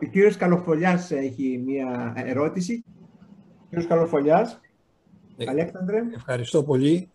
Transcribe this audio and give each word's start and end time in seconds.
Ο 0.00 0.04
κύριος 0.10 0.36
Καλοφολιάς 0.36 1.10
έχει 1.10 1.62
μία 1.66 2.12
ερώτηση. 2.16 2.84
Κύριος 3.68 3.86
Καλοφολιάς, 3.88 4.60
ε, 5.36 5.44
Αλέξανδρε. 5.48 5.98
Ευχαριστώ 6.14 6.62
πολύ. 6.62 7.08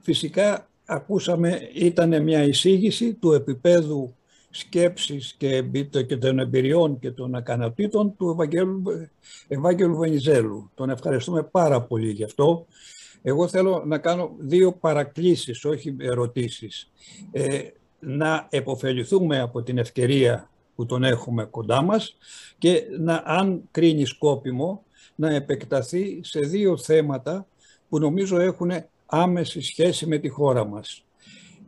Φυσικά 0.00 0.68
ακούσαμε, 0.84 1.60
ήταν 1.74 2.22
μια 2.22 2.42
εισήγηση 2.42 3.14
του 3.14 3.32
επίπεδου 3.32 4.14
σκέψης 4.50 5.34
και, 5.38 5.62
και 6.06 6.16
των 6.16 6.38
εμπειριών 6.38 6.98
και 6.98 7.10
των 7.10 7.34
ακανατήτων 7.34 8.16
του 8.16 8.30
Ευαγγέλου, 8.30 8.82
Ευάγγελου 9.48 9.96
Βενιζέλου. 9.96 10.70
Τον 10.74 10.90
ευχαριστούμε 10.90 11.42
πάρα 11.42 11.82
πολύ 11.82 12.10
γι' 12.10 12.24
αυτό. 12.24 12.66
Εγώ 13.22 13.48
θέλω 13.48 13.82
να 13.86 13.98
κάνω 13.98 14.34
δύο 14.38 14.72
παρακλήσεις, 14.72 15.64
όχι 15.64 15.96
ερωτήσεις. 15.98 16.90
Ε, 17.32 17.58
να 18.00 18.46
επωφεληθούμε 18.50 19.40
από 19.40 19.62
την 19.62 19.78
ευκαιρία 19.78 20.50
που 20.78 20.86
τον 20.86 21.04
έχουμε 21.04 21.44
κοντά 21.44 21.82
μας 21.82 22.16
και 22.58 22.82
να, 22.98 23.22
αν 23.26 23.62
κρίνει 23.70 24.04
σκόπιμο, 24.04 24.84
να 25.14 25.30
επεκταθεί 25.30 26.20
σε 26.22 26.40
δύο 26.40 26.76
θέματα 26.76 27.46
που 27.88 27.98
νομίζω 27.98 28.38
έχουν 28.38 28.70
άμεση 29.06 29.60
σχέση 29.60 30.06
με 30.06 30.18
τη 30.18 30.28
χώρα 30.28 30.64
μας. 30.64 31.04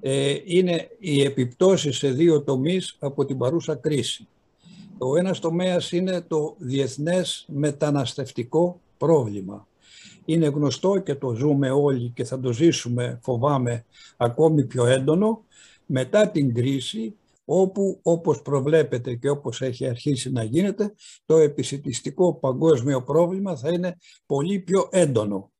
Ε, 0.00 0.34
είναι 0.44 0.88
οι 0.98 1.22
επιπτώσεις 1.22 1.96
σε 1.96 2.10
δύο 2.10 2.42
τομείς 2.42 2.96
από 2.98 3.24
την 3.24 3.38
παρούσα 3.38 3.74
κρίση. 3.74 4.28
Ο 4.98 5.16
ένας 5.16 5.38
τομέας 5.38 5.92
είναι 5.92 6.20
το 6.20 6.54
διεθνές 6.58 7.44
μεταναστευτικό 7.48 8.80
πρόβλημα. 8.98 9.66
Είναι 10.24 10.46
γνωστό 10.46 10.98
και 10.98 11.14
το 11.14 11.34
ζούμε 11.34 11.70
όλοι 11.70 12.12
και 12.14 12.24
θα 12.24 12.40
το 12.40 12.52
ζήσουμε, 12.52 13.18
φοβάμαι, 13.22 13.84
ακόμη 14.16 14.64
πιο 14.64 14.86
έντονο, 14.86 15.44
μετά 15.86 16.28
την 16.28 16.54
κρίση 16.54 17.14
όπου 17.52 18.00
όπως 18.02 18.42
προβλέπεται 18.42 19.14
και 19.14 19.28
όπως 19.28 19.60
έχει 19.60 19.88
αρχίσει 19.88 20.30
να 20.30 20.42
γίνεται, 20.42 20.94
το 21.24 21.36
επισητιστικό 21.36 22.34
παγκόσμιο 22.34 23.04
πρόβλημα 23.04 23.56
θα 23.56 23.72
είναι 23.72 23.96
πολύ 24.26 24.60
πιο 24.60 24.88
έντονο. 24.90 25.52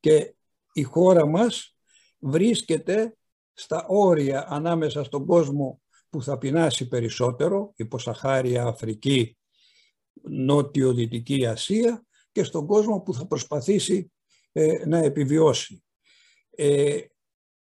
Και 0.00 0.34
η 0.72 0.82
χώρα 0.82 1.26
μας 1.26 1.76
βρίσκεται 2.18 3.16
στα 3.52 3.86
όρια 3.88 4.46
ανάμεσα 4.48 5.04
στον 5.04 5.26
κόσμο 5.26 5.80
που 6.10 6.22
θα 6.22 6.38
πεινάσει 6.38 6.88
περισσότερο, 6.88 7.72
υποσαχάρια 7.76 8.64
Αφρική, 8.64 9.36
Νότιο-Δυτική 10.22 11.46
Ασία 11.46 12.04
και 12.32 12.44
στον 12.44 12.66
κόσμο 12.66 13.00
που 13.00 13.14
θα 13.14 13.26
προσπαθήσει 13.26 14.12
ε, 14.52 14.86
να 14.86 14.98
επιβιώσει. 14.98 15.82
Ε, 16.50 17.00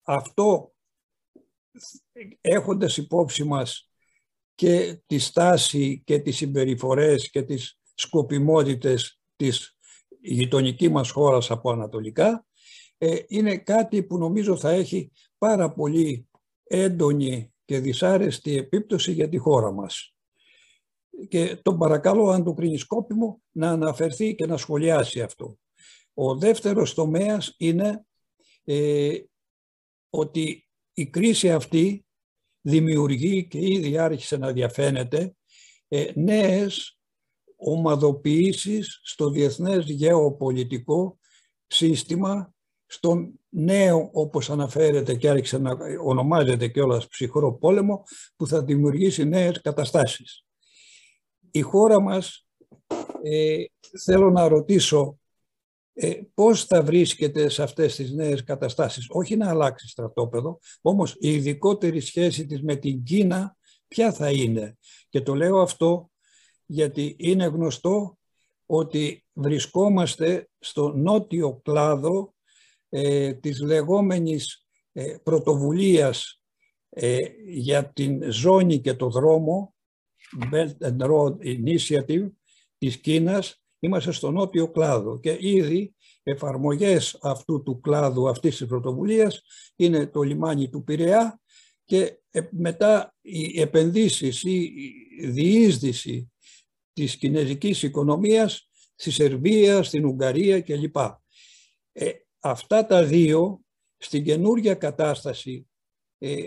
αυτό 0.03 0.73
έχοντας 2.41 2.97
υπόψη 2.97 3.45
μας 3.45 3.91
και 4.55 5.01
τη 5.07 5.19
στάση 5.19 6.03
και 6.05 6.19
τις 6.19 6.37
συμπεριφορές 6.37 7.31
και 7.31 7.43
τις 7.43 7.79
σκοπιμότητες 7.95 9.21
της 9.37 9.77
γειτονική 10.21 10.89
μας 10.89 11.11
χώρας 11.11 11.51
από 11.51 11.71
ανατολικά, 11.71 12.47
ε, 12.99 13.17
είναι 13.27 13.59
κάτι 13.59 14.03
που 14.03 14.19
νομίζω 14.19 14.57
θα 14.57 14.71
έχει 14.71 15.13
πάρα 15.39 15.73
πολύ 15.73 16.29
έντονη 16.65 17.53
και 17.65 17.79
δυσάρεστη 17.79 18.57
επίπτωση 18.57 19.13
για 19.13 19.29
τη 19.29 19.37
χώρα 19.37 19.73
μας. 19.73 20.15
Και 21.29 21.57
τον 21.57 21.79
παρακαλώ, 21.79 22.29
αν 22.29 22.45
το 22.45 22.53
κρίνεις 22.53 22.81
σκόπιμο, 22.81 23.43
να 23.51 23.71
αναφερθεί 23.71 24.35
και 24.35 24.47
να 24.47 24.57
σχολιάσει 24.57 25.21
αυτό. 25.21 25.59
Ο 26.15 26.37
δεύτερος 26.37 26.95
τομέας 26.95 27.55
είναι 27.59 28.07
ε, 28.65 29.19
ότι 30.11 30.68
η 30.99 31.07
κρίση 31.07 31.53
αυτή 31.53 32.05
δημιουργεί 32.61 33.47
και 33.47 33.59
ήδη 33.61 33.99
άρχισε 33.99 34.37
να 34.37 34.53
διαφαίνεται 34.53 35.35
ε, 35.89 36.11
νέες 36.15 36.99
ομαδοποιήσεις 37.57 39.01
στο 39.03 39.31
διεθνές 39.31 39.85
γεωπολιτικό 39.85 41.19
σύστημα 41.67 42.55
στον 42.87 43.41
νέο, 43.49 44.11
όπως 44.13 44.51
αναφέρεται 44.51 45.15
και 45.15 45.29
άρχισε 45.29 45.59
να 45.59 45.77
ονομάζεται 46.05 46.69
κιόλας 46.69 47.09
ψυχρό 47.09 47.55
πόλεμο, 47.55 48.03
που 48.37 48.47
θα 48.47 48.65
δημιουργήσει 48.65 49.25
νέες 49.25 49.61
καταστάσεις. 49.61 50.45
Η 51.51 51.61
χώρα 51.61 52.01
μας, 52.01 52.47
ε, 53.23 53.65
θέλω 54.05 54.31
να 54.31 54.49
ρωτήσω, 54.49 55.18
ε, 56.01 56.21
πώς 56.35 56.65
θα 56.65 56.83
βρίσκεται 56.83 57.49
σε 57.49 57.63
αυτές 57.63 57.95
τις 57.95 58.13
νέες 58.13 58.45
καταστάσεις; 58.45 59.07
Όχι 59.09 59.37
να 59.37 59.49
αλλάξει 59.49 59.89
στρατόπεδο, 59.89 60.59
όμως 60.81 61.17
η 61.19 61.33
ειδικότερη 61.33 62.01
σχέση 62.01 62.47
της 62.47 62.63
με 62.63 62.77
την 62.77 63.03
Κίνα 63.03 63.57
ποια 63.89 64.13
θα 64.13 64.31
είναι; 64.31 64.77
Και 65.09 65.21
το 65.21 65.35
λέω 65.35 65.61
αυτό 65.61 66.11
γιατί 66.67 67.17
είναι 67.19 67.45
γνωστό 67.45 68.19
ότι 68.67 69.25
βρισκόμαστε 69.33 70.49
στο 70.59 70.93
νότιο 70.97 71.61
κλάδο 71.65 72.35
ε, 72.89 73.35
της 73.35 73.61
λεγόμενης 73.61 74.67
ε, 74.93 75.17
πρωτοβουλίας 75.23 76.43
ε, 76.89 77.19
για 77.47 77.93
την 77.93 78.33
ζώνη 78.33 78.81
και 78.81 78.95
το 78.95 79.09
δρόμο 79.11 79.75
Belt 80.53 80.77
and 80.81 80.99
Road 80.99 81.37
Initiative 81.43 82.29
της 82.79 83.01
Κίνας 83.01 83.63
είμαστε 83.79 84.13
στο 84.13 84.31
νότιο 84.31 84.71
κλάδο 84.71 85.21
και 85.21 85.37
ήδη 85.41 85.95
εφαρμογές 86.23 87.19
αυτού 87.23 87.63
του 87.63 87.81
κλάδου 87.81 88.29
αυτής 88.29 88.57
της 88.57 88.67
πρωτοβουλίας 88.67 89.43
είναι 89.77 90.07
το 90.07 90.23
λιμάνι 90.23 90.69
του 90.69 90.85
Πειραιά 90.85 91.41
και 91.85 92.19
μετά 92.51 93.15
οι 93.21 93.61
επενδύσεις 93.61 94.43
ή 94.43 94.63
η 95.21 95.27
διείσδυση 95.27 96.33
της 96.93 97.17
κινέζικης 97.17 97.83
οικονομίας 97.83 98.71
στη 98.95 99.11
Σερβία, 99.11 99.83
στην 99.83 100.05
Ουγγαρία 100.05 100.61
κλπ. 100.61 100.97
Ε, 101.93 102.11
αυτά 102.39 102.87
τα 102.87 103.05
δύο 103.05 103.61
στην 103.97 104.25
καινούργια 104.25 104.75
κατάσταση 104.75 105.69
ε, 106.19 106.47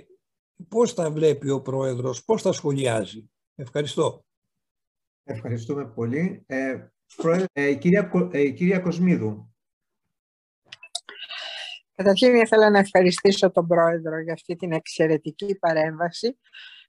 πώς 0.68 0.94
τα 0.94 1.12
βλέπει 1.12 1.50
ο 1.50 1.62
Πρόεδρος, 1.62 2.26
πώς 2.26 2.42
τα 2.42 2.52
σχολιάζει. 2.52 3.30
Ευχαριστώ. 3.56 4.26
Ευχαριστούμε 5.24 5.88
πολύ. 5.88 6.44
Ε, 6.46 6.56
πρόεδρε, 6.56 6.92
ε, 7.54 7.74
κυρία, 7.74 8.12
ε, 8.32 8.50
κυρία 8.50 8.80
Κοσμίδου. 8.80 9.56
Καταρχήν 11.96 12.36
ήθελα 12.36 12.70
να 12.70 12.80
ευχαριστήσω 12.80 13.52
τον 13.52 13.68
Πρόεδρο 13.68 14.20
για 14.20 14.34
αυτή 14.34 14.56
την 14.56 14.72
εξαιρετική 14.72 15.58
παρέμβαση, 15.60 16.38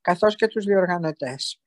καθώς 0.01 0.37
και 0.37 0.47
τους 0.47 0.65
διοργανωτές. 0.65 1.61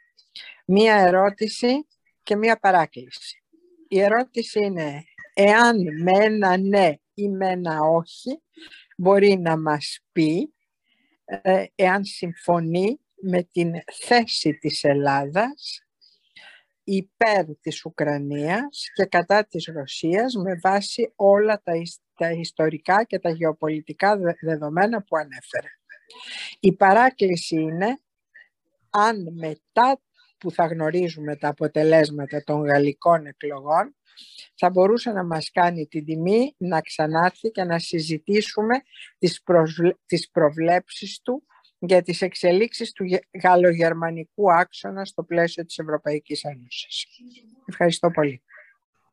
Μία 0.66 0.96
ερώτηση 0.96 1.88
και 2.24 2.36
μία 2.36 2.60
παράκληση. 2.60 3.44
Η 3.88 4.00
ερώτηση 4.00 4.60
είναι, 4.60 5.04
εάν 5.34 5.78
με 6.04 6.12
ένα 6.12 6.58
ναι 6.58 6.94
ή 7.14 7.30
με 7.30 7.50
ένα 7.50 7.80
όχι 7.80 8.42
μπορεί 8.98 9.38
να 9.38 9.60
μας 9.60 10.00
πει 10.12 10.54
ε, 11.26 11.66
εάν 11.76 12.06
συμφωνεί 12.06 13.00
με 13.22 13.44
την 13.44 13.74
θέση 13.92 14.54
της 14.54 14.84
Ελλάδας 14.84 15.85
υπέρ 16.86 17.46
της 17.62 17.86
Ουκρανίας 17.86 18.92
και 18.94 19.06
κατά 19.06 19.46
της 19.46 19.66
Ρωσίας 19.66 20.36
με 20.36 20.60
βάση 20.64 21.14
όλα 21.16 21.62
τα, 21.64 21.74
τα 22.18 22.32
ιστορικά 22.32 23.04
και 23.04 23.20
τα 23.20 23.30
γεωπολιτικά 23.30 24.18
δεδομένα 24.42 25.04
που 25.04 25.18
ανέφερε. 25.18 25.68
Η 26.60 26.74
παράκληση 26.74 27.56
είναι 27.56 28.00
αν 28.90 29.34
μετά 29.34 30.02
που 30.38 30.52
θα 30.52 30.66
γνωρίζουμε 30.66 31.36
τα 31.36 31.48
αποτελέσματα 31.48 32.44
των 32.44 32.66
γαλλικών 32.66 33.26
εκλογών 33.26 33.96
θα 34.56 34.70
μπορούσε 34.70 35.12
να 35.12 35.24
μας 35.24 35.52
κάνει 35.52 35.88
την 35.88 36.06
τιμή 36.06 36.56
να 36.58 36.82
ξανάρθει 36.82 37.50
και 37.50 37.64
να 37.64 37.80
συζητήσουμε 37.80 38.76
τις, 39.18 39.44
τις 40.06 40.30
προβλέψεις 40.30 41.22
του 41.22 41.44
για 41.86 42.02
τις 42.02 42.22
εξελίξεις 42.22 42.92
του 42.92 43.06
γαλλογερμανικού 43.44 44.54
άξονα 44.54 45.06
στο 45.06 45.24
πλαίσιο 45.24 45.66
της 45.66 45.78
Ευρωπαϊκής 45.78 46.44
Ένωσης. 46.44 47.08
Ευχαριστώ 47.66 48.12
πολύ. 48.12 48.44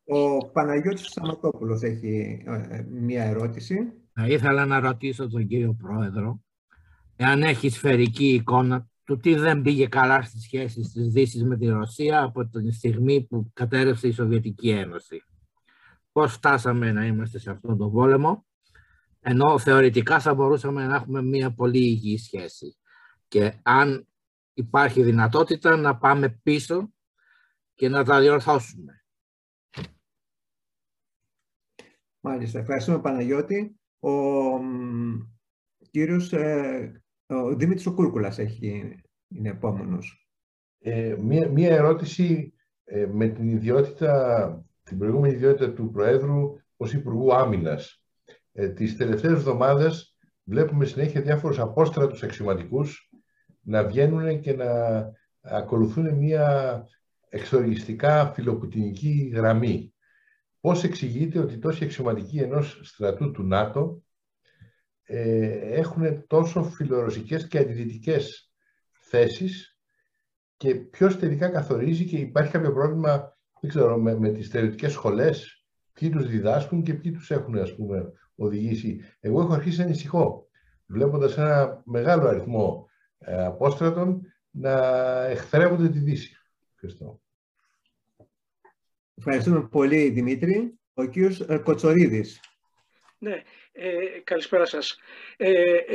Ο 0.04 0.50
Παναγιώτης 0.50 1.06
Σταματόπουλος 1.06 1.82
έχει 1.82 2.42
ε, 2.46 2.76
ε, 2.76 2.86
μία 2.90 3.24
ερώτηση. 3.24 3.92
Θα 4.12 4.26
ήθελα 4.26 4.66
να 4.66 4.80
ρωτήσω 4.80 5.28
τον 5.28 5.46
κύριο 5.46 5.76
Πρόεδρο 5.82 6.40
εάν 7.16 7.42
έχει 7.42 7.68
σφαιρική 7.68 8.34
εικόνα 8.34 8.86
του 9.04 9.16
τι 9.16 9.34
δεν 9.34 9.62
πήγε 9.62 9.86
καλά 9.86 10.22
στις 10.22 10.42
σχέσεις 10.42 10.92
της 10.92 11.12
Δύσης 11.12 11.44
με 11.44 11.56
τη 11.56 11.66
Ρωσία 11.66 12.22
από 12.22 12.48
τη 12.48 12.72
στιγμή 12.72 13.26
που 13.26 13.50
κατέρευσε 13.52 14.08
η 14.08 14.12
Σοβιετική 14.12 14.70
Ένωση. 14.70 15.22
Πώς 16.12 16.32
φτάσαμε 16.32 16.92
να 16.92 17.06
είμαστε 17.06 17.38
σε 17.38 17.50
αυτόν 17.50 17.78
τον 17.78 17.92
πόλεμο, 17.92 18.46
ενώ 19.24 19.58
θεωρητικά 19.58 20.20
θα 20.20 20.34
μπορούσαμε 20.34 20.86
να 20.86 20.94
έχουμε 20.94 21.22
μια 21.22 21.54
πολύ 21.54 21.78
υγιή 21.78 22.18
σχέση. 22.18 22.76
Και 23.28 23.60
αν 23.62 24.06
υπάρχει 24.54 25.02
δυνατότητα 25.02 25.76
να 25.76 25.96
πάμε 25.96 26.40
πίσω 26.42 26.92
και 27.74 27.88
να 27.88 28.04
τα 28.04 28.20
διορθώσουμε. 28.20 29.04
Μάλιστα. 32.20 32.58
Ευχαριστούμε 32.58 33.00
Παναγιώτη. 33.00 33.80
Ο 34.00 34.10
κύριος 35.90 36.32
ε, 36.32 37.02
ο 37.26 37.54
Δήμητρης 37.54 37.86
ο 37.86 37.94
Κούρκουλας 37.94 38.38
έχει, 38.38 39.00
είναι 39.28 39.48
επόμενος. 39.48 40.28
Ε, 40.78 41.16
μία, 41.20 41.48
μία 41.48 41.74
ερώτηση 41.74 42.54
ε, 42.84 43.06
με 43.06 43.28
την 43.28 43.48
ιδιότητα, 43.48 44.64
την 44.82 44.98
προηγούμενη 44.98 45.34
ιδιότητα 45.34 45.72
του 45.72 45.90
Προέδρου 45.90 46.56
ως 46.76 46.92
Υπουργού 46.92 47.34
Άμυνας. 47.34 48.01
Ε, 48.52 48.68
τις 48.68 48.96
τελευταίες 48.96 49.32
εβδομάδες 49.32 50.16
βλέπουμε 50.44 50.84
συνέχεια 50.84 51.20
διάφορους 51.20 51.58
απόστρατους 51.58 52.22
αξιωματικούς 52.22 53.10
να 53.60 53.84
βγαίνουν 53.84 54.40
και 54.40 54.52
να 54.52 54.70
ακολουθούν 55.40 56.14
μια 56.14 56.76
εξοργιστικά 57.28 58.26
φιλοπουτινική 58.26 59.30
γραμμή. 59.34 59.94
Πώς 60.60 60.84
εξηγείται 60.84 61.38
ότι 61.38 61.58
τόσοι 61.58 61.84
αξιωματικοί 61.84 62.38
ενός 62.38 62.80
στρατού 62.82 63.30
του 63.30 63.42
ΝΑΤΟ 63.42 64.02
ε, 65.02 65.48
έχουν 65.78 66.26
τόσο 66.26 66.62
φιλορωσικές 66.62 67.48
και 67.48 67.58
αντιδυτικές 67.58 68.52
θέσεις 68.90 69.78
και 70.56 70.74
ποιος 70.74 71.18
τελικά 71.18 71.48
καθορίζει 71.48 72.04
και 72.04 72.16
υπάρχει 72.16 72.52
κάποιο 72.52 72.72
πρόβλημα 72.72 73.36
δεν 73.60 73.70
ξέρω, 73.70 73.98
με, 73.98 74.18
με 74.18 74.30
τις 74.30 74.46
στερεωτικές 74.46 74.92
σχολές, 74.92 75.64
ποιοι 75.92 76.10
τους 76.10 76.28
διδάσκουν 76.28 76.82
και 76.82 76.94
ποιοι 76.94 77.12
τους 77.12 77.30
έχουν 77.30 77.58
ας 77.58 77.74
πούμε, 77.74 78.12
οδηγήσει. 78.46 79.00
Εγώ 79.20 79.40
έχω 79.40 79.52
αρχίσει 79.52 79.78
να 79.78 79.84
ανησυχώ, 79.84 80.46
βλέποντας 80.86 81.38
ένα 81.38 81.82
μεγάλο 81.84 82.28
αριθμό 82.28 82.88
ε, 83.18 83.44
απόστρατων 83.44 84.32
να 84.50 84.72
εχθρεύονται 85.24 85.88
τη 85.88 85.98
Δύση. 85.98 86.36
Ευχαριστώ. 86.74 87.20
Ευχαριστούμε 89.14 89.68
πολύ, 89.68 90.10
Δημήτρη. 90.10 90.78
Ο 90.94 91.04
κύριος 91.04 91.40
ε, 91.40 91.58
Κοτσορίδης. 91.58 92.40
Ναι, 93.18 93.42
ε, 93.74 94.20
καλησπέρα 94.24 94.64
σας. 94.64 94.98
Ε, 95.36 95.50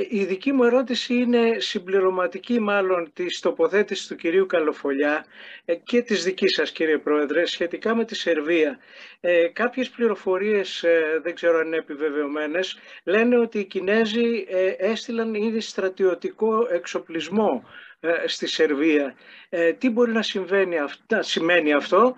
η 0.09 0.23
δική 0.25 0.51
μου 0.51 0.63
ερώτηση 0.63 1.13
είναι 1.13 1.55
συμπληρωματική 1.59 2.59
μάλλον 2.59 3.11
της 3.13 3.39
τοποθέτησης 3.39 4.07
του 4.07 4.15
κυρίου 4.15 4.45
Καλοφολιά 4.45 5.25
ε, 5.65 5.75
και 5.75 6.01
της 6.01 6.23
δικής 6.23 6.53
σας 6.53 6.71
κύριε 6.71 6.97
Πρόεδρε 6.97 7.45
σχετικά 7.45 7.95
με 7.95 8.05
τη 8.05 8.15
Σερβία. 8.15 8.79
Ε, 9.21 9.47
κάποιες 9.47 9.89
πληροφορίες, 9.89 10.83
ε, 10.83 11.19
δεν 11.23 11.35
ξέρω 11.35 11.57
αν 11.59 11.65
είναι 11.65 11.75
επιβεβαιωμένες, 11.77 12.77
λένε 13.03 13.37
ότι 13.39 13.59
οι 13.59 13.65
Κινέζοι 13.65 14.45
ε, 14.49 14.67
έστειλαν 14.77 15.33
ήδη 15.33 15.59
στρατιωτικό 15.59 16.67
εξοπλισμό 16.71 17.63
στη 18.25 18.47
Σερβία. 18.47 19.15
τι 19.77 19.89
μπορεί 19.89 20.11
να, 20.11 20.21
συμβαίνει, 20.21 20.75
να 21.07 21.21
σημαίνει 21.21 21.73
αυτό 21.73 22.15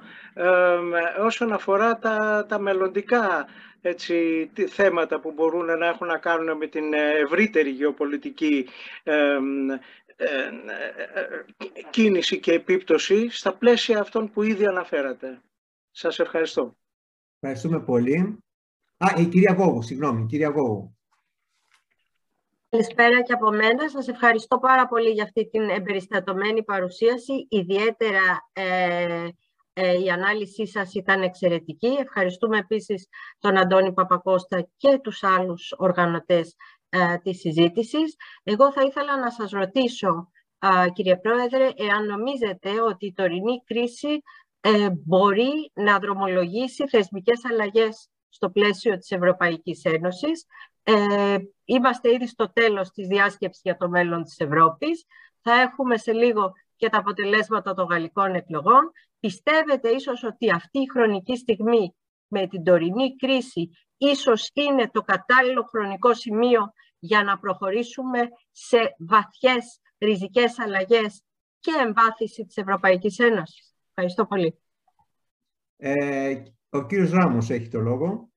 όσον 1.25 1.51
αφορά 1.53 1.97
τα, 1.99 2.45
τα 2.49 2.59
μελλοντικά 2.59 3.47
έτσι, 3.81 4.49
θέματα 4.67 5.19
που 5.19 5.31
μπορούν 5.31 5.77
να 5.77 5.87
έχουν 5.87 6.07
να 6.07 6.17
κάνουν 6.17 6.57
με 6.57 6.67
την 6.67 6.93
ευρύτερη 6.93 7.69
γεωπολιτική 7.69 8.67
ε, 9.03 9.37
ε, 10.15 10.51
κίνηση 11.89 12.39
και 12.39 12.53
επίπτωση 12.53 13.29
στα 13.29 13.53
πλαίσια 13.53 13.99
αυτών 13.99 14.31
που 14.31 14.43
ήδη 14.43 14.65
αναφέρατε. 14.65 15.41
Σας 15.91 16.19
ευχαριστώ. 16.19 16.77
Ευχαριστούμε 17.39 17.79
πολύ. 17.79 18.43
Α, 18.97 19.07
η 19.17 19.25
κυρία 19.25 19.53
Γόγου, 19.53 19.81
συγγνώμη, 19.81 20.25
κυρία 20.25 20.49
Γόγου. 20.49 20.97
Καλησπέρα 22.69 23.21
και 23.21 23.33
από 23.33 23.49
μένα. 23.51 23.89
Σας 23.89 24.07
ευχαριστώ 24.07 24.59
πάρα 24.59 24.87
πολύ 24.87 25.09
για 25.09 25.23
αυτή 25.23 25.49
την 25.49 25.69
εμπεριστατωμένη 25.69 26.63
παρουσίαση, 26.63 27.47
ιδιαίτερα 27.49 28.49
ε, 28.53 29.03
ε, 29.03 29.29
η 30.03 30.09
ανάλυση 30.09 30.67
σας 30.67 30.93
ήταν 30.93 31.21
εξαιρετική. 31.21 31.87
Ευχαριστούμε 31.87 32.57
επίσης 32.57 33.07
τον 33.39 33.57
Αντώνη 33.57 33.93
Παπακώστα 33.93 34.67
και 34.77 34.99
τους 35.03 35.23
άλλους 35.23 35.73
οργανωτές 35.77 36.55
ε, 36.89 37.17
της 37.17 37.39
συζήτησης. 37.39 38.15
Εγώ 38.43 38.71
θα 38.71 38.81
ήθελα 38.81 39.17
να 39.19 39.31
σας 39.31 39.51
ρωτήσω, 39.51 40.31
κύριε 40.93 41.17
Πρόεδρε, 41.17 41.69
εάν 41.75 42.05
νομίζετε 42.05 42.81
ότι 42.81 43.05
η 43.05 43.13
τωρινή 43.13 43.63
κρίση 43.65 44.21
ε, 44.61 44.89
μπορεί 45.05 45.71
να 45.73 45.99
δρομολογήσει 45.99 46.87
θεσμικές 46.87 47.45
αλλαγές 47.51 48.09
στο 48.29 48.49
πλαίσιο 48.49 48.97
της 48.97 49.11
Ευρωπαϊκής 49.11 49.83
Ένωσης. 49.83 50.45
είμαστε 51.65 52.13
ήδη 52.13 52.27
στο 52.27 52.51
τέλος 52.53 52.89
της 52.89 53.07
διάσκεψης 53.07 53.61
για 53.63 53.77
το 53.77 53.89
μέλλον 53.89 54.23
της 54.23 54.39
Ευρώπης. 54.39 55.05
Θα 55.41 55.53
έχουμε 55.61 55.97
σε 55.97 56.11
λίγο 56.13 56.53
και 56.79 56.89
τα 56.89 56.97
αποτελέσματα 56.97 57.73
των 57.73 57.85
γαλλικών 57.85 58.33
εκλογών. 58.35 58.91
Πιστεύετε 59.19 59.89
ίσως 59.89 60.23
ότι 60.23 60.51
αυτή 60.51 60.79
η 60.79 60.89
χρονική 60.91 61.35
στιγμή 61.37 61.95
με 62.27 62.47
την 62.47 62.63
τωρινή 62.63 63.15
κρίση 63.15 63.69
ίσως 63.97 64.51
είναι 64.53 64.89
το 64.89 65.01
κατάλληλο 65.01 65.63
χρονικό 65.63 66.13
σημείο 66.13 66.73
για 66.99 67.23
να 67.23 67.39
προχωρήσουμε 67.39 68.19
σε 68.51 68.77
βαθιές 68.99 69.79
ριζικές 69.97 70.59
αλλαγές 70.59 71.23
και 71.59 71.71
εμβάθυνση 71.85 72.45
της 72.45 72.57
Ευρωπαϊκής 72.57 73.19
Ένωσης. 73.19 73.75
Ευχαριστώ 73.87 74.25
πολύ. 74.25 74.59
Ε, 75.77 76.43
ο 76.69 76.85
κύριος 76.85 77.11
Ράμος 77.11 77.49
έχει 77.49 77.67
το 77.67 77.79
λόγο. 77.79 78.29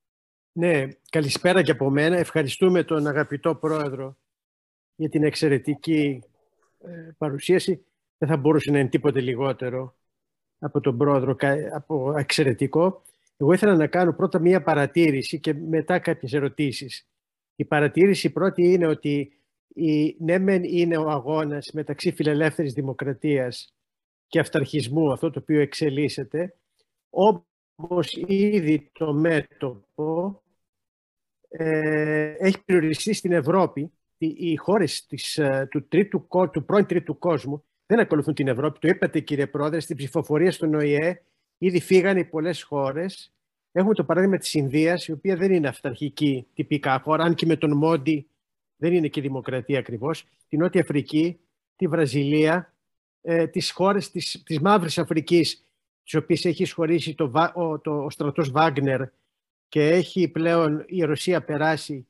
Ναι, 0.53 0.89
καλησπέρα 1.11 1.63
και 1.63 1.71
από 1.71 1.91
μένα. 1.91 2.17
Ευχαριστούμε 2.17 2.85
τον 2.85 3.07
αγαπητό 3.07 3.55
πρόεδρο 3.55 4.17
για 4.95 5.09
την 5.09 5.25
εξαιρετική 5.25 6.23
ε, 6.79 7.11
παρουσίαση 7.19 7.87
δεν 8.23 8.31
θα 8.31 8.37
μπορούσε 8.37 8.71
να 8.71 8.79
είναι 8.79 8.89
τίποτε 8.89 9.21
λιγότερο 9.21 9.97
από 10.59 10.81
τον 10.81 10.97
πρόεδρο, 10.97 11.37
από 11.75 12.15
εξαιρετικό. 12.19 13.03
Εγώ 13.37 13.53
ήθελα 13.53 13.77
να 13.77 13.87
κάνω 13.87 14.13
πρώτα 14.13 14.39
μία 14.39 14.63
παρατήρηση 14.63 15.41
και 15.41 15.55
μετά 15.55 15.99
κάποιες 15.99 16.33
ερωτήσεις. 16.33 17.09
Η 17.57 17.65
παρατήρηση 17.65 18.31
πρώτη 18.33 18.73
είναι 18.73 18.87
ότι 18.87 19.33
η, 19.69 20.17
ναι 20.19 20.39
μεν 20.39 20.63
είναι 20.65 20.97
ο 20.97 21.11
αγώνας 21.11 21.71
μεταξύ 21.73 22.13
φιλελεύθερης 22.13 22.73
δημοκρατίας 22.73 23.75
και 24.27 24.39
αυταρχισμού, 24.39 25.13
αυτό 25.13 25.31
το 25.31 25.39
οποίο 25.39 25.61
εξελίσσεται, 25.61 26.55
όπως 27.11 28.17
ήδη 28.27 28.91
το 28.93 29.13
μέτωπο 29.13 30.43
ε, 31.49 32.35
έχει 32.39 32.65
περιοριστεί 32.65 33.13
στην 33.13 33.33
Ευρώπη, 33.33 33.93
οι 34.19 34.57
χώρες 34.57 35.07
της, 35.07 35.39
ε, 35.39 35.67
του, 35.71 35.89
τρίτου, 35.89 36.27
του 36.53 36.65
πρώην 36.65 36.87
τρίτου 36.87 37.19
κόσμου 37.19 37.65
δεν 37.93 38.01
ακολουθούν 38.01 38.35
την 38.35 38.49
Ευρώπη. 38.49 38.79
Το 38.79 38.89
είπατε 38.89 39.21
κύριε 39.21 39.47
Πρόεδρε, 39.47 39.81
στην 39.81 39.97
ψηφοφορία 39.97 40.53
στον 40.53 40.75
ΟΗΕ 40.75 41.23
ήδη 41.59 41.81
φύγανε 41.81 42.25
πολλές 42.25 42.63
χώρες. 42.63 43.33
Έχουμε 43.73 43.95
το 43.95 44.05
παράδειγμα 44.05 44.37
της 44.37 44.55
Ινδίας, 44.55 45.07
η 45.07 45.13
οποία 45.13 45.37
δεν 45.37 45.53
είναι 45.53 45.69
αυταρχική 45.69 46.47
τυπικά 46.55 47.01
χώρα, 47.05 47.25
αν 47.25 47.35
και 47.35 47.47
με 47.47 47.57
τον 47.57 47.77
Μόντι 47.77 48.27
δεν 48.77 48.93
είναι 48.93 49.09
και 49.09 49.21
δημοκρατία 49.21 49.79
ακριβώς. 49.79 50.27
Την 50.49 50.59
Νότια 50.59 50.81
Αφρική, 50.81 51.39
τη 51.77 51.87
Βραζιλία, 51.87 52.75
ε, 53.21 53.47
τις 53.47 53.71
χώρες 53.71 54.11
της, 54.11 54.43
της 54.45 54.61
Μαύρης 54.61 54.99
Αφρικής, 54.99 55.65
τις 56.03 56.15
οποίες 56.15 56.45
έχει 56.45 56.65
σχολήσει 56.65 57.15
το, 57.15 57.33
ο, 57.55 57.79
το, 57.79 58.05
ο 58.05 58.11
στρατός 58.11 58.51
Βάγνερ 58.51 59.03
και 59.69 59.89
έχει 59.89 60.29
πλέον 60.29 60.85
η 60.87 61.03
Ρωσία 61.03 61.43
περάσει 61.43 62.07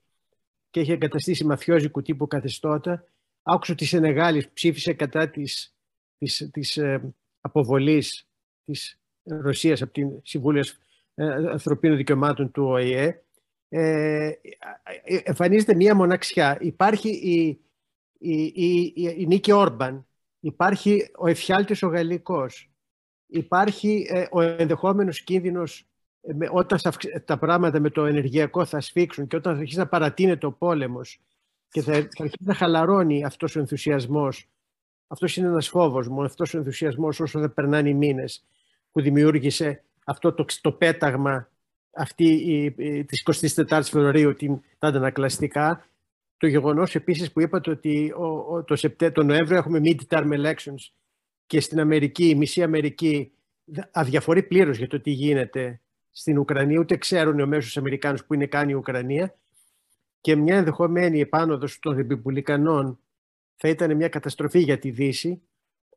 και 0.70 0.80
έχει 0.80 0.92
εγκαταστήσει 0.92 1.44
μαφιόζικου 1.44 2.02
τύπου 2.02 2.26
καθεστώτα. 2.26 3.04
Άκουσα 3.42 3.72
ότι 3.72 3.84
η 3.84 3.86
Σενεγάλη 3.86 4.46
ψήφισε 4.52 4.92
κατά 4.92 5.28
της, 5.28 5.74
της, 6.22 6.48
της 6.52 6.76
ε, 6.76 7.14
αποβολής 7.40 8.28
της 8.64 9.00
Ρωσίας 9.22 9.82
από 9.82 9.92
την 9.92 10.10
Συμβούλια 10.22 10.64
ε, 11.14 11.24
Ανθρωπίνων 11.24 11.96
Δικαιωμάτων 11.96 12.50
του 12.50 12.64
ΟΗΕ. 12.64 13.22
Ε, 13.68 14.30
ε, 15.04 15.16
εμφανίζεται 15.22 15.74
μία 15.74 15.94
μοναξιά. 15.94 16.58
Υπάρχει 16.60 17.08
η, 17.08 17.60
η, 18.18 18.42
η, 18.54 18.92
η 19.16 19.26
Νίκη 19.26 19.52
Όρμπαν, 19.52 20.06
υπάρχει 20.40 21.10
ο 21.18 21.28
εφιάλτης 21.28 21.82
ο 21.82 21.86
γαλλικός, 21.86 22.70
υπάρχει 23.26 24.06
ο 24.30 24.40
ενδεχόμενος 24.40 25.22
κίνδυνος 25.22 25.86
όταν 26.50 26.78
τα 27.24 27.38
πράγματα 27.38 27.80
με 27.80 27.90
το 27.90 28.04
ενεργειακό 28.06 28.64
θα 28.64 28.80
σφίξουν 28.80 29.26
και 29.26 29.36
όταν 29.36 29.54
θα 29.54 29.58
αρχίσει 29.60 29.78
να 29.78 29.86
παρατείνεται 29.86 30.46
ο 30.46 30.52
πόλεμος 30.52 31.20
και 31.68 31.82
θα, 31.82 31.92
θα 31.92 31.98
αρχίσει 32.18 32.44
να 32.44 32.54
χαλαρώνει 32.54 33.24
αυτός 33.24 33.56
ο 33.56 33.58
ενθουσιασμός. 33.58 34.51
Αυτός 35.12 35.36
είναι 35.36 35.46
ένας 35.46 35.68
φόβος 35.68 36.08
μου, 36.08 36.22
αυτός 36.22 36.54
ο 36.54 36.58
ενθουσιασμός 36.58 37.20
όσο 37.20 37.40
δεν 37.40 37.54
περνάνε 37.54 37.88
οι 37.88 37.94
μήνες 37.94 38.44
που 38.92 39.00
δημιούργησε 39.00 39.82
αυτό 40.04 40.32
το, 40.32 40.44
το 40.60 40.72
πέταγμα 40.72 41.48
αυτή 41.90 42.24
η, 42.24 42.74
η, 42.76 43.04
της 43.04 43.22
24 43.66 43.80
Φεβρουαρίου 43.82 44.34
την, 44.34 44.60
τα 44.78 44.88
αντανακλαστικά. 44.88 45.86
Το 46.36 46.46
γεγονός 46.46 46.94
επίσης 46.94 47.32
που 47.32 47.40
είπατε 47.40 47.70
ότι 47.70 48.12
ο, 48.16 48.24
ο, 48.24 48.64
το, 48.64 48.76
Σεπτέ, 48.76 49.10
το 49.10 49.22
Νοέμβριο 49.22 49.56
έχουμε 49.56 49.80
mid-term 49.84 50.32
elections 50.32 50.90
και 51.46 51.60
στην 51.60 51.80
Αμερική, 51.80 52.28
η 52.28 52.34
μισή 52.34 52.62
Αμερική 52.62 53.32
αδιαφορεί 53.90 54.42
πλήρως 54.42 54.78
για 54.78 54.88
το 54.88 55.00
τι 55.00 55.10
γίνεται 55.10 55.80
στην 56.10 56.38
Ουκρανία, 56.38 56.78
ούτε 56.78 56.96
ξέρουν 56.96 57.38
οι 57.38 57.46
μέσους 57.46 57.76
Αμερικάνους 57.76 58.24
που 58.24 58.34
είναι 58.34 58.46
κάνει 58.46 58.72
η 58.72 58.74
Ουκρανία 58.74 59.34
και 60.20 60.36
μια 60.36 60.56
ενδεχομένη 60.56 61.20
επάνωδος 61.20 61.78
των 61.78 61.96
Ρεπιμπουλικανών 61.96 62.98
θα 63.62 63.68
ήταν 63.68 63.96
μια 63.96 64.08
καταστροφή 64.08 64.58
για 64.58 64.78
τη 64.78 64.90
Δύση. 64.90 65.42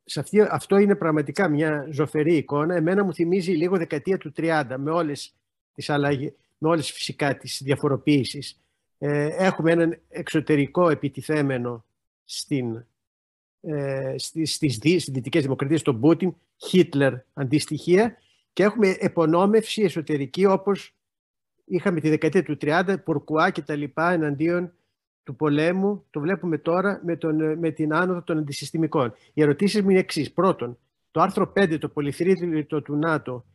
Σε 0.04 0.20
αυτή, 0.20 0.42
αυτό 0.42 0.78
είναι 0.78 0.96
πραγματικά 0.96 1.50
μια 1.50 1.88
ζωφερή 1.92 2.36
εικόνα. 2.36 2.76
Εμένα 2.76 3.04
μου 3.04 3.14
θυμίζει 3.14 3.52
λίγο 3.52 3.78
δεκαετία 3.78 4.18
του 4.18 4.34
30 4.38 4.76
με 4.78 4.92
όλες 4.92 5.36
τις 5.74 5.90
αλλαγές, 5.90 6.34
με 6.58 6.70
όλες 6.70 6.92
φυσικά 6.92 7.38
τις 7.38 7.62
διαφοροποίησεις. 7.64 8.62
Ε, 8.98 9.28
έχουμε 9.38 9.72
έναν 9.72 10.02
εξωτερικό 10.10 10.90
επιτιθέμενο 10.90 11.86
στην 12.24 12.86
ε, 13.62 14.16
στις, 14.18 14.54
στις, 14.54 14.74
στις 14.74 15.10
δυτικές 15.10 15.44
δημοκρατίες, 15.44 15.82
τον 15.82 16.00
Πούτιν, 16.00 16.36
Χίτλερ 16.58 17.14
αντιστοιχεία 17.34 18.18
και 18.54 18.64
έχουμε 18.64 18.96
επωνόμευση 19.00 19.82
εσωτερική 19.82 20.46
όπως 20.46 20.96
είχαμε 21.66 22.00
τη 22.00 22.10
δεκαετία 22.10 22.44
του 22.44 22.58
30, 22.62 22.96
Πορκουά 23.04 23.50
και 23.50 23.62
τα 23.62 23.76
λοιπά 23.76 24.12
εναντίον 24.12 24.74
του 25.26 25.36
πολέμου. 25.36 26.06
Το 26.10 26.20
βλέπουμε 26.20 26.58
τώρα 26.58 27.02
με, 27.04 27.16
τον, 27.16 27.58
με 27.60 27.72
την 27.72 27.94
άνοδο 27.94 28.22
των 28.22 28.38
αντισυστημικών. 28.38 29.14
Οι 29.34 29.42
ερωτήσεις 29.42 29.82
μου 29.82 29.90
είναι 29.90 30.00
εξής. 30.00 30.32
Πρώτον, 30.32 30.78
το 31.12 31.22
άρθρο 31.22 31.54
5, 31.56 31.78
το 31.80 31.90
πολυθρίτητο 31.90 32.82
του 32.82 32.96
ΝΑΤΟ, 32.96 33.46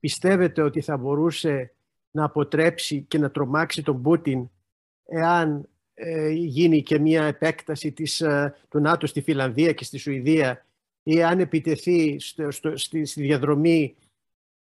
πιστεύετε 0.00 0.62
ότι 0.62 0.80
θα 0.80 0.96
μπορούσε 0.96 1.72
να 2.10 2.24
αποτρέψει 2.24 3.04
και 3.08 3.18
να 3.18 3.30
τρομάξει 3.30 3.82
τον 3.82 4.02
Πούτιν 4.02 4.50
εάν 5.04 5.68
ε, 5.94 6.30
γίνει 6.30 6.82
και 6.82 6.98
μια 6.98 7.24
επέκταση 7.24 7.92
της, 7.92 8.20
ε, 8.20 8.54
του 8.68 8.80
ΝΑΤΟ 8.80 9.06
στη 9.06 9.20
Φιλανδία 9.20 9.72
και 9.72 9.84
στη 9.84 9.98
Σουηδία 9.98 10.66
ή 11.02 11.22
αν 11.22 11.40
επιτεθεί 11.40 12.16
στο, 12.20 12.50
στο, 12.50 12.76
στη, 12.76 13.04
στη, 13.04 13.22
διαδρομή 13.22 13.96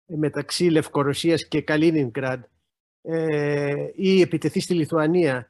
μεταξύ 0.06 0.64
Λευκορωσίας 0.64 1.48
και 1.48 1.60
Καλίνινγκραντ 1.60 2.42
ε, 3.02 3.74
ή 3.94 4.20
επιτεθεί 4.20 4.60
στη 4.60 4.74
Λιθουανία 4.74 5.49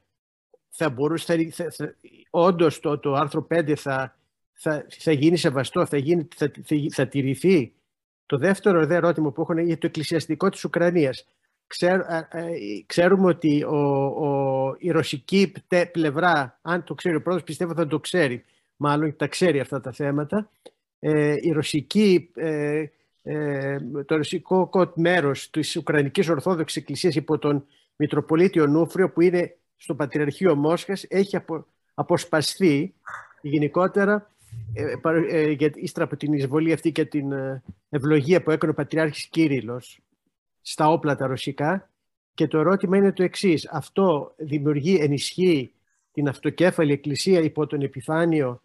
θα 0.70 0.90
μπορούσε, 0.90 1.48
θα, 1.50 1.70
θα, 1.70 1.94
όντως 2.30 2.80
το, 2.80 2.98
το 2.98 3.12
άρθρο 3.12 3.46
5 3.50 3.74
θα, 3.76 4.16
θα, 4.52 4.86
θα 4.98 5.12
γίνει 5.12 5.36
σεβαστό, 5.36 5.86
θα, 5.86 5.96
γίνει, 5.96 6.28
θα, 6.36 6.50
θα, 6.64 6.76
θα 6.90 7.06
τηρηθεί. 7.06 7.72
Το 8.26 8.38
δεύτερο 8.38 8.86
δε 8.86 8.94
ερώτημα 8.94 9.32
που 9.32 9.40
έχω 9.40 9.52
είναι 9.52 9.62
για 9.62 9.78
το 9.78 9.86
εκκλησιαστικό 9.86 10.48
της 10.48 10.64
Ουκρανίας. 10.64 11.26
Ξέρ, 11.66 12.00
ξέρουμε 12.86 13.26
ότι 13.26 13.64
ο, 13.64 13.76
ο, 14.04 14.74
η 14.78 14.90
ρωσική 14.90 15.52
πλευρά, 15.92 16.58
αν 16.62 16.84
το 16.84 16.94
ξέρει 16.94 17.16
ο 17.16 17.22
πρόεδρος, 17.22 17.46
πιστεύω 17.46 17.74
θα 17.74 17.86
το 17.86 18.00
ξέρει, 18.00 18.44
μάλλον 18.76 19.16
τα 19.16 19.26
ξέρει 19.26 19.60
αυτά 19.60 19.80
τα 19.80 19.92
θέματα. 19.92 20.50
Ε, 20.98 21.34
η 21.40 21.50
ρωσική, 21.50 22.30
ε, 22.34 22.84
ε, 23.22 23.78
το 24.06 24.16
ρωσικό 24.16 24.70
μέρος 24.94 25.50
της 25.50 25.76
Ουκρανικής 25.76 26.28
Ορθόδοξης 26.28 26.82
Εκκλησίας 26.82 27.14
υπό 27.14 27.38
τον 27.38 27.66
Μητροπολίτη 27.96 28.58
Νούφριο 28.58 29.10
που 29.10 29.20
είναι 29.20 29.56
στο 29.82 29.94
Πατριαρχείο 29.94 30.54
Μόσχας 30.54 31.04
έχει 31.08 31.36
απο, 31.36 31.66
αποσπαστεί 31.94 32.94
γενικότερα 33.40 34.30
ε, 34.72 34.94
ε, 35.28 35.50
για, 35.50 35.70
ύστερα 35.74 36.04
από 36.04 36.16
την 36.16 36.32
εισβολή 36.32 36.72
αυτή 36.72 36.92
και 36.92 37.04
την 37.04 37.32
ε, 37.32 37.62
ευλογία 37.88 38.42
που 38.42 38.50
έκανε 38.50 38.72
ο 38.72 38.74
Πατριάρχης 38.74 39.26
Κύριλλος 39.26 40.00
στα 40.60 40.88
όπλα 40.88 41.16
τα 41.16 41.26
ρωσικά 41.26 41.90
και 42.34 42.46
το 42.46 42.58
ερώτημα 42.58 42.96
είναι 42.96 43.12
το 43.12 43.22
εξής. 43.22 43.68
Αυτό 43.68 44.34
δημιουργεί, 44.36 44.94
ενισχύει 45.00 45.72
την 46.12 46.28
αυτοκέφαλη 46.28 46.92
εκκλησία 46.92 47.40
υπό 47.40 47.66
τον 47.66 47.80
επιφάνειο 47.80 48.62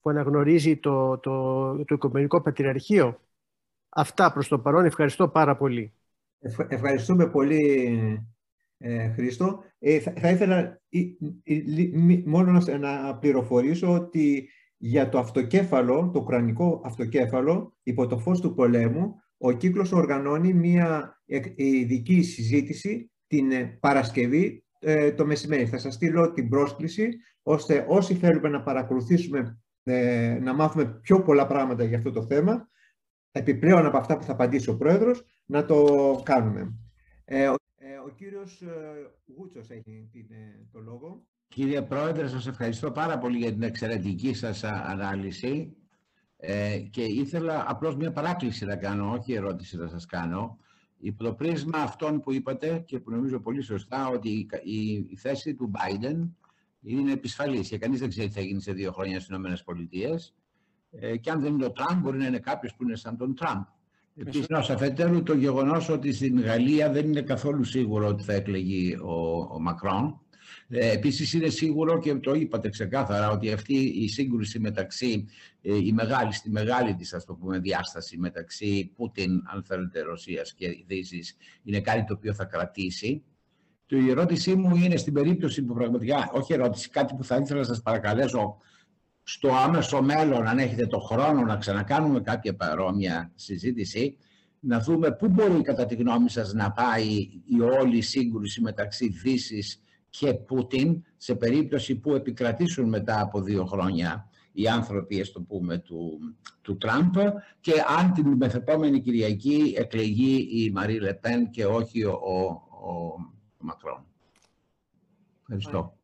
που 0.00 0.10
αναγνωρίζει 0.10 0.76
το, 0.76 1.18
το, 1.18 1.84
το 1.84 1.94
Οικουμενικό 1.94 2.40
Πατριαρχείο; 2.42 3.20
Αυτά 3.88 4.32
προς 4.32 4.48
το 4.48 4.58
παρόν. 4.58 4.84
Ευχαριστώ 4.84 5.28
πάρα 5.28 5.56
πολύ. 5.56 5.92
Ευχαριστούμε 6.68 7.26
πολύ 7.26 8.28
ε, 8.78 9.08
Χρήστο. 9.08 9.64
Ε, 9.78 9.98
θα, 9.98 10.12
θα, 10.16 10.30
ήθελα 10.30 10.80
μόνο 12.24 12.52
να, 12.52 12.78
να 12.78 13.18
πληροφορήσω 13.18 13.92
ότι 13.92 14.48
για 14.76 15.08
το 15.08 15.18
αυτοκέφαλο, 15.18 16.10
το 16.12 16.20
ουκρανικό 16.20 16.82
αυτοκέφαλο, 16.84 17.76
υπό 17.82 18.06
το 18.06 18.18
φως 18.18 18.40
του 18.40 18.54
πολέμου, 18.54 19.14
ο 19.38 19.52
κύκλος 19.52 19.92
οργανώνει 19.92 20.52
μια 20.52 21.20
ειδική 21.54 22.22
συζήτηση 22.22 23.10
την 23.26 23.50
ε, 23.50 23.78
Παρασκευή 23.80 24.64
ε, 24.78 25.12
το 25.12 25.26
μεσημέρι. 25.26 25.66
Θα 25.66 25.78
σας 25.78 25.94
στείλω 25.94 26.32
την 26.32 26.48
πρόσκληση, 26.48 27.08
ώστε 27.42 27.84
όσοι 27.88 28.14
θέλουμε 28.14 28.48
να 28.48 28.62
παρακολουθήσουμε, 28.62 29.60
ε, 29.82 30.38
να 30.42 30.54
μάθουμε 30.54 30.84
πιο 30.84 31.22
πολλά 31.22 31.46
πράγματα 31.46 31.84
για 31.84 31.96
αυτό 31.96 32.10
το 32.10 32.26
θέμα, 32.26 32.68
επιπλέον 33.32 33.86
από 33.86 33.96
αυτά 33.96 34.18
που 34.18 34.24
θα 34.24 34.32
απαντήσει 34.32 34.70
ο 34.70 34.76
Πρόεδρος, 34.76 35.24
να 35.44 35.64
το 35.64 36.20
κάνουμε. 36.24 36.74
Ο, 38.00 38.04
ο 38.04 38.08
κύριος 38.08 38.62
Γούτσος 39.36 39.70
έχει 39.70 40.10
το 40.72 40.80
λόγο. 40.80 41.26
Κύριε 41.48 41.82
Πρόεδρε, 41.82 42.28
σας 42.28 42.46
ευχαριστώ 42.46 42.90
πάρα 42.90 43.18
πολύ 43.18 43.38
για 43.38 43.52
την 43.52 43.62
εξαιρετική 43.62 44.34
σας 44.34 44.64
ανάλυση. 44.64 45.76
Ε, 46.36 46.78
και 46.78 47.02
ήθελα 47.02 47.64
απλώς 47.68 47.96
μια 47.96 48.12
παράκληση 48.12 48.64
να 48.64 48.76
κάνω, 48.76 49.12
όχι 49.12 49.32
ερώτηση 49.32 49.76
να 49.76 49.88
σας 49.88 50.06
κάνω. 50.06 50.58
Υπό 50.98 51.24
το 51.24 51.34
πρίσμα 51.34 51.78
αυτών 51.78 52.20
που 52.20 52.32
είπατε 52.32 52.82
και 52.86 53.00
που 53.00 53.10
νομίζω 53.10 53.40
πολύ 53.40 53.62
σωστά 53.62 54.08
ότι 54.08 54.48
η, 54.62 55.06
η 55.08 55.16
θέση 55.16 55.54
του 55.54 55.70
Biden 55.74 56.28
είναι 56.80 57.12
επισφαλής 57.12 57.68
και 57.68 57.78
κανείς 57.78 58.00
δεν 58.00 58.08
ξέρει 58.08 58.28
τι 58.28 58.34
θα 58.34 58.40
γίνει 58.40 58.60
σε 58.60 58.72
δύο 58.72 58.92
χρόνια 58.92 59.20
στις 59.20 59.36
ΗΠΑ 59.36 60.18
ε, 60.90 61.16
και 61.16 61.30
αν 61.30 61.40
δεν 61.40 61.52
είναι 61.52 61.64
ο 61.64 61.72
Τραμπ 61.72 62.00
μπορεί 62.00 62.18
να 62.18 62.26
είναι 62.26 62.38
κάποιος 62.38 62.74
που 62.74 62.82
είναι 62.82 62.96
σαν 62.96 63.16
τον 63.16 63.34
Τραμπ. 63.34 63.64
Επίσης, 64.20 64.46
αφετέρου 64.50 65.22
το 65.22 65.34
γεγονός 65.34 65.88
ότι 65.88 66.12
στην 66.12 66.40
Γαλλία 66.40 66.90
δεν 66.90 67.06
είναι 67.06 67.22
καθόλου 67.22 67.64
σίγουρο 67.64 68.06
ότι 68.06 68.22
θα 68.22 68.32
εκλεγεί 68.32 68.96
ο, 69.02 69.38
ο 69.54 69.60
Μακρόν 69.60 70.20
ε, 70.68 70.90
επίσης 70.90 71.32
είναι 71.32 71.48
σίγουρο 71.48 71.98
και 71.98 72.14
το 72.14 72.34
είπατε 72.34 72.68
ξεκάθαρα 72.68 73.30
ότι 73.30 73.52
αυτή 73.52 73.74
η 73.74 74.08
σύγκρουση 74.08 74.58
μεταξύ, 74.58 75.26
ε, 75.62 75.76
η 75.76 75.92
μεγάλη, 75.92 76.32
στη 76.32 76.50
μεγάλη 76.50 76.94
της 76.94 77.14
ας 77.14 77.24
το 77.24 77.34
πούμε 77.34 77.58
διάσταση 77.58 78.18
μεταξύ 78.18 78.92
Πούτιν, 78.96 79.42
αν 79.46 79.64
θέλετε, 79.64 80.00
Ρωσίας 80.00 80.54
και 80.54 80.84
Δύσης 80.86 81.36
είναι 81.62 81.80
κάτι 81.80 82.04
το 82.04 82.14
οποίο 82.14 82.34
θα 82.34 82.44
κρατήσει. 82.44 83.22
Το 83.86 83.96
η 83.96 84.10
ερώτησή 84.10 84.54
μου 84.54 84.76
είναι 84.76 84.96
στην 84.96 85.12
περίπτωση 85.12 85.62
που 85.62 85.74
πραγματικά, 85.74 86.30
όχι 86.32 86.52
ερώτηση, 86.52 86.90
κάτι 86.90 87.14
που 87.14 87.24
θα 87.24 87.36
ήθελα 87.36 87.58
να 87.58 87.66
σας 87.66 87.82
παρακαλέσω 87.82 88.56
στο 89.28 89.48
άμεσο 89.54 90.02
μέλλον, 90.02 90.46
αν 90.46 90.58
έχετε 90.58 90.86
το 90.86 90.98
χρόνο 90.98 91.42
να 91.42 91.56
ξανακάνουμε 91.56 92.20
κάποια 92.20 92.56
παρόμοια 92.56 93.32
συζήτηση, 93.34 94.16
να 94.60 94.80
δούμε 94.80 95.12
πού 95.12 95.28
μπορεί 95.28 95.62
κατά 95.62 95.86
τη 95.86 95.94
γνώμη 95.94 96.30
σας 96.30 96.52
να 96.52 96.72
πάει 96.72 97.06
η 97.44 97.60
όλη 97.80 98.00
σύγκρουση 98.00 98.60
μεταξύ 98.60 99.08
Δύσης 99.08 99.82
και 100.10 100.34
Πούτιν 100.34 101.04
σε 101.16 101.34
περίπτωση 101.34 101.96
που 101.96 102.14
επικρατήσουν 102.14 102.88
μετά 102.88 103.20
από 103.20 103.40
δύο 103.40 103.64
χρόνια 103.64 104.30
οι 104.52 104.68
άνθρωποι, 104.68 105.20
ας 105.20 105.32
το 105.32 105.40
πούμε, 105.40 105.78
του, 105.78 106.18
του 106.62 106.76
Τραμπ 106.76 107.14
και 107.60 107.72
αν 107.98 108.12
την 108.12 108.36
μεθεπόμενη 108.36 109.00
Κυριακή 109.00 109.74
εκλεγεί 109.76 110.48
η 110.50 110.70
Μαρή 110.70 111.00
Λεπέν 111.00 111.50
και 111.50 111.66
όχι 111.66 112.04
ο, 112.04 112.12
ο, 112.12 112.34
ο 112.90 113.16
Μακρόν. 113.58 114.06
Ευχαριστώ. 115.40 115.98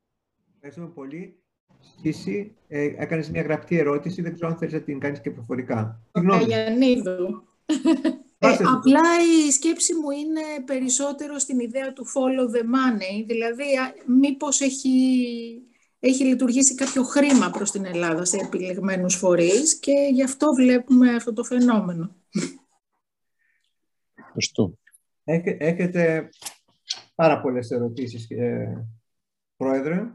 Ευχαριστούμε 0.55 0.89
πολύ. 0.89 1.44
Εσύ 2.03 2.55
ε, 2.69 2.95
έκανες 2.97 3.31
μια 3.31 3.43
γραπτή 3.43 3.79
ερώτηση, 3.79 4.23
δεν 4.23 4.35
ξέρω 4.35 4.49
αν 4.49 4.57
θέλεις 4.57 4.75
να 4.75 4.81
την 4.81 4.99
κάνεις 4.99 5.21
και 5.21 5.31
προφορικά. 5.31 6.01
Ο 6.13 6.21
Καγιανίδου. 6.21 7.43
Ε, 8.39 8.57
απλά 8.75 9.01
η 9.47 9.51
σκέψη 9.51 9.95
μου 9.95 10.11
είναι 10.11 10.65
περισσότερο 10.65 11.39
στην 11.39 11.59
ιδέα 11.59 11.93
του 11.93 12.07
follow 12.07 12.57
the 12.57 12.61
money, 12.61 13.25
δηλαδή 13.27 13.65
μήπως 14.21 14.61
έχει, 14.61 14.89
έχει 16.01 16.25
λειτουργήσει 16.25 16.75
κάποιο 16.75 17.03
χρήμα 17.03 17.51
προς 17.51 17.71
την 17.71 17.85
Ελλάδα 17.85 18.25
σε 18.25 18.37
επιλεγμένους 18.37 19.15
φορείς 19.15 19.79
και 19.79 20.09
γι' 20.13 20.23
αυτό 20.23 20.53
βλέπουμε 20.53 21.15
αυτό 21.15 21.33
το 21.33 21.45
φαινόμενο. 21.45 22.15
Ευχαριστώ. 24.15 24.79
Έχετε 25.25 26.29
πάρα 27.15 27.41
πολλές 27.41 27.71
ερωτήσεις, 27.71 28.31
ε, 28.31 28.87
Πρόεδρε. 29.57 30.11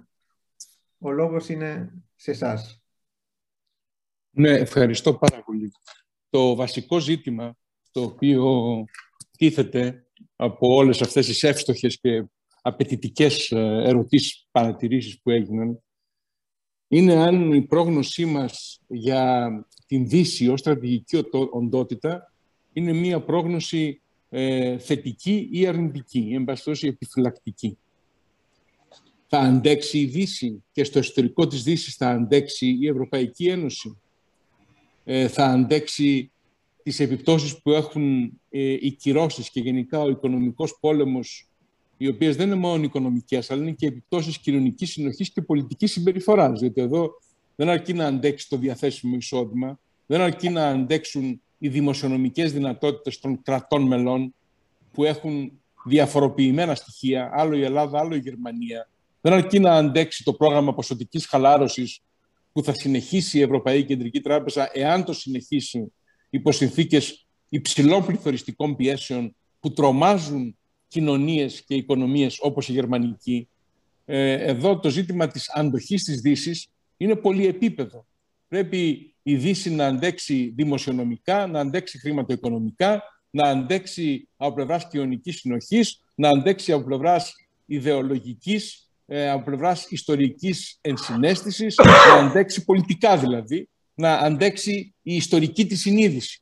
Ο 0.99 1.11
λόγος 1.11 1.49
είναι 1.49 1.93
σε 2.15 2.31
εσάς. 2.31 2.81
Ναι, 4.29 4.49
ευχαριστώ 4.49 5.13
πάρα 5.13 5.43
πολύ. 5.43 5.71
Το 6.29 6.55
βασικό 6.55 6.99
ζήτημα 6.99 7.57
το 7.91 8.01
οποίο 8.01 8.83
τίθεται 9.37 10.05
από 10.35 10.75
όλες 10.75 11.01
αυτές 11.01 11.25
τις 11.25 11.43
εύστοχες 11.43 11.99
και 11.99 12.25
απαιτητικές 12.61 13.51
ε, 13.51 13.81
ερωτήσεις, 13.85 14.47
παρατηρήσεις 14.51 15.21
που 15.21 15.29
έγιναν, 15.29 15.83
είναι 16.87 17.13
αν 17.13 17.53
η 17.53 17.61
πρόγνωσή 17.61 18.25
μας 18.25 18.81
για 18.87 19.49
την 19.85 20.07
Δύση 20.07 20.47
ως 20.47 20.59
στρατηγική 20.59 21.23
οντότητα 21.51 22.33
είναι 22.73 22.93
μία 22.93 23.23
πρόγνωση 23.23 24.01
ε, 24.29 24.77
θετική 24.77 25.49
ή 25.51 25.67
αρνητική, 25.67 26.31
εν 26.33 26.43
πάση 26.43 26.87
επιφυλακτική. 26.87 27.77
Θα 29.31 29.39
αντέξει 29.39 29.99
η 29.99 30.05
Δύση 30.05 30.63
και 30.71 30.83
στο 30.83 30.99
εσωτερικό 30.99 31.47
της 31.47 31.63
Δύσης 31.63 31.95
θα 31.95 32.09
αντέξει 32.09 32.77
η 32.81 32.87
Ευρωπαϊκή 32.87 33.47
Ένωση. 33.47 33.97
Ε, 35.03 35.27
θα 35.27 35.45
αντέξει 35.45 36.31
τις 36.83 36.99
επιπτώσεις 36.99 37.61
που 37.61 37.71
έχουν 37.71 38.33
ε, 38.49 38.71
οι 38.71 38.91
κυρώσεις 38.91 39.49
και 39.49 39.59
γενικά 39.59 39.99
ο 39.99 40.09
οικονομικός 40.09 40.77
πόλεμος, 40.79 41.47
οι 41.97 42.07
οποίες 42.07 42.35
δεν 42.35 42.47
είναι 42.47 42.55
μόνο 42.55 42.83
οικονομικές, 42.83 43.51
αλλά 43.51 43.61
είναι 43.61 43.71
και 43.71 43.87
επιπτώσεις 43.87 44.37
κοινωνικής 44.37 44.91
συνοχής 44.91 45.29
και 45.29 45.41
πολιτικής 45.41 45.91
συμπεριφοράς. 45.91 46.59
Διότι 46.59 46.81
εδώ 46.81 47.09
δεν 47.55 47.69
αρκεί 47.69 47.93
να 47.93 48.05
αντέξει 48.05 48.49
το 48.49 48.57
διαθέσιμο 48.57 49.15
εισόδημα, 49.15 49.79
δεν 50.05 50.21
αρκεί 50.21 50.49
να 50.49 50.67
αντέξουν 50.67 51.41
οι 51.57 51.69
δημοσιονομικές 51.69 52.53
δυνατότητες 52.53 53.19
των 53.19 53.41
κρατών 53.41 53.81
μελών 53.81 54.33
που 54.93 55.03
έχουν 55.03 55.51
διαφοροποιημένα 55.85 56.75
στοιχεία, 56.75 57.29
άλλο 57.33 57.55
η 57.55 57.63
Ελλάδα, 57.63 57.99
άλλο 57.99 58.15
η 58.15 58.19
Γερμανία. 58.19 58.89
Δεν 59.21 59.33
αρκεί 59.33 59.59
να 59.59 59.75
αντέξει 59.75 60.23
το 60.23 60.33
πρόγραμμα 60.33 60.73
ποσοτικής 60.73 61.25
χαλάρωσης 61.25 61.99
που 62.51 62.63
θα 62.63 62.73
συνεχίσει 62.73 63.37
η 63.37 63.41
Ευρωπαϊκή 63.41 63.85
Κεντρική 63.85 64.21
Τράπεζα 64.21 64.69
εάν 64.73 65.03
το 65.03 65.13
συνεχίσει 65.13 65.93
υπό 66.29 66.51
συνθήκες 66.51 67.27
υψηλών 67.49 68.05
πληθωριστικών 68.05 68.75
πιέσεων 68.75 69.35
που 69.59 69.73
τρομάζουν 69.73 70.57
κοινωνίες 70.87 71.63
και 71.63 71.75
οικονομίες 71.75 72.37
όπως 72.39 72.69
η 72.69 72.71
γερμανική. 72.71 73.49
Ε, 74.05 74.31
εδώ 74.31 74.79
το 74.79 74.89
ζήτημα 74.89 75.27
της 75.27 75.49
αντοχής 75.53 76.03
της 76.03 76.21
δύσης 76.21 76.67
είναι 76.97 77.15
πολυεπίπεδο. 77.15 78.05
Πρέπει 78.47 79.13
η 79.23 79.35
Δύση 79.35 79.71
να 79.71 79.87
αντέξει 79.87 80.53
δημοσιονομικά, 80.55 81.47
να 81.47 81.59
αντέξει 81.59 81.99
χρηματοοικονομικά, 81.99 83.03
να 83.29 83.49
αντέξει 83.49 84.27
από 84.37 84.53
πλευράς 84.53 84.87
κοινωνικής 84.87 85.39
συνοχής, 85.39 86.03
να 86.15 86.29
αντέξει 86.29 86.71
από 86.71 86.83
πλευράς 86.83 87.35
ιδεολογικής, 87.65 88.88
ε, 89.11 89.29
από 89.29 89.43
πλευράς 89.43 89.85
ιστορικής 89.89 90.77
ενσυναίσθησης, 90.81 91.75
να 91.75 92.13
αντέξει 92.13 92.65
πολιτικά 92.65 93.17
δηλαδή, 93.17 93.69
να 93.93 94.13
αντέξει 94.13 94.93
η 95.01 95.15
ιστορική 95.15 95.65
της 95.65 95.79
συνείδηση. 95.79 96.41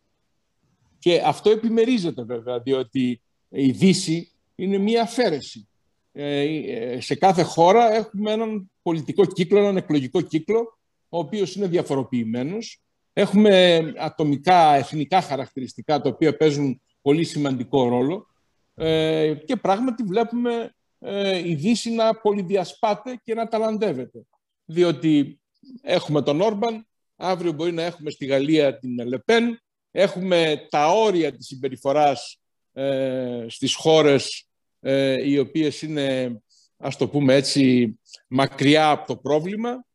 Και 1.00 1.21
αυτό 1.25 1.50
επιμερίζεται 1.50 2.24
βέβαια, 2.24 2.59
διότι 2.59 3.21
η 3.50 3.71
Δύση 3.71 4.31
είναι 4.55 4.77
μία 4.77 5.01
αφαίρεση. 5.01 5.67
Ε, 6.12 6.41
ε, 6.41 7.01
σε 7.01 7.15
κάθε 7.15 7.41
χώρα 7.41 7.93
έχουμε 7.93 8.31
έναν 8.31 8.71
πολιτικό 8.81 9.25
κύκλο, 9.25 9.59
έναν 9.59 9.77
εκλογικό 9.77 10.21
κύκλο, 10.21 10.77
ο 11.09 11.17
οποίος 11.17 11.55
είναι 11.55 11.67
διαφοροποιημένος. 11.67 12.81
Έχουμε 13.13 13.79
ατομικά, 13.97 14.75
εθνικά 14.75 15.21
χαρακτηριστικά, 15.21 16.01
τα 16.01 16.09
οποία 16.09 16.38
παίζουν 16.38 16.81
πολύ 17.01 17.24
σημαντικό 17.24 17.89
ρόλο. 17.89 18.27
Ε, 18.75 19.33
και 19.45 19.55
πράγματι 19.55 20.03
βλέπουμε 20.03 20.75
η 21.43 21.55
Δύση 21.55 21.89
να 21.91 22.15
πολυδιασπάται 22.15 23.19
και 23.23 23.33
να 23.33 23.47
ταλαντεύεται. 23.47 24.19
Διότι 24.65 25.39
έχουμε 25.81 26.21
τον 26.21 26.41
Όρμπαν, 26.41 26.87
αύριο 27.15 27.51
μπορεί 27.51 27.71
να 27.71 27.83
έχουμε 27.83 28.09
στη 28.09 28.25
Γαλλία 28.25 28.79
την 28.79 29.07
Λεπέν, 29.07 29.61
έχουμε 29.91 30.67
τα 30.69 30.87
όρια 30.87 31.31
της 31.31 31.45
συμπεριφοράς 31.45 32.39
ε, 32.73 33.45
στις 33.49 33.75
χώρες 33.75 34.47
ε, 34.79 35.29
οι 35.29 35.37
οποίες 35.37 35.81
είναι, 35.81 36.37
ας 36.77 36.97
το 36.97 37.07
πούμε 37.09 37.35
έτσι, 37.35 37.93
μακριά 38.27 38.89
από 38.89 39.07
το 39.07 39.17
πρόβλημα 39.17 39.85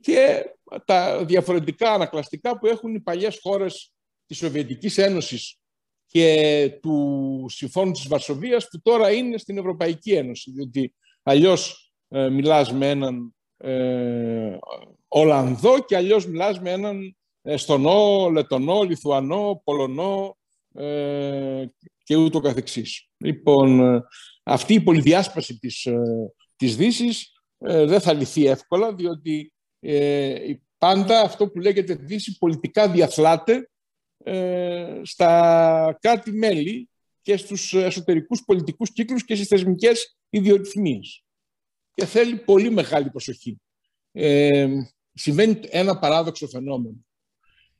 και 0.00 0.44
τα 0.84 1.24
διαφορετικά 1.24 1.92
ανακλαστικά 1.92 2.58
που 2.58 2.66
έχουν 2.66 2.94
οι 2.94 3.00
παλιές 3.00 3.38
χώρες 3.42 3.92
της 4.26 4.36
Σοβιετικής 4.36 4.98
Ένωσης 4.98 5.58
και 6.16 6.78
του 6.82 7.46
Συμφώνου 7.48 7.92
της 7.92 8.08
Βαρσοβίας 8.08 8.68
που 8.68 8.80
τώρα 8.82 9.12
είναι 9.12 9.38
στην 9.38 9.58
Ευρωπαϊκή 9.58 10.12
Ένωση. 10.12 10.50
Διότι 10.50 10.94
αλλιώς 11.22 11.92
ε, 12.08 12.28
μιλάς 12.28 12.72
με 12.72 12.90
έναν 12.90 13.34
ε, 13.56 14.56
Ολλανδό 15.08 15.84
και 15.84 15.96
αλλιώς 15.96 16.26
μιλάς 16.26 16.60
με 16.60 16.70
έναν 16.70 17.16
Εστονό, 17.42 18.28
Λετονό, 18.30 18.82
Λιθουανό, 18.82 19.60
Πολωνό 19.64 20.36
ε, 20.74 21.64
και 22.02 22.16
ούτω 22.16 22.40
καθεξής. 22.40 23.08
Λοιπόν, 23.16 23.94
ε, 23.94 24.02
αυτή 24.42 24.74
η 24.74 24.80
πολυδιάσπαση 24.80 25.58
της, 25.58 25.86
ε, 25.86 26.02
της 26.56 26.76
Δύσης 26.76 27.32
δεν 27.58 28.00
θα 28.00 28.12
λυθεί 28.12 28.46
εύκολα, 28.46 28.94
διότι 28.94 29.52
πάντα 30.78 31.20
αυτό 31.20 31.48
που 31.48 31.58
λέγεται 31.58 31.94
Δύση 31.94 32.38
πολιτικά 32.38 32.90
διαθλάται 32.90 33.70
στα 35.02 35.98
κάτι 36.00 36.32
μέλη 36.32 36.88
και 37.22 37.36
στους 37.36 37.74
εσωτερικούς 37.74 38.44
πολιτικούς 38.44 38.92
κύκλους 38.92 39.24
και 39.24 39.34
στις 39.34 39.48
θεσμικές 39.48 40.18
ιδιορυθμίες. 40.30 41.24
Και 41.94 42.04
θέλει 42.04 42.36
πολύ 42.36 42.70
μεγάλη 42.70 43.10
προσοχή. 43.10 43.60
Ε, 44.12 44.68
συμβαίνει 45.12 45.60
ένα 45.70 45.98
παράδοξο 45.98 46.48
φαινόμενο 46.48 47.06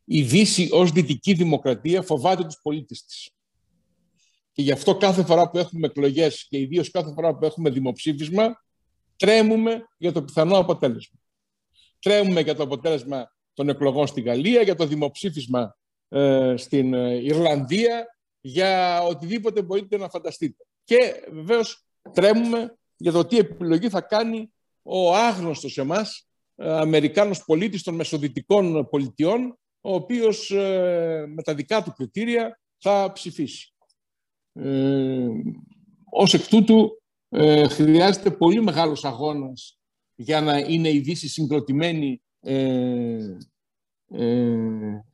η 0.09 0.23
Δύση 0.23 0.69
ως 0.73 0.91
δυτική 0.91 1.33
δημοκρατία 1.33 2.03
φοβάται 2.03 2.45
τους 2.45 2.59
πολίτες 2.63 3.05
της. 3.05 3.31
Και 4.53 4.63
γι' 4.63 4.73
αυτό 4.73 4.97
κάθε 4.97 5.25
φορά 5.25 5.51
που 5.51 5.59
έχουμε 5.59 5.87
εκλογές 5.87 6.47
και 6.49 6.59
ιδίως 6.59 6.91
κάθε 6.91 7.13
φορά 7.13 7.37
που 7.37 7.45
έχουμε 7.45 7.71
δημοψήφισμα, 7.71 8.65
τρέμουμε 9.17 9.85
για 9.99 10.13
το 10.13 10.23
πιθανό 10.23 10.59
αποτέλεσμα. 10.59 11.19
Τρέμουμε 11.99 12.41
για 12.41 12.55
το 12.55 12.63
αποτέλεσμα 12.63 13.35
των 13.55 13.69
εκλογών 13.69 14.07
στη 14.07 14.21
Γαλλία, 14.21 14.63
για 14.63 14.75
το 14.75 14.87
δημοψήφισμα 14.87 15.61
ε, 15.61 15.76
στην 16.57 16.95
ε, 16.95 17.15
Ιρλανδία, 17.15 18.07
για 18.41 19.03
οτιδήποτε 19.03 19.63
μπορείτε 19.63 19.97
να 19.97 20.09
φανταστείτε. 20.09 20.65
Και 20.85 21.27
βεβαίως 21.33 21.87
τρέμουμε 22.13 22.79
για 22.97 23.13
το 23.13 23.25
τι 23.25 23.39
επιλογή 23.39 23.89
θα 23.89 24.01
κάνει 24.01 24.53
ο 24.83 25.15
άγνωστος 25.15 25.73
σε 25.73 25.81
εμάς 25.81 26.29
ε, 26.57 26.73
Αμερικάνος 26.73 27.45
πολίτης 27.45 27.83
των 27.83 27.95
μεσοδυτικών 27.95 28.89
πολιτιών, 28.89 29.59
ο 29.81 29.95
οποίος 29.95 30.51
ε, 30.51 31.25
με 31.29 31.43
τα 31.43 31.55
δικά 31.55 31.83
του 31.83 31.93
κριτήρια 31.93 32.61
θα 32.79 33.11
ψηφίσει. 33.13 33.75
Ε, 34.53 35.29
ως 36.11 36.35
εκ 36.35 36.47
τούτου 36.47 37.03
ε, 37.29 37.69
χρειάζεται 37.69 38.31
πολύ 38.31 38.63
μεγάλος 38.63 39.05
αγώνας 39.05 39.79
για 40.15 40.41
να 40.41 40.59
είναι 40.59 40.91
η 40.91 40.99
Δύση 40.99 41.29
συγκροτημένη 41.29 42.23
ε, 42.41 43.37
ε, 44.09 45.05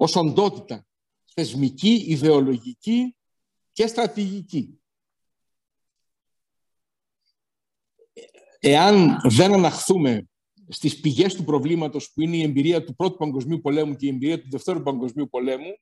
ως 0.00 0.16
οντότητα 0.16 0.86
θεσμική, 1.34 2.04
ιδεολογική 2.06 3.16
και 3.72 3.86
στρατηγική. 3.86 4.80
Εάν 8.60 9.20
δεν 9.28 9.52
αναχθούμε 9.52 10.28
στις 10.68 11.00
πηγές 11.00 11.34
του 11.34 11.44
προβλήματος 11.44 12.12
που 12.12 12.20
είναι 12.20 12.36
η 12.36 12.42
εμπειρία 12.42 12.84
του 12.84 12.94
Πρώτου 12.94 13.16
Παγκοσμίου 13.16 13.60
Πολέμου 13.60 13.96
και 13.96 14.06
η 14.06 14.08
εμπειρία 14.08 14.40
του 14.40 14.48
Δευτέρου 14.50 14.82
Παγκοσμίου 14.82 15.28
Πολέμου, 15.28 15.78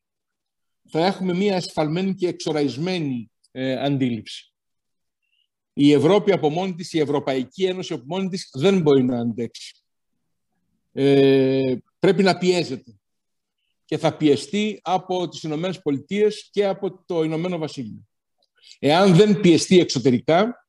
θα 0.88 1.06
έχουμε 1.06 1.34
μία 1.34 1.56
ασφαλμένη 1.56 2.14
και 2.14 2.28
εξοραϊσμένη 2.28 3.30
ε, 3.50 3.84
αντίληψη. 3.84 4.52
Η 5.72 5.92
Ευρώπη 5.92 6.32
από 6.32 6.50
μόνη 6.50 6.74
της, 6.74 6.92
η 6.92 6.98
Ευρωπαϊκή 6.98 7.64
Ένωση 7.64 7.92
από 7.92 8.04
μόνη 8.06 8.28
της 8.28 8.50
δεν 8.52 8.80
μπορεί 8.80 9.04
να 9.04 9.18
αντέξει. 9.18 9.82
Ε, 10.92 11.74
πρέπει 11.98 12.22
να 12.22 12.38
πιέζεται. 12.38 12.97
Και 13.88 13.98
θα 13.98 14.16
πιεστεί 14.16 14.80
από 14.82 15.28
τις 15.28 15.42
Ηνωμένες 15.42 15.82
Πολιτείες 15.82 16.48
και 16.50 16.66
από 16.66 17.04
το 17.06 17.22
Ηνωμένο 17.22 17.58
Βασίλειο. 17.58 18.06
Εάν 18.78 19.14
δεν 19.14 19.40
πιεστεί 19.40 19.78
εξωτερικά, 19.78 20.66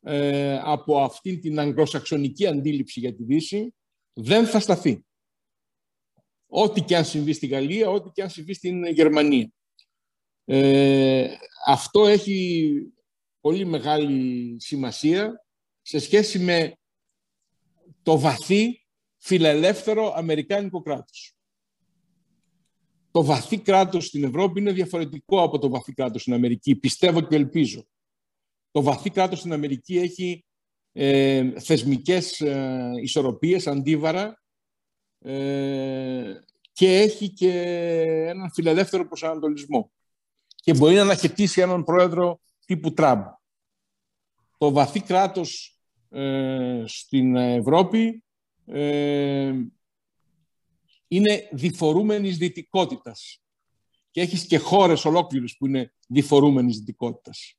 ε, 0.00 0.58
από 0.62 1.00
αυτήν 1.00 1.40
την 1.40 1.58
αγγλοσαξονική 1.58 2.46
αντίληψη 2.46 3.00
για 3.00 3.14
τη 3.14 3.22
Δύση 3.24 3.74
δεν 4.12 4.46
θα 4.46 4.60
σταθεί. 4.60 5.04
Ό,τι 6.46 6.82
και 6.82 6.96
αν 6.96 7.04
συμβεί 7.04 7.32
στη 7.32 7.46
Γαλλία, 7.46 7.88
ό,τι 7.88 8.10
και 8.10 8.22
αν 8.22 8.30
συμβεί 8.30 8.54
στην 8.54 8.84
Γερμανία. 8.84 9.52
Ε, 10.44 11.34
αυτό 11.66 12.06
έχει 12.06 12.70
πολύ 13.40 13.64
μεγάλη 13.64 14.56
σημασία 14.60 15.46
σε 15.82 15.98
σχέση 15.98 16.38
με 16.38 16.74
το 18.02 18.18
βαθύ 18.18 18.86
φιλελεύθερο 19.16 20.12
αμερικάνικο 20.16 20.82
κράτος. 20.82 21.34
Το 23.10 23.24
βαθύ 23.24 23.58
κράτος 23.58 24.06
στην 24.06 24.24
Ευρώπη 24.24 24.60
είναι 24.60 24.72
διαφορετικό 24.72 25.42
από 25.42 25.58
το 25.58 25.68
βαθύ 25.68 25.92
κράτος 25.92 26.20
στην 26.20 26.32
Αμερική. 26.32 26.76
Πιστεύω 26.76 27.20
και 27.20 27.36
ελπίζω. 27.36 27.86
Το 28.70 28.82
βαθύ 28.82 29.10
κράτος 29.10 29.38
στην 29.38 29.52
Αμερική 29.52 29.98
έχει 29.98 30.44
ε, 30.92 31.60
θεσμικές 31.60 32.40
ε, 32.40 32.90
ισορροπίες, 33.02 33.66
αντίβαρα 33.66 34.42
ε, 35.18 36.32
και 36.72 36.98
έχει 36.98 37.30
και 37.30 37.52
έναν 38.26 38.50
φιλελεύθερο 38.52 39.06
προσανατολισμό 39.06 39.90
και 40.54 40.74
μπορεί 40.74 40.94
να 40.94 41.02
αναχαιτήσει 41.02 41.60
έναν 41.60 41.84
πρόεδρο 41.84 42.40
τύπου 42.66 42.92
Τραμπ. 42.92 43.24
Το 44.58 44.72
βαθύ 44.72 45.00
κράτος 45.00 45.78
ε, 46.10 46.82
στην 46.86 47.36
Ευρώπη 47.36 48.24
ε, 48.66 49.52
είναι 51.12 51.48
διφορούμενης 51.52 52.36
δυτικότητας 52.36 53.42
και 54.10 54.20
έχεις 54.20 54.46
και 54.46 54.58
χώρες 54.58 55.04
ολόκληρες 55.04 55.56
που 55.56 55.66
είναι 55.66 55.94
διφορούμενης 56.08 56.78
δυτικότητας. 56.78 57.54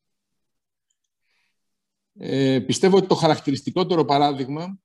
Ε, 2.13 2.59
πιστεύω 2.59 2.97
ότι 2.97 3.07
το 3.07 3.15
χαρακτηριστικότερο 3.15 4.05
παράδειγμα 4.05 4.79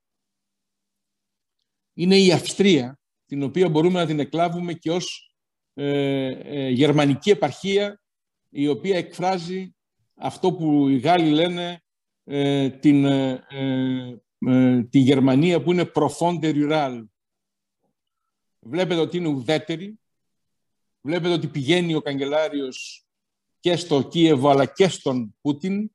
είναι 1.92 2.16
η 2.16 2.32
Αυστρία, 2.32 3.00
την 3.26 3.42
οποία 3.42 3.68
μπορούμε 3.68 4.00
να 4.00 4.06
την 4.06 4.20
εκλάβουμε 4.20 4.72
και 4.72 4.90
ως 4.90 5.34
ε, 5.74 6.26
ε, 6.28 6.68
γερμανική 6.68 7.30
επαρχία, 7.30 8.00
η 8.48 8.68
οποία 8.68 8.96
εκφράζει 8.96 9.74
αυτό 10.14 10.52
που 10.52 10.88
οι 10.88 10.98
Γάλλοι 10.98 11.30
λένε 11.30 11.80
την, 12.80 13.06
τη 14.90 14.98
Γερμανία 14.98 15.62
που 15.62 15.72
είναι 15.72 15.90
profonde 15.94 16.54
rural. 16.54 17.04
Βλέπετε 18.68 19.00
ότι 19.00 19.16
είναι 19.16 19.28
ουδέτερη, 19.28 19.98
βλέπετε 21.00 21.34
ότι 21.34 21.46
πηγαίνει 21.46 21.94
ο 21.94 22.00
καγκελάριος 22.00 23.06
και 23.60 23.76
στο 23.76 24.02
Κίεβο 24.02 24.48
αλλά 24.48 24.66
και 24.66 24.88
στον 24.88 25.34
Πούτιν 25.40 25.90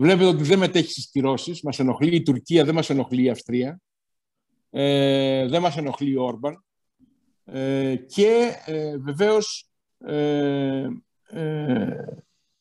Βλέπετε 0.00 0.28
ότι 0.28 0.42
δεν 0.42 0.58
μετέχει 0.58 0.90
στις 0.90 1.10
κυρώσεις. 1.10 1.62
Μας 1.62 1.78
ενοχλεί 1.78 2.14
η 2.14 2.22
Τουρκία, 2.22 2.64
δεν 2.64 2.74
μας 2.74 2.90
ενοχλεί 2.90 3.22
η 3.22 3.30
Αυστρία. 3.30 3.80
Ε, 4.70 5.46
δεν 5.46 5.60
μας 5.60 5.76
ενοχλεί 5.76 6.16
ο 6.16 6.22
Όρμπαν. 6.22 6.64
Ε, 7.44 7.96
και 7.96 8.52
ε, 8.66 8.96
βεβαίως 8.96 9.70
ε, 9.98 10.88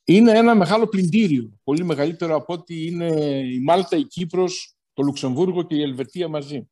είναι 0.04 0.32
ένα 0.32 0.56
μεγάλο 0.56 0.88
πλυντήριο, 0.88 1.60
πολύ 1.64 1.84
μεγαλύτερο 1.84 2.36
από 2.36 2.54
ό,τι 2.54 2.86
είναι 2.86 3.06
η 3.40 3.60
Μάλτα, 3.60 3.98
η 3.98 4.04
Κύπρος, 4.04 4.76
το 4.94 5.04
Λουξεμβούργο 5.04 5.64
και 5.64 5.76
η 5.76 5.82
Ελβετία 5.82 6.28
μαζί, 6.28 6.70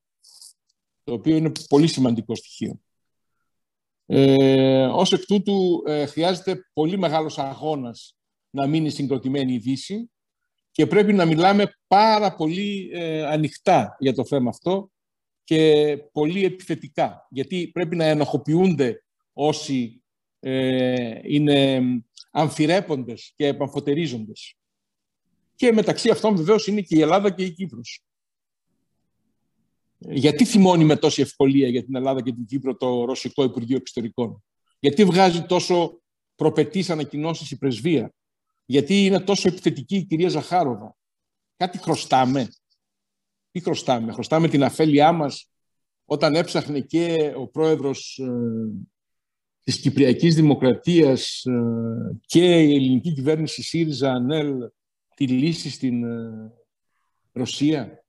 το 1.06 1.14
οποίο 1.14 1.36
είναι 1.36 1.52
πολύ 1.70 1.88
σημαντικό 1.88 2.36
στοιχείο. 2.36 2.80
Ε, 4.06 4.86
ως 4.86 5.14
εκ 5.14 5.26
τούτου 5.26 5.84
χρειάζεται 6.08 6.70
πολύ 6.74 6.98
μεγάλος 6.98 7.40
αγώνας 7.40 8.18
να 8.50 8.68
μείνει 8.68 8.90
συγκροτημένη 8.90 9.54
η 9.54 9.58
Δύση 9.58 10.12
και 10.72 10.88
πρέπει 10.88 11.14
να 11.14 11.26
μιλάμε 11.26 11.76
πάρα 11.88 12.36
πολύ 12.36 12.92
ανοιχτά 13.26 13.96
για 14.00 14.14
το 14.14 14.26
θέμα 14.26 14.50
αυτό 14.50 14.92
και 15.46 15.98
πολύ 16.12 16.44
επιθετικά, 16.44 17.28
γιατί 17.30 17.70
πρέπει 17.74 17.96
να 17.96 18.06
ενοχοποιούνται 18.06 19.04
όσοι 19.34 20.04
ε, 20.40 21.20
είναι 21.24 21.82
αμφιρέποντες 22.32 23.34
και 23.36 23.48
επαμφωτερίζοντες. 23.48 24.56
Και 25.56 25.72
μεταξύ 25.72 26.10
αυτών 26.10 26.36
βεβαίως 26.36 26.68
είναι 26.68 26.82
και 26.82 26.96
η 26.96 27.02
Ελλάδα 27.02 27.32
και 27.32 27.44
η 27.44 27.52
Κύπρος. 27.52 28.05
Γιατί 30.10 30.46
θυμώνει 30.46 30.84
με 30.84 30.96
τόση 30.96 31.22
ευκολία 31.22 31.68
για 31.68 31.84
την 31.84 31.96
Ελλάδα 31.96 32.22
και 32.22 32.32
την 32.32 32.46
Κύπρο 32.46 32.76
το 32.76 33.06
Ρωσικό 33.06 33.44
Υπουργείο 33.44 33.76
Εξωτερικών; 33.76 34.44
Γιατί 34.80 35.04
βγάζει 35.04 35.42
τόσο 35.44 36.02
προπετής 36.36 36.90
ανακοινώσεις 36.90 37.52
η 37.52 37.58
πρεσβεία; 37.58 38.14
Γιατί 38.66 39.06
είναι 39.06 39.20
τόσο 39.20 39.48
επιθετική 39.48 39.96
η 39.96 40.06
κυρία 40.06 40.30
Ζαχάροβα; 40.30 40.96
Κάτι 41.58 41.78
χρωστάμε. 41.78 42.48
Τι 43.52 43.60
χρωστάμε; 43.60 44.12
Χρωστάμε 44.12 44.48
την 44.48 44.64
αφέλειά 44.64 45.12
μας 45.12 45.50
όταν 46.06 46.36
έψαχνε 46.36 46.80
και 46.80 47.34
ο 47.38 47.48
πρόεδρος 47.48 48.18
ε, 48.18 48.88
της 49.64 49.80
Κυπριακής 49.80 50.36
Δημοκρατίας 50.36 51.46
ε, 51.46 52.20
και 52.26 52.62
η 52.62 52.76
ελληνική 52.76 53.14
κυβέρνηση 53.14 53.64
ΣΥΡΙΖΑ 53.64 54.12
ΑΝΕΛ 54.12 54.54
τη 55.16 55.28
λύση 55.28 55.70
στην 55.70 56.04
ε, 56.04 56.52
Ρωσία; 57.32 58.05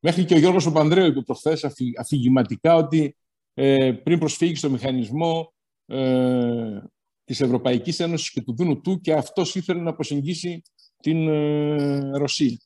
Μέχρι 0.00 0.24
και 0.24 0.34
ο 0.34 0.38
Γιώργος 0.38 0.66
Οπανδρέου 0.66 1.06
είπε 1.06 1.20
προχθές 1.20 1.64
αφηγηματικά 1.98 2.74
ότι 2.74 3.16
πριν 4.02 4.18
προσφύγει 4.18 4.54
στο 4.54 4.70
μηχανισμό 4.70 5.52
ε, 5.86 6.80
της 7.24 7.40
Ευρωπαϊκής 7.40 8.00
Ένωσης 8.00 8.30
και 8.30 8.42
του 8.42 8.54
Δούνου 8.56 8.80
του 8.80 9.00
και 9.00 9.12
αυτός 9.12 9.54
ήθελε 9.54 9.80
να 9.80 9.94
προσεγγίσει 9.94 10.62
την 11.00 11.28
Ρωσία 12.16 12.58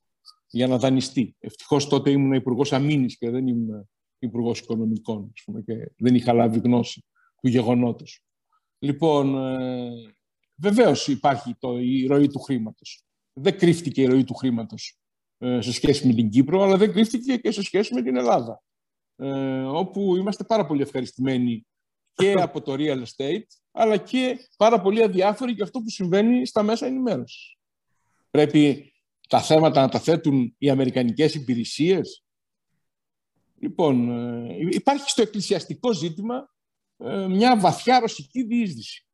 για 0.50 0.66
να 0.66 0.78
δανειστεί. 0.78 1.36
Ευτυχώς 1.38 1.88
τότε 1.88 2.10
ήμουν 2.10 2.32
υπουργός 2.32 2.72
αμήνης 2.72 3.18
και 3.18 3.30
δεν 3.30 3.46
ήμουν 3.46 3.88
υπουργός 4.18 4.58
οικονομικών 4.58 5.32
πούμε, 5.44 5.60
και 5.60 5.92
δεν 5.96 6.14
είχα 6.14 6.32
λάβει 6.32 6.58
γνώση 6.58 7.04
του 7.40 7.48
γεγονότος. 7.48 8.22
Λοιπόν, 8.78 9.38
ε, 9.38 9.90
βεβαίως 10.56 11.08
υπάρχει 11.08 11.54
το, 11.58 11.78
η 11.78 12.06
ροή 12.06 12.28
του 12.28 12.38
χρήματος. 12.38 13.04
Δεν 13.32 13.58
κρύφτηκε 13.58 14.02
η 14.02 14.06
ροή 14.06 14.24
του 14.24 14.34
χρήματος 14.34 14.96
ε, 14.96 15.01
σε 15.42 15.72
σχέση 15.72 16.07
με 16.07 16.14
την 16.14 16.31
Κύπρο, 16.31 16.62
αλλά 16.62 16.76
δεν 16.76 16.92
κρύφτηκε 16.92 17.37
και 17.37 17.50
σε 17.50 17.62
σχέση 17.62 17.94
με 17.94 18.02
την 18.02 18.16
Ελλάδα. 18.16 18.62
Ε, 19.16 19.62
όπου 19.62 20.16
είμαστε 20.16 20.44
πάρα 20.44 20.66
πολύ 20.66 20.83
ευχαριστημένοι 20.83 21.66
και 22.12 22.33
από 22.33 22.62
το 22.62 22.74
real 22.78 23.02
estate, 23.02 23.46
αλλά 23.70 23.96
και 23.96 24.48
πάρα 24.57 24.81
πολύ 24.81 25.02
αδιάφοροι 25.02 25.52
για 25.52 25.64
αυτό 25.64 25.81
που 25.81 25.90
συμβαίνει 25.90 26.46
στα 26.46 26.62
μέσα 26.62 26.87
ενημέρωσης. 26.87 27.57
Πρέπει 28.31 28.92
τα 29.28 29.42
θέματα 29.42 29.81
να 29.81 29.88
τα 29.88 29.98
θέτουν 29.98 30.55
οι 30.59 30.70
αμερικανικές 30.70 31.35
υπηρεσίες. 31.35 32.24
Λοιπόν, 33.59 34.11
ε, 34.11 34.57
υπάρχει 34.70 35.11
στο 35.11 35.22
εκκλησιαστικό 35.22 35.92
ζήτημα 35.92 36.55
ε, 36.96 37.26
μια 37.26 37.59
βαθιά 37.59 38.00
ρωσική 38.00 38.42
διείσδυση. 38.42 39.07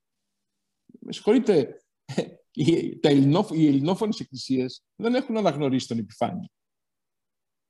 Με 1.00 1.12
συγχωρείτε, 1.12 1.82
οι, 2.58 2.98
τα 2.98 3.10
οι 3.52 3.66
ελληνόφωνες 3.66 4.20
εκκλησίες 4.20 4.82
δεν 4.96 5.14
έχουν 5.14 5.36
αναγνωρίσει 5.36 5.88
τον 5.88 5.98
Επιφάνιο. 5.98 6.48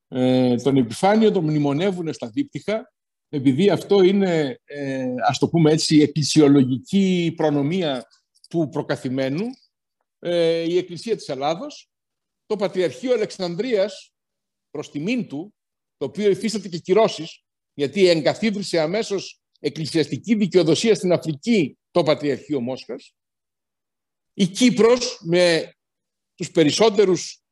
Ε, 0.08 0.54
τον 0.54 0.76
Επιφάνιο 0.76 1.32
τον 1.32 1.44
μνημονεύουν 1.44 2.12
στα 2.12 2.28
δίπτυχα, 2.28 2.92
επειδή 3.28 3.70
αυτό 3.70 4.02
είναι, 4.02 4.60
ε, 4.64 5.14
ας 5.28 5.38
το 5.38 5.48
πούμε 5.48 5.72
έτσι, 5.72 5.96
η 5.96 6.02
εκκλησιολογική 6.02 7.32
προνομία 7.36 8.06
του 8.48 8.68
προκαθημένου. 8.70 9.46
Ε, 10.18 10.60
η 10.60 10.76
Εκκλησία 10.76 11.16
της 11.16 11.28
Ελλάδος 11.28 11.90
το 12.46 12.56
Πατριαρχείο 12.56 13.12
Αλεξανδρίας 13.12 14.12
προς 14.70 14.90
τιμήν 14.90 15.28
του, 15.28 15.54
το 15.96 16.06
οποίο 16.06 16.30
υφίσταται 16.30 16.68
και 16.68 16.78
κυρώσεις, 16.78 17.44
γιατί 17.74 18.08
εγκαθίδρυσε 18.08 18.78
αμέσως 18.78 19.40
εκκλησιαστική 19.60 20.34
δικαιοδοσία 20.34 20.94
στην 20.94 21.12
Αφρική 21.12 21.78
το 21.90 22.02
Πατριαρχείο 22.02 22.60
Μόσχας, 22.60 23.14
η 24.40 24.46
Κύπρος 24.46 25.20
με 25.24 25.72
τους 26.34 26.50
περισσότερους 26.50 27.42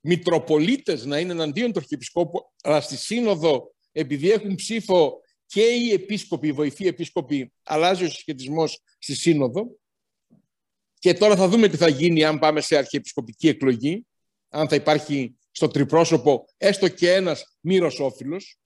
Μητροπολίτες 0.00 1.04
να 1.04 1.18
είναι 1.18 1.32
εναντίον 1.32 1.72
του 1.72 1.78
Αρχιεπισκόπου, 1.78 2.52
αλλά 2.62 2.80
στη 2.80 2.96
Σύνοδο, 2.96 3.74
επειδή 3.92 4.30
έχουν 4.30 4.54
ψήφο 4.54 5.20
και 5.46 5.62
οι 5.62 5.92
επίσκοποι, 5.92 6.48
οι 6.48 6.52
βοηθοί 6.52 6.86
επίσκοποι, 6.86 7.52
αλλάζει 7.62 8.04
ο 8.04 8.08
συσχετισμός 8.08 8.82
στη 8.98 9.14
Σύνοδο. 9.14 9.78
Και 10.98 11.14
τώρα 11.14 11.36
θα 11.36 11.48
δούμε 11.48 11.68
τι 11.68 11.76
θα 11.76 11.88
γίνει 11.88 12.24
αν 12.24 12.38
πάμε 12.38 12.60
σε 12.60 12.76
αρχιεπισκοπική 12.76 13.48
εκλογή 13.48 14.06
αν 14.48 14.68
θα 14.68 14.74
υπάρχει 14.74 15.36
στο 15.50 15.68
τριπρόσωπο 15.68 16.44
έστω 16.56 16.88
και 16.88 17.12
ένας 17.12 17.56
μη 17.60 17.78
ρωσόφιλος 17.78 18.58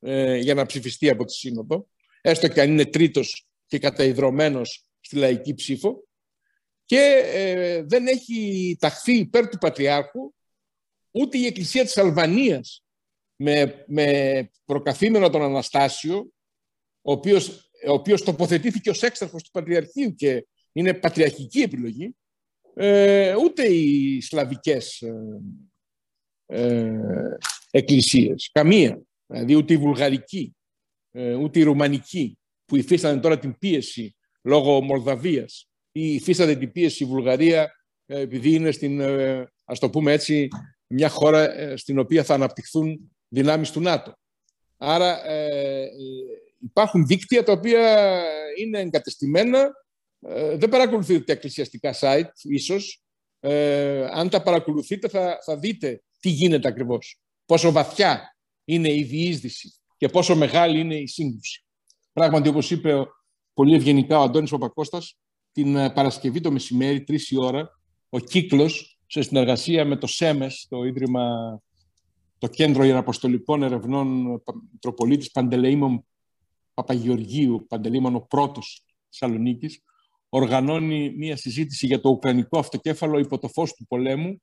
ε, 0.00 0.36
για 0.36 0.54
να 0.54 0.66
ψηφιστεί 0.66 1.10
από 1.10 1.24
τη 1.24 1.32
Σύνοδο, 1.32 1.88
έστω 2.20 2.48
και 2.48 2.60
αν 2.60 2.70
είναι 2.70 2.84
τρίτος 2.84 3.46
και 3.66 3.78
καταϊδρωμένος 3.78 4.84
στη 5.00 5.16
λαϊκή 5.16 5.54
ψήφο 5.54 6.04
και 6.90 7.22
ε, 7.24 7.82
δεν 7.82 8.06
έχει 8.06 8.76
ταχθεί 8.80 9.18
υπέρ 9.18 9.48
του 9.48 9.58
Πατριάρχου 9.58 10.34
ούτε 11.10 11.38
η 11.38 11.46
Εκκλησία 11.46 11.84
της 11.84 11.96
Αλβανίας 11.96 12.84
με, 13.36 13.84
με 13.86 14.50
προκαθήμενο 14.64 15.30
τον 15.30 15.42
Αναστάσιο, 15.42 16.32
ο 17.02 17.12
οποίος, 17.12 17.70
ο 17.88 17.92
οποίος 17.92 18.22
τοποθετήθηκε 18.22 18.90
ως 18.90 19.02
έξαρχος 19.02 19.42
του 19.42 19.50
Πατριαρχείου 19.50 20.14
και 20.14 20.46
είναι 20.72 20.94
πατριαρχική 20.94 21.60
επιλογή, 21.60 22.16
ε, 22.74 23.34
ούτε 23.34 23.66
οι 23.66 24.20
σλαβικές 24.20 25.00
ε, 25.00 25.14
ε, 26.46 27.36
εκκλησίες. 27.70 28.50
Καμία. 28.52 29.02
Δηλαδή 29.26 29.54
ούτε 29.54 29.72
η 29.72 29.76
βουλγαρική, 29.76 30.56
ε, 31.10 31.34
ούτε 31.34 31.58
η 31.58 31.62
ρουμανική 31.62 32.38
που 32.64 32.76
υφίστανται 32.76 33.20
τώρα 33.20 33.38
την 33.38 33.58
πίεση 33.58 34.16
λόγω 34.42 34.80
Μολδαβίας 34.80 35.69
ή 35.92 36.14
υφίσταται 36.14 36.56
την 36.56 36.72
πίεση 36.72 37.04
η 37.04 37.06
Βουλγαρία 37.06 37.70
ε, 38.06 38.20
επειδή 38.20 38.54
είναι 38.54 38.70
στην, 38.70 39.02
ας 39.64 39.78
το 39.78 39.90
πούμε 39.90 40.12
έτσι, 40.12 40.48
μια 40.86 41.08
χώρα 41.08 41.76
στην 41.76 41.98
οποία 41.98 42.24
θα 42.24 42.34
αναπτυχθούν 42.34 43.12
δυνάμεις 43.28 43.70
του 43.70 43.80
ΝΑΤΟ. 43.80 44.18
Άρα 44.76 45.20
υπάρχουν 46.58 47.06
δίκτυα 47.06 47.42
τα 47.42 47.52
οποία 47.52 48.22
είναι 48.58 48.78
εγκατεστημένα 48.80 49.70
ε, 50.20 50.56
δεν 50.56 50.68
παρακολουθείτε 50.68 51.24
τα 51.24 51.32
εκκλησιαστικά 51.32 51.94
site, 52.00 52.30
ίσως. 52.42 53.02
Ε, 53.40 54.06
αν 54.12 54.28
τα 54.28 54.42
παρακολουθείτε 54.42 55.08
θα, 55.08 55.38
θα 55.44 55.58
δείτε 55.58 56.02
τι 56.20 56.28
γίνεται 56.28 56.68
ακριβώς. 56.68 57.20
Πόσο 57.46 57.72
βαθιά 57.72 58.36
είναι 58.64 58.92
η 58.94 59.02
διείσδυση 59.02 59.74
και 59.96 60.08
πόσο 60.08 60.36
μεγάλη 60.36 60.80
είναι 60.80 60.94
η 60.94 61.06
σύγκρουση. 61.06 61.64
Πράγματι, 62.12 62.48
όπως 62.48 62.70
είπε 62.70 63.06
πολύ 63.54 63.74
ευγενικά 63.74 64.18
ο 64.18 64.22
Αντώνης 64.22 64.50
Παπακώστας, 64.50 65.18
την 65.52 65.76
ε, 65.76 65.90
Παρασκευή 65.90 66.40
το 66.40 66.50
μεσημέρι, 66.50 67.04
τρεις 67.04 67.30
η 67.30 67.36
ώρα, 67.38 67.80
ο 68.08 68.18
κύκλος, 68.18 68.98
σε 69.06 69.22
συνεργασία 69.22 69.84
με 69.84 69.96
το 69.96 70.06
ΣΕΜΕΣ, 70.06 70.66
το 70.68 70.84
Ίδρυμα, 70.84 71.58
το 72.38 72.46
Κέντρο 72.46 72.84
Ιεραποστολικών 72.84 73.62
Ερευνών 73.62 74.40
Μητροπολίτης 74.72 75.30
Παντελεήμων 75.30 76.04
Παπαγεωργίου, 76.74 77.66
Παντελεήμων 77.68 78.14
ο 78.14 78.20
πρώτος 78.20 78.84
Θεσσαλονίκης, 79.08 79.82
οργανώνει 80.28 81.14
μία 81.16 81.36
συζήτηση 81.36 81.86
για 81.86 82.00
το 82.00 82.08
Ουκρανικό 82.08 82.58
αυτοκέφαλο 82.58 83.18
υπό 83.18 83.38
το 83.38 83.48
φως 83.48 83.74
του 83.74 83.86
πολέμου, 83.86 84.42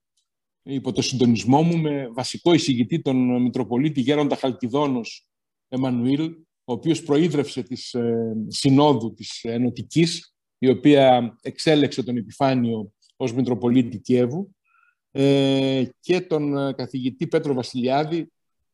υπό 0.63 0.91
το 0.91 1.01
συντονισμό 1.01 1.61
μου 1.61 1.77
με 1.77 2.07
βασικό 2.13 2.53
εισηγητή 2.53 3.01
τον 3.01 3.41
Μητροπολίτη 3.41 4.01
Γέροντα 4.01 4.35
Χαλκιδόνος 4.35 5.27
Εμμανουήλ, 5.67 6.35
ο 6.63 6.73
οποίος 6.73 7.03
προείδρευσε 7.03 7.63
της 7.63 7.93
ε, 7.93 8.33
συνόδου 8.47 9.13
της 9.13 9.43
Ενωτικής, 9.43 10.36
η 10.57 10.69
οποία 10.69 11.37
εξέλεξε 11.41 12.03
τον 12.03 12.17
Επιφάνιο 12.17 12.91
ως 13.15 13.33
Μητροπολίτη 13.33 13.97
Κιέβου, 13.97 14.55
ε, 15.11 15.83
και 15.99 16.21
τον 16.21 16.57
ε, 16.57 16.73
καθηγητή 16.73 17.27
Πέτρο 17.27 17.53
Βασιλιάδη, 17.53 18.31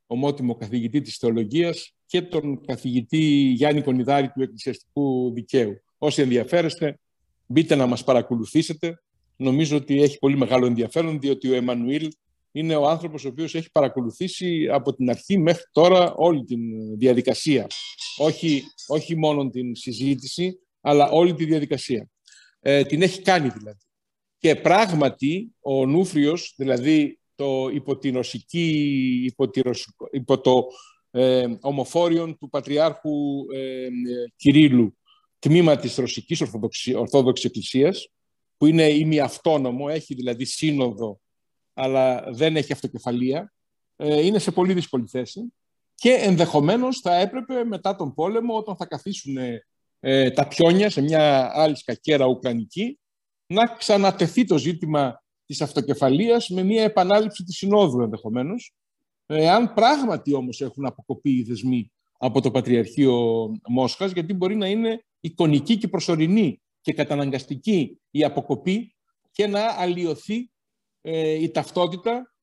ομότιμο 0.07 0.55
καθηγητή 0.55 1.01
της 1.01 1.17
θεολογίας, 1.17 1.93
και 2.05 2.21
τον 2.21 2.65
καθηγητή 2.65 3.17
Γιάννη 3.55 3.81
Κονιδάρη 3.81 4.29
του 4.29 4.41
Εκκλησιαστικού 4.41 5.33
Δικαίου. 5.33 5.81
Όσοι 5.97 6.21
ενδιαφέρεστε, 6.21 6.99
μπείτε 7.45 7.75
να 7.75 7.85
μας 7.85 8.03
παρακολουθήσετε. 8.03 9.01
Νομίζω 9.35 9.77
ότι 9.77 10.01
έχει 10.01 10.19
πολύ 10.19 10.37
μεγάλο 10.37 10.65
ενδιαφέρον, 10.65 11.19
διότι 11.19 11.49
ο 11.49 11.53
Εμμανουήλ 11.53 12.11
είναι 12.51 12.75
ο 12.75 12.89
άνθρωπος 12.89 13.25
ο 13.25 13.27
οποίος 13.27 13.55
έχει 13.55 13.71
παρακολουθήσει 13.71 14.67
από 14.71 14.93
την 14.95 15.09
αρχή 15.09 15.37
μέχρι 15.37 15.63
τώρα 15.71 16.13
όλη 16.13 16.43
την 16.43 16.59
διαδικασία. 16.97 17.67
Όχι, 18.17 18.63
όχι 18.87 19.17
μόνο 19.17 19.49
την 19.49 19.75
συζήτηση, 19.75 20.59
αλλά 20.85 21.09
όλη 21.09 21.33
τη 21.33 21.45
διαδικασία. 21.45 22.09
Ε, 22.59 22.83
την 22.83 23.01
έχει 23.01 23.21
κάνει 23.21 23.49
δηλαδή. 23.49 23.81
Και 24.37 24.55
πράγματι 24.55 25.55
ο 25.59 25.85
Νούφριος, 25.85 26.53
δηλαδή 26.57 27.19
το 27.35 27.69
υπό, 27.73 27.97
την 27.97 28.19
υπό, 29.25 29.49
υπό 30.11 30.41
το 30.41 30.67
ε, 31.11 31.55
ομοφόριον 31.61 32.37
του 32.37 32.49
Πατριάρχου 32.49 33.45
ε, 33.53 33.87
Κυρίλου, 34.35 34.97
τμήμα 35.39 35.75
της 35.75 35.95
Ρωσικής 35.95 36.41
Ορθόδοξης 36.95 37.45
Εκκλησίας, 37.45 38.07
που 38.57 38.65
είναι 38.65 38.89
ημιαυτόνομο, 38.89 39.85
έχει 39.89 40.13
δηλαδή 40.13 40.45
σύνοδο, 40.45 41.19
αλλά 41.73 42.23
δεν 42.31 42.55
έχει 42.55 42.73
αυτοκεφαλία, 42.73 43.53
ε, 43.95 44.25
είναι 44.25 44.39
σε 44.39 44.51
πολύ 44.51 44.73
δύσκολη 44.73 45.07
θέση 45.07 45.53
και 45.95 46.13
ενδεχομένως 46.13 46.99
θα 46.99 47.15
έπρεπε 47.15 47.63
μετά 47.63 47.95
τον 47.95 48.13
πόλεμο, 48.13 48.57
όταν 48.57 48.75
θα 48.75 48.85
καθίσουν 48.85 49.37
ε, 50.05 50.31
τα 50.31 50.47
πιόνια 50.47 50.89
σε 50.89 51.01
μια 51.01 51.51
άλλη 51.53 51.77
σκακέρα 51.77 52.25
ουκρανική, 52.25 52.99
να 53.45 53.65
ξανατεθεί 53.65 54.45
το 54.45 54.57
ζήτημα 54.57 55.23
της 55.45 55.61
αυτοκεφαλίας 55.61 56.49
με 56.49 56.63
μια 56.63 56.83
επανάληψη 56.83 57.43
της 57.43 57.57
Συνόδου 57.57 58.01
ενδεχομένως, 58.01 58.73
εάν 59.25 59.73
πράγματι 59.73 60.33
όμως 60.33 60.61
έχουν 60.61 60.85
αποκοπεί 60.85 61.31
οι 61.31 61.43
δεσμοί 61.43 61.91
από 62.17 62.41
το 62.41 62.51
Πατριαρχείο 62.51 63.47
Μόσχας, 63.67 64.11
γιατί 64.11 64.33
μπορεί 64.33 64.55
να 64.55 64.67
είναι 64.67 65.05
εικονική 65.19 65.77
και 65.77 65.87
προσωρινή 65.87 66.61
και 66.81 66.93
καταναγκαστική 66.93 68.01
η 68.11 68.23
αποκοπή 68.23 68.95
και 69.31 69.47
να 69.47 69.65
αλλοιωθεί 69.77 70.51
ε, 71.01 71.31
η 71.31 71.51
ταυτότητα 71.51 72.33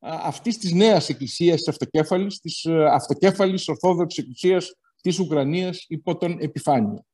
αυτής 0.00 0.58
της 0.58 0.72
νέας 0.72 1.08
εκκλησίας 1.08 1.56
της 1.56 1.68
αυτοκέφαλης, 1.68 2.38
της 2.40 2.64
ε, 2.64 2.84
αυτοκέφαλης 2.84 3.68
Ορθόδοξης 3.68 4.18
Εκκλησίας 4.18 4.72
της 5.00 5.18
Ουκρανίας 5.18 5.84
υπό 5.88 6.16
τον 6.16 6.36
Επιφάνιο. 6.40 7.04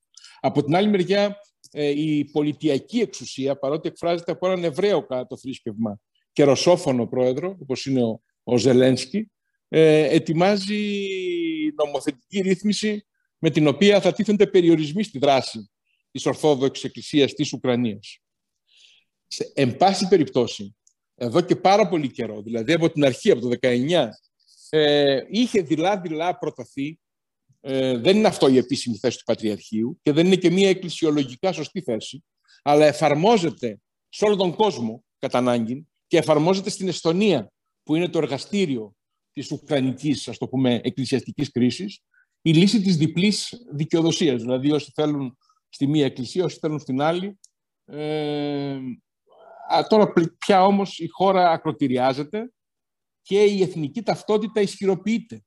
Από 0.46 0.64
την 0.64 0.76
άλλη 0.76 0.88
μεριά, 0.88 1.40
ε, 1.70 1.88
η 1.88 2.24
πολιτιακή 2.24 3.00
εξουσία, 3.00 3.58
παρότι 3.58 3.88
εκφράζεται 3.88 4.32
από 4.32 4.46
έναν 4.46 4.64
Εβραίο 4.64 5.06
κατά 5.06 5.26
το 5.26 5.36
θρήσκευμα 5.36 6.00
και 6.32 6.44
ρωσόφωνο 6.44 7.06
πρόεδρο, 7.06 7.56
όπως 7.60 7.86
είναι 7.86 8.02
ο, 8.02 8.22
ο 8.42 8.58
Ζελένσκι, 8.58 9.30
ετοιμάζει 9.68 10.98
νομοθετική 11.84 12.40
ρύθμιση 12.40 13.06
με 13.38 13.50
την 13.50 13.66
οποία 13.66 14.00
θα 14.00 14.12
τίθενται 14.12 14.46
περιορισμοί 14.46 15.02
στη 15.02 15.18
δράση 15.18 15.70
της 16.10 16.26
Ορθόδοξης 16.26 16.84
Εκκλησίας 16.84 17.32
της 17.32 17.52
Ουκρανίας. 17.52 18.18
Σε, 19.26 19.52
εν 19.54 19.76
πάση 19.76 20.08
περιπτώσει, 20.08 20.76
εδώ 21.14 21.40
και 21.40 21.56
πάρα 21.56 21.88
πολύ 21.88 22.10
καιρό, 22.10 22.42
δηλαδή 22.42 22.72
από 22.72 22.90
την 22.90 23.04
αρχή, 23.04 23.30
από 23.30 23.40
το 23.40 23.48
19, 23.60 24.08
ε, 24.70 25.20
είχε 25.28 25.60
δειλά-δειλά 25.60 26.38
προταθεί, 26.38 26.98
ε, 27.68 27.96
δεν 27.96 28.16
είναι 28.16 28.28
αυτό 28.28 28.48
η 28.48 28.56
επίσημη 28.56 28.96
θέση 28.96 29.18
του 29.18 29.24
Πατριαρχείου 29.24 29.98
και 30.02 30.12
δεν 30.12 30.26
είναι 30.26 30.36
και 30.36 30.50
μια 30.50 30.68
εκκλησιολογικά 30.68 31.52
σωστή 31.52 31.80
θέση, 31.80 32.24
αλλά 32.62 32.86
εφαρμόζεται 32.86 33.80
σε 34.08 34.24
όλο 34.24 34.36
τον 34.36 34.54
κόσμο 34.54 35.04
κατά 35.18 35.38
ανάγκη 35.38 35.86
και 36.06 36.18
εφαρμόζεται 36.18 36.70
στην 36.70 36.88
Εστονία, 36.88 37.52
που 37.82 37.94
είναι 37.94 38.08
το 38.08 38.18
εργαστήριο 38.18 38.94
της 39.32 39.50
Ουκρανικής, 39.50 40.28
ας 40.28 40.38
το 40.38 40.48
πούμε, 40.48 40.80
εκκλησιαστικής 40.84 41.50
κρίσης, 41.50 42.00
η 42.42 42.52
λύση 42.52 42.80
της 42.80 42.96
διπλής 42.96 43.66
δικαιοδοσίας. 43.72 44.40
Δηλαδή, 44.40 44.70
όσοι 44.70 44.90
θέλουν 44.94 45.38
στη 45.68 45.86
μία 45.86 46.04
εκκλησία, 46.04 46.44
όσοι 46.44 46.58
θέλουν 46.58 46.78
στην 46.78 47.00
άλλη. 47.00 47.38
Ε, 47.84 48.78
τώρα 49.88 50.12
πια 50.38 50.64
όμως 50.64 50.98
η 50.98 51.06
χώρα 51.08 51.50
ακροτηριάζεται 51.50 52.52
και 53.22 53.42
η 53.42 53.62
εθνική 53.62 54.02
ταυτότητα 54.02 54.60
ισχυροποιείται. 54.60 55.44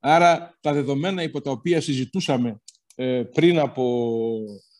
Άρα 0.00 0.58
τα 0.60 0.72
δεδομένα 0.72 1.22
υπό 1.22 1.40
τα 1.40 1.50
οποία 1.50 1.80
συζητούσαμε 1.80 2.62
ε, 2.94 3.22
πριν 3.32 3.58
από 3.58 4.20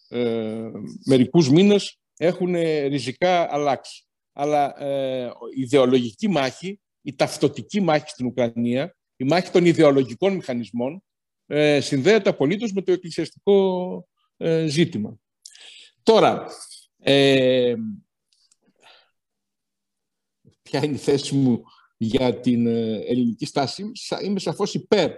ε, 0.09 0.71
μερικούς 1.07 1.51
μήνες 1.51 2.01
έχουν 2.17 2.55
ριζικά 2.89 3.55
αλλάξει. 3.55 4.05
Αλλά 4.33 4.83
ε, 4.83 5.31
η 5.57 5.61
ιδεολογική 5.61 6.29
μάχη, 6.29 6.81
η 7.03 7.15
ταυτοτική 7.15 7.81
μάχη 7.81 8.09
στην 8.09 8.27
Ουκρανία, 8.27 8.97
η 9.17 9.25
μάχη 9.25 9.51
των 9.51 9.65
ιδεολογικών 9.65 10.35
μηχανισμών, 10.35 11.03
ε, 11.47 11.81
συνδέεται 11.81 12.29
απολύτως 12.29 12.73
με 12.73 12.83
το 12.83 12.93
εκκλησιαστικό 12.93 14.09
ε, 14.37 14.67
ζήτημα. 14.67 15.19
Τώρα, 16.03 16.47
ε, 16.99 17.75
ποια 20.63 20.85
είναι 20.85 20.95
η 20.95 20.99
θέση 20.99 21.35
μου 21.35 21.63
για 21.97 22.41
την 22.41 22.67
ε, 22.67 22.97
ελληνική 23.07 23.47
στάση. 23.47 23.85
Είμαι 24.25 24.39
σαφώς 24.39 24.75
υπέρ 24.75 25.11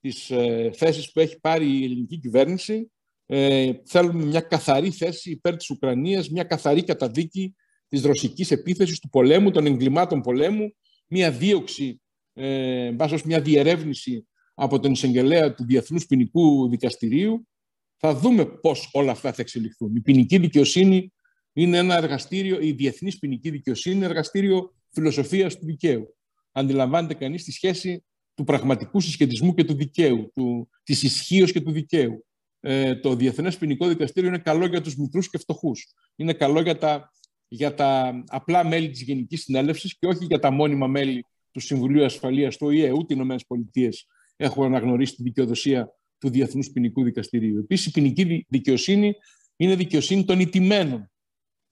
της 0.00 0.30
ε, 0.30 0.70
θέσης 0.74 1.12
που 1.12 1.20
έχει 1.20 1.40
πάρει 1.40 1.78
η 1.78 1.84
ελληνική 1.84 2.18
κυβέρνηση. 2.18 2.90
Ε, 3.26 3.72
θέλουμε 3.84 4.24
μια 4.24 4.40
καθαρή 4.40 4.90
θέση 4.90 5.30
υπέρ 5.30 5.56
της 5.56 5.70
Ουκρανίας, 5.70 6.30
μια 6.30 6.44
καθαρή 6.44 6.84
καταδίκη 6.84 7.54
της 7.88 8.02
ρωσικής 8.02 8.50
επίθεσης 8.50 8.98
του 8.98 9.08
πολέμου, 9.08 9.50
των 9.50 9.66
εγκλημάτων 9.66 10.20
πολέμου, 10.20 10.74
μια 11.06 11.30
δίωξη, 11.30 12.00
ε, 12.32 12.94
μια 13.24 13.40
διερεύνηση 13.40 14.26
από 14.54 14.80
τον 14.80 14.92
εισαγγελέα 14.92 15.54
του 15.54 15.64
Διεθνούς 15.64 16.06
Ποινικού 16.06 16.68
Δικαστηρίου. 16.68 17.48
Θα 17.96 18.14
δούμε 18.14 18.46
πώς 18.46 18.90
όλα 18.92 19.10
αυτά 19.10 19.32
θα 19.32 19.42
εξελιχθούν. 19.42 19.96
Η 19.96 20.00
ποινική 20.00 20.38
δικαιοσύνη 20.38 21.12
είναι 21.52 21.76
ένα 21.78 21.96
εργαστήριο, 21.96 22.60
η 22.60 22.72
διεθνής 22.72 23.18
ποινική 23.18 23.50
δικαιοσύνη 23.50 23.96
είναι 23.96 24.04
εργαστήριο 24.04 24.74
φιλοσοφίας 24.90 25.58
του 25.58 25.66
δικαίου. 25.66 26.15
Αντιλαμβάνεται 26.58 27.14
κανείς 27.14 27.44
τη 27.44 27.52
σχέση 27.52 28.04
του 28.34 28.44
πραγματικού 28.44 29.00
συσχετισμού 29.00 29.54
και 29.54 29.64
του 29.64 29.74
δικαίου, 29.74 30.30
του, 30.34 30.68
της 30.82 31.02
ισχύως 31.02 31.52
και 31.52 31.60
του 31.60 31.70
δικαίου. 31.70 32.26
Ε, 32.60 32.96
το 32.96 33.14
Διεθνές 33.14 33.58
Ποινικό 33.58 33.88
Δικαστήριο 33.88 34.28
είναι 34.28 34.38
καλό 34.38 34.66
για 34.66 34.80
τους 34.80 34.96
μικρούς 34.96 35.30
και 35.30 35.38
φτωχούς. 35.38 35.86
Είναι 36.16 36.32
καλό 36.32 36.60
για 36.60 36.78
τα, 36.78 37.12
για 37.48 37.74
τα 37.74 38.22
απλά 38.26 38.64
μέλη 38.64 38.90
της 38.90 39.02
Γενικής 39.02 39.42
Συνέλευσης 39.42 39.98
και 39.98 40.06
όχι 40.06 40.24
για 40.24 40.38
τα 40.38 40.50
μόνιμα 40.50 40.86
μέλη 40.86 41.24
του 41.50 41.60
Συμβουλίου 41.60 42.04
Ασφαλείας 42.04 42.56
του 42.56 42.66
ΟΗΕ, 42.66 42.92
ούτε 42.92 43.14
οι 43.14 43.18
ΗΠΑ 43.18 43.88
έχουν 44.36 44.64
αναγνωρίσει 44.64 45.14
τη 45.14 45.22
δικαιοδοσία 45.22 45.88
του 46.18 46.30
Διεθνούς 46.30 46.70
Ποινικού 46.70 47.02
Δικαστηρίου. 47.02 47.58
Επίσης, 47.58 47.86
η 47.86 47.90
ποινική 47.90 48.46
δικαιοσύνη 48.48 49.14
είναι 49.56 49.74
δικαιοσύνη 49.74 50.24
των 50.24 50.40
ηττημένων. 50.40 51.10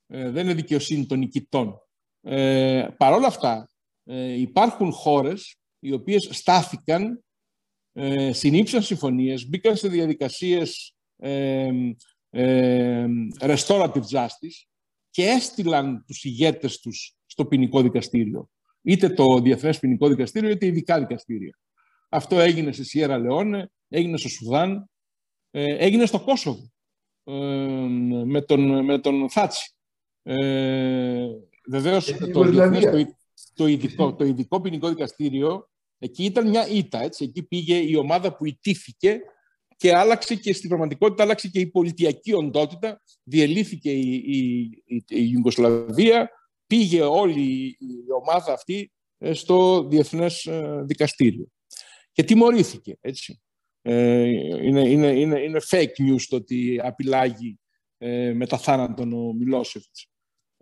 Ε, 0.07 0.31
δεν 0.31 0.45
είναι 0.45 0.55
δικαιοσύνη 0.55 1.07
των 1.07 1.19
νικητών. 1.19 1.79
Ε, 2.21 2.87
Παρ' 2.97 3.13
όλα 3.13 3.27
αυτά, 3.27 3.69
ε, 4.05 4.41
υπάρχουν 4.41 4.93
χώρες 4.93 5.57
οι 5.79 5.93
οποίες 5.93 6.29
στάθηκαν, 6.33 7.25
ε, 7.93 8.33
συνήψαν 8.33 8.83
συμφωνίες, 8.83 9.49
μπήκαν 9.49 9.77
σε 9.77 9.89
διαδικασίες 9.89 10.95
ε, 11.17 11.71
ε, 12.31 13.07
restorative 13.41 14.05
justice 14.11 14.65
και 15.11 15.25
έστειλαν 15.25 16.05
τους 16.07 16.25
ηγέτες 16.25 16.81
τους 16.81 17.17
στο 17.27 17.47
ποινικό 17.47 17.83
δικαστήριο. 17.83 18.49
Είτε 18.83 19.09
το 19.09 19.41
Διεθνές 19.41 19.79
Ποινικό 19.79 20.09
Δικαστήριο, 20.09 20.51
είτε 20.51 20.67
ειδικά 20.67 20.99
δικαστήρια. 20.99 21.59
Αυτό 22.09 22.41
έγινε 22.41 22.73
στη 22.73 22.85
Σιέρα 22.85 23.19
Λεόνε, 23.19 23.71
έγινε 23.89 24.17
στο 24.17 24.29
Σουδάν, 24.29 24.91
ε, 25.51 25.77
έγινε 25.77 26.07
στο 26.07 26.21
Κόσοβο 26.21 26.73
ε, 27.25 27.33
με, 28.25 28.41
τον, 28.43 28.85
με 28.85 28.99
τον 28.99 29.31
Θάτσι. 29.31 29.75
Ε, 30.23 31.27
βεβαίως 31.69 32.17
το, 32.17 32.31
το, 32.31 32.45
το, 33.55 33.67
ειδικό, 33.67 34.15
το 34.15 34.25
ειδικό 34.25 34.61
ποινικό 34.61 34.89
δικαστήριο 34.89 35.69
εκεί 35.99 36.25
ήταν 36.25 36.49
μια 36.49 36.69
ήττα. 36.69 37.03
Έτσι. 37.03 37.25
Εκεί 37.25 37.43
πήγε 37.43 37.77
η 37.77 37.95
ομάδα 37.97 38.37
που 38.37 38.47
ιτήθηκε 38.47 39.21
και 39.77 39.95
άλλαξε 39.95 40.35
και 40.35 40.53
στην 40.53 40.69
πραγματικότητα 40.69 41.23
άλλαξε 41.23 41.49
και 41.49 41.61
η 41.61 41.67
πολιτιακή 41.67 42.33
οντότητα. 42.33 43.03
Διελήθηκε 43.23 43.91
η, 43.91 44.15
η, 44.15 44.61
η, 44.85 45.05
η 45.09 45.31
Ιουγκοσλαβία, 45.33 46.31
πήγε 46.67 47.03
όλη 47.03 47.43
η 47.79 48.13
ομάδα 48.23 48.53
αυτή 48.53 48.93
στο 49.33 49.87
Διεθνές 49.89 50.49
Δικαστήριο 50.85 51.49
και 52.13 52.23
τιμωρήθηκε. 52.23 52.97
Έτσι. 53.01 53.41
Ε, 53.83 54.23
είναι, 54.63 54.89
είναι, 54.89 55.07
είναι, 55.07 55.41
είναι 55.41 55.61
fake 55.71 56.11
news 56.11 56.23
το 56.29 56.37
ότι 56.37 56.81
απειλάγει 56.83 57.59
ε, 57.99 58.33
με 58.33 58.47
τα 58.47 58.59
θάνατον 58.59 59.13
ο 59.13 59.33
Μιλόσεφτς. 59.33 60.09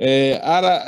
Ε, 0.04 0.38
άρα 0.42 0.82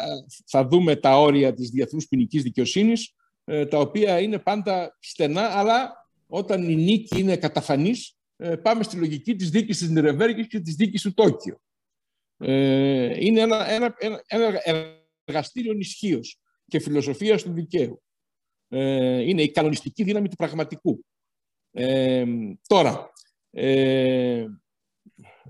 θα 0.47 0.67
δούμε 0.67 0.97
τα 0.97 1.19
όρια 1.21 1.55
της 1.55 1.71
διεθνούς 1.71 2.09
ποινικής 2.09 2.43
δικαιοσύνης, 2.43 3.15
ε, 3.45 3.67
τα 3.67 3.79
οποία 3.79 4.21
είναι 4.21 4.39
πάντα 4.39 4.97
στενά, 5.01 5.43
αλλά 5.43 6.09
όταν 6.27 6.69
η 6.69 6.77
νίκη 6.77 7.21
είναι 7.21 7.37
καταφανής, 7.37 8.17
ε, 8.37 8.57
πάμε 8.57 8.83
στη 8.83 8.97
λογική 8.97 9.37
της 9.37 9.51
δίκης 9.51 9.79
της 9.79 9.89
Νιρεβέργης 9.89 10.47
και 10.47 10.61
της 10.61 10.75
δίκης 10.75 11.03
του 11.03 11.15
Τόκιο. 11.15 11.61
Ε, 12.39 13.25
είναι 13.25 13.41
ένα, 13.41 13.71
ένα, 13.71 13.95
ένα, 14.27 14.61
ένα 14.63 14.85
εργαστήριο 15.25 15.73
ισχύω 15.73 16.21
και 16.67 16.81
φιλοσοφίας 16.81 17.43
του 17.43 17.53
δικαίου. 17.53 18.03
Ε, 18.69 19.21
είναι 19.21 19.43
η 19.43 19.51
κανονιστική 19.51 20.03
δύναμη 20.03 20.29
του 20.29 20.37
πραγματικού. 20.37 21.05
Ε, 21.71 22.25
τώρα, 22.67 23.13
ε, 23.51 24.45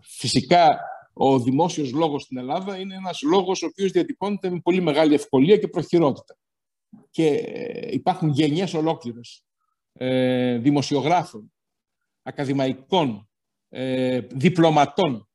φυσικά 0.02 0.78
ο 1.16 1.38
δημόσιος 1.38 1.92
λόγος 1.92 2.22
στην 2.22 2.38
Ελλάδα 2.38 2.78
είναι 2.78 2.94
ένας 2.94 3.22
λόγος 3.22 3.62
ο 3.62 3.66
οποίος 3.66 3.90
διατυπώνεται 3.90 4.50
με 4.50 4.60
πολύ 4.60 4.80
μεγάλη 4.80 5.14
ευκολία 5.14 5.56
και 5.56 5.68
προχειρότητα. 5.68 6.36
και 7.10 7.26
υπάρχουν 7.90 8.28
γενιές 8.28 8.74
ολόκληρες 8.74 9.44
ε, 9.92 10.58
δημοσιογράφων, 10.58 11.52
ακαδημαϊκών, 12.22 13.28
ε, 13.68 14.20
διπλωματών 14.20 15.28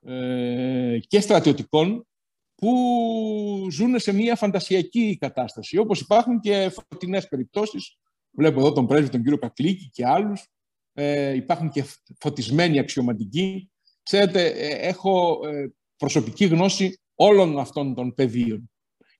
ε, 0.00 0.98
και 1.06 1.20
στρατιωτικών 1.20 2.06
που 2.54 3.68
ζουν 3.70 3.98
σε 3.98 4.12
μια 4.12 4.36
φαντασιακή 4.36 5.16
κατάσταση. 5.20 5.76
Όπως 5.76 6.00
υπάρχουν 6.00 6.40
και 6.40 6.68
φωτεινές 6.68 7.28
περιπτώσεις. 7.28 7.96
Βλέπω 8.30 8.60
εδώ 8.60 8.72
τον 8.72 8.86
πρέσβη, 8.86 9.08
τον 9.08 9.22
κύριο 9.22 9.38
Κακλίκη 9.38 9.90
και 9.90 10.06
άλλους. 10.06 10.46
Ε, 10.92 11.34
υπάρχουν 11.34 11.70
και 11.70 11.84
φωτισμένοι 12.20 12.78
αξιωματικοί. 12.78 13.70
Ξέρετε, 14.04 14.46
ε, 14.46 14.88
έχω 14.88 15.40
ε, 15.46 15.74
προσωπική 15.96 16.44
γνώση 16.44 16.98
όλων 17.14 17.58
αυτών 17.58 17.94
των 17.94 18.14
πεδίων. 18.14 18.70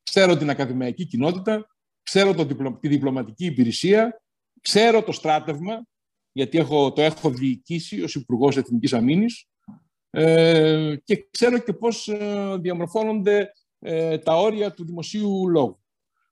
Ξέρω 0.03 0.37
την 0.37 0.51
ακαδημαϊκή 0.51 1.07
κοινότητα, 1.07 1.66
ξέρω 2.03 2.35
το, 2.35 2.47
τη 2.81 2.88
διπλωματική 2.88 3.44
υπηρεσία, 3.44 4.23
ξέρω 4.61 5.03
το 5.03 5.12
στράτευμα, 5.12 5.87
γιατί 6.33 6.59
έχω, 6.59 6.92
το 6.92 7.03
έχω 7.03 7.31
διοικήσει 7.31 8.03
ως 8.03 8.14
υπουργός 8.14 8.57
Εθνικής 8.57 8.92
Αμήνης 8.92 9.49
ε, 10.11 10.97
και 11.05 11.27
ξέρω 11.31 11.59
και 11.59 11.73
πώς 11.73 12.09
ε, 12.09 12.57
διαμορφώνονται 12.61 13.53
ε, 13.79 14.18
τα 14.18 14.37
όρια 14.37 14.75
του 14.75 14.85
δημοσίου 14.85 15.49
λόγου. 15.49 15.83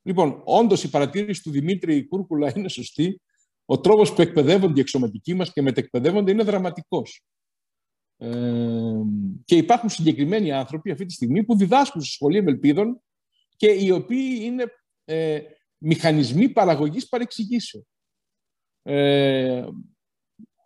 Λοιπόν, 0.03 0.43
όντως 0.45 0.83
η 0.83 0.91
παρατήρηση 0.91 1.43
του 1.43 1.51
Δημήτρη 1.51 2.07
Κούρκουλα 2.07 2.53
είναι 2.57 2.69
σωστή. 2.69 3.21
Ο 3.65 3.81
τρόπος 3.81 4.13
που 4.13 4.23
εκπαιδεύονται 4.23 4.79
οι 4.79 4.81
εξωματικοί 4.81 5.35
μας 5.35 5.53
και 5.53 5.63
μετεκπαιδεύονται 5.63 6.31
είναι 6.31 6.43
δραματικός. 6.43 7.23
Ε, 8.23 9.03
και 9.45 9.57
υπάρχουν 9.57 9.89
συγκεκριμένοι 9.89 10.53
άνθρωποι 10.53 10.91
αυτή 10.91 11.07
τη 11.07 11.13
στιγμή 11.13 11.45
που 11.45 11.57
διδάσκουν 11.57 12.03
στη 12.03 12.13
σχολή 12.13 12.37
ευελπίδων 12.37 13.03
και 13.57 13.71
οι 13.71 13.91
οποίοι 13.91 14.39
είναι 14.43 14.65
ε, 15.05 15.41
μηχανισμοί 15.79 16.49
παραγωγής 16.49 17.09
παρεξηγήσεων. 17.09 17.87
Ε, 18.83 19.65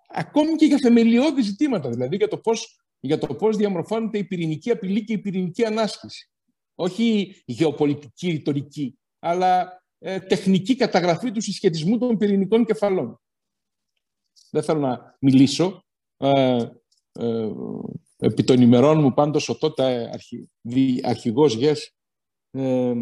ακόμη 0.08 0.54
και 0.56 0.64
για 0.64 0.78
θεμελιώδη 0.78 1.42
ζητήματα, 1.42 1.90
δηλαδή 1.90 2.16
για 2.16 2.28
το 2.28 2.38
πώς, 2.38 2.80
για 3.00 3.18
το 3.18 3.34
πώς 3.34 3.56
διαμορφώνεται 3.56 4.18
η 4.18 4.24
πυρηνική 4.24 4.70
απειλή 4.70 5.04
και 5.04 5.12
η 5.12 5.18
πυρηνική 5.18 5.64
ανάσκηση. 5.64 6.30
Όχι 6.74 7.36
γεωπολιτική, 7.46 8.30
ρητορική, 8.30 8.98
αλλά 9.18 9.82
ε, 9.98 10.20
τεχνική 10.20 10.76
καταγραφή 10.76 11.30
του 11.32 11.40
συσχετισμού 11.40 11.98
των 11.98 12.16
πυρηνικών 12.16 12.64
κεφαλών. 12.64 13.20
Δεν 14.50 14.62
θέλω 14.62 14.80
να 14.80 15.16
μιλήσω. 15.20 15.84
Ε, 16.16 16.66
ε, 17.18 17.50
επί 18.16 18.44
των 18.44 18.60
ημερών 18.60 19.00
μου 19.00 19.14
πάντως 19.14 19.48
ο 19.48 19.56
τότε 19.58 20.10
αρχι, 20.12 20.50
αρχηγός 21.02 21.54
ΓΕΣ 21.54 21.94
ε, 22.50 22.92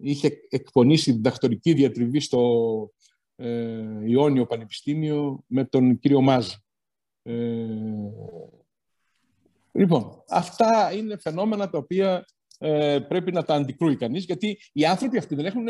είχε 0.00 0.38
εκπονήσει 0.48 1.12
διδακτορική 1.12 1.72
διατριβή 1.72 2.20
στο 2.20 2.90
ε, 3.36 3.84
Ιόνιο 4.04 4.46
Πανεπιστήμιο 4.46 5.44
με 5.46 5.64
τον 5.64 5.98
κύριο 5.98 6.20
Μάζη. 6.20 6.54
Ε, 7.22 7.34
λοιπόν, 9.72 10.22
αυτά 10.28 10.92
είναι 10.92 11.18
φαινόμενα 11.18 11.70
τα 11.70 11.78
οποία 11.78 12.24
ε, 12.58 12.98
πρέπει 13.08 13.32
να 13.32 13.44
τα 13.44 13.54
αντικρούει 13.54 13.96
κανείς, 13.96 14.24
γιατί 14.24 14.58
οι 14.72 14.84
άνθρωποι 14.84 15.18
αυτοί 15.18 15.34
δεν 15.34 15.46
έχουν, 15.46 15.66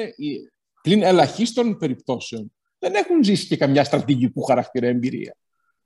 πλην 0.82 1.02
ελαχίστων 1.02 1.78
περιπτώσεων, 1.78 2.52
δεν 2.78 2.94
έχουν 2.94 3.24
ζήσει 3.24 3.46
και 3.46 3.56
καμιά 3.56 3.84
στρατηγικού 3.84 4.42
χαρακτήρα 4.42 4.86
εμπειρία. 4.86 5.36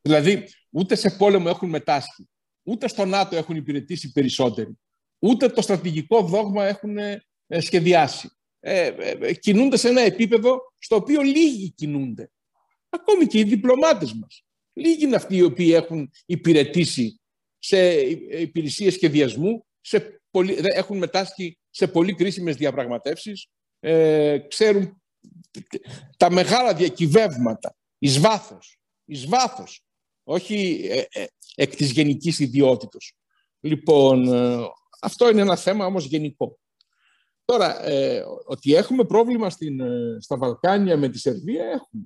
Δηλαδή, 0.07 0.49
ούτε 0.71 0.95
σε 0.95 1.11
πόλεμο 1.11 1.47
έχουν 1.49 1.69
μετάσχει, 1.69 2.29
ούτε 2.63 2.89
στο 2.89 3.05
ΝΑΤΟ 3.05 3.37
έχουν 3.37 3.57
υπηρετήσει 3.57 4.13
περισσότεροι, 4.13 4.79
ούτε 5.19 5.49
το 5.49 5.63
στρατηγικό 5.63 6.23
δόγμα 6.23 6.65
έχουν 6.65 6.99
ε, 6.99 7.23
σχεδιάσει. 7.59 8.31
Ε, 8.61 8.87
ε, 8.87 9.11
ε, 9.21 9.35
κινούνται 9.35 9.77
σε 9.77 9.89
ένα 9.89 10.01
επίπεδο 10.01 10.73
στο 10.79 10.97
οποίο 10.97 11.21
λίγοι 11.21 11.71
κινούνται. 11.71 12.31
Ακόμη 12.89 13.27
και 13.27 13.39
οι 13.39 13.45
διπλωμάτες 13.45 14.13
μας. 14.13 14.45
Λίγοι 14.73 15.05
είναι 15.05 15.17
αυτοί 15.17 15.37
οι 15.37 15.43
οποίοι 15.43 15.71
έχουν 15.75 16.11
υπηρετήσει 16.27 17.21
σε 17.59 18.01
υπηρεσίες 18.41 18.95
σχεδιασμού, 18.95 19.67
σε 19.81 20.21
πολύ, 20.31 20.57
έχουν 20.63 20.99
μετάσχει 20.99 21.59
σε 21.71 21.89
πολύ 21.89 22.15
κρίσιμες 22.15 22.57
διαπραγματεύσεις, 22.57 23.47
ε, 23.81 24.39
ξέρουν 24.39 25.03
τα 26.17 26.31
μεγάλα 26.31 26.75
διακυβεύματα, 26.75 27.77
εις 27.99 28.19
βάθος, 28.19 28.79
εις 29.05 29.27
βάθος 29.27 29.85
όχι 30.25 30.87
ε, 30.91 31.21
ε, 31.21 31.27
εκ 31.55 31.77
της 31.77 31.91
γενικής 31.91 32.39
ιδιότητος. 32.39 33.15
Λοιπόν, 33.61 34.29
αυτό 35.01 35.29
είναι 35.29 35.41
ένα 35.41 35.57
θέμα 35.57 35.87
όμως 35.87 36.05
γενικό. 36.05 36.59
Τώρα, 37.45 37.85
ε, 37.85 38.25
ότι 38.45 38.75
έχουμε 38.75 39.05
πρόβλημα 39.05 39.51
στην, 39.51 39.81
ε, 39.81 40.17
στα 40.21 40.37
Βαλκάνια 40.37 40.97
με 40.97 41.09
τη 41.09 41.19
Σερβία, 41.19 41.65
έχουμε. 41.65 42.05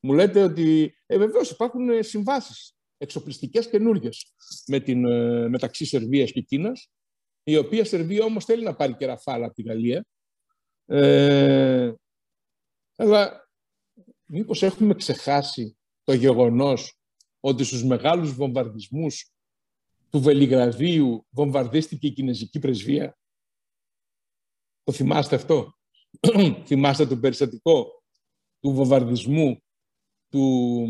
Μου 0.00 0.12
λέτε 0.12 0.42
ότι 0.42 0.96
ε, 1.06 1.18
βεβαίως 1.18 1.50
υπάρχουν 1.50 1.88
ε, 1.88 2.02
συμβάσεις 2.02 2.76
εξοπλιστικές 2.96 3.68
καινούργιες 3.68 4.34
με 4.66 4.80
την, 4.80 5.00
μεταξύ 5.48 5.84
Σερβίας 5.84 6.32
και 6.32 6.40
Κίνας, 6.40 6.90
η 7.42 7.56
οποία 7.56 7.84
Σερβία 7.84 8.24
όμως 8.24 8.44
θέλει 8.44 8.64
να 8.64 8.74
πάρει 8.74 8.94
και 8.94 9.06
ραφάλα 9.06 9.44
από 9.46 9.54
τη 9.54 9.62
Γαλλία. 9.62 10.06
Ε, 10.86 11.92
αλλά 12.96 13.50
μήπως 14.26 14.62
έχουμε 14.62 14.94
ξεχάσει 14.94 15.78
το 16.02 16.12
γεγονός 16.12 16.97
ότι 17.40 17.64
στους 17.64 17.84
μεγάλους 17.84 18.34
βομβαρδισμούς 18.34 19.32
του 20.10 20.20
Βελιγραδίου 20.20 21.26
βομβαρδίστηκε 21.30 22.06
η 22.06 22.10
Κινέζικη 22.10 22.58
πρεσβεία. 22.58 23.18
Το 24.84 24.92
θυμάστε 24.92 25.36
αυτό; 25.36 25.74
θυμάστε 26.66 27.06
το 27.06 27.16
περιστατικό 27.16 28.02
του 28.60 28.72
βομβαρδισμού 28.72 29.62
του, 30.28 30.86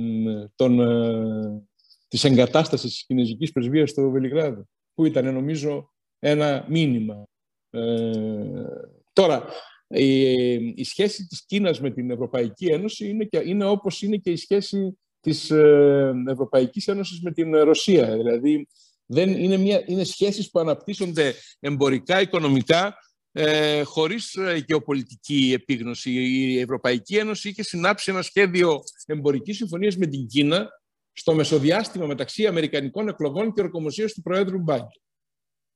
των, 0.55 0.81
ε, 0.81 1.67
της 2.09 2.25
εγκατάστασης 2.25 2.91
της 2.91 3.05
Κινέζικης 3.05 3.53
Πρεσβείας 3.53 3.91
στο 3.91 4.11
Βελιγράδι, 4.11 4.63
που 4.95 5.05
ήταν 5.05 5.35
νομίζω 5.35 5.93
ένα 6.19 6.67
μήνυμα. 6.69 7.29
Ε, 7.71 8.65
τώρα, 9.13 9.49
η, 9.89 10.85
σχέση 10.85 11.27
της 11.27 11.45
Κίνας 11.45 11.81
με 11.81 11.91
την 11.91 12.11
Ευρωπαϊκή 12.11 12.67
Ένωση 12.67 13.09
είναι, 13.09 13.25
και, 13.25 13.43
είναι 13.45 13.65
όπως 13.65 14.03
είναι 14.03 14.17
και 14.17 14.31
η 14.31 14.37
σχέση 14.37 14.99
της 15.29 15.51
ε, 15.51 16.13
Ευρωπαϊκής 16.27 16.89
Ένωσης 16.89 17.21
με 17.21 17.33
την 17.33 17.57
Ρωσία. 17.57 18.17
Δηλαδή, 18.17 18.69
δεν 19.07 19.31
είναι, 19.31 19.57
μια, 19.57 19.83
είναι 19.87 20.05
σχέσεις 20.05 20.51
που 20.51 20.59
αναπτύσσονται 20.59 21.35
εμπορικά, 21.61 22.21
οικονομικά, 22.21 22.95
ε, 23.33 23.83
χωρίς 23.83 24.35
ε, 24.35 24.65
γεωπολιτική 24.67 25.53
επίγνωση. 25.55 26.11
Η 26.11 26.59
Ευρωπαϊκή 26.59 27.17
Ένωση 27.17 27.49
είχε 27.49 27.63
συνάψει 27.63 28.11
ένα 28.11 28.23
σχέδιο 28.23 28.81
εμπορικής 29.07 29.57
συμφωνίας 29.57 29.97
με 29.97 30.07
την 30.07 30.27
Κίνα 30.27 30.69
στο 31.13 31.35
μεσοδιάστημα 31.35 32.07
μεταξύ 32.07 32.47
Αμερικανικών 32.47 33.09
εκλογών 33.09 33.53
και 33.53 33.61
ορκομοσίας 33.61 34.13
του 34.13 34.23
Προέδρου 34.23 34.59
Μπάγκη. 34.59 35.01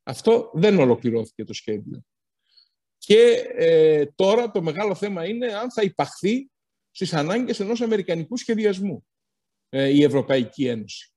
Αυτό 0.02 0.50
δεν 0.54 0.78
ολοκληρώθηκε 0.78 1.44
το 1.44 1.52
σχέδιο. 1.52 2.04
Και 2.98 3.44
ε, 3.56 4.06
τώρα 4.14 4.50
το 4.50 4.62
μεγάλο 4.62 4.94
θέμα 4.94 5.26
είναι 5.28 5.46
αν 5.46 5.72
θα 5.72 5.82
υπαχθεί 5.82 6.50
στις 6.90 7.12
ανάγκες 7.12 7.60
ενός 7.60 7.80
αμερικανικού 7.80 8.36
σχεδιασμού 8.36 9.04
ε, 9.04 9.11
η 9.72 10.02
Ευρωπαϊκή 10.02 10.66
Ένωση. 10.66 11.12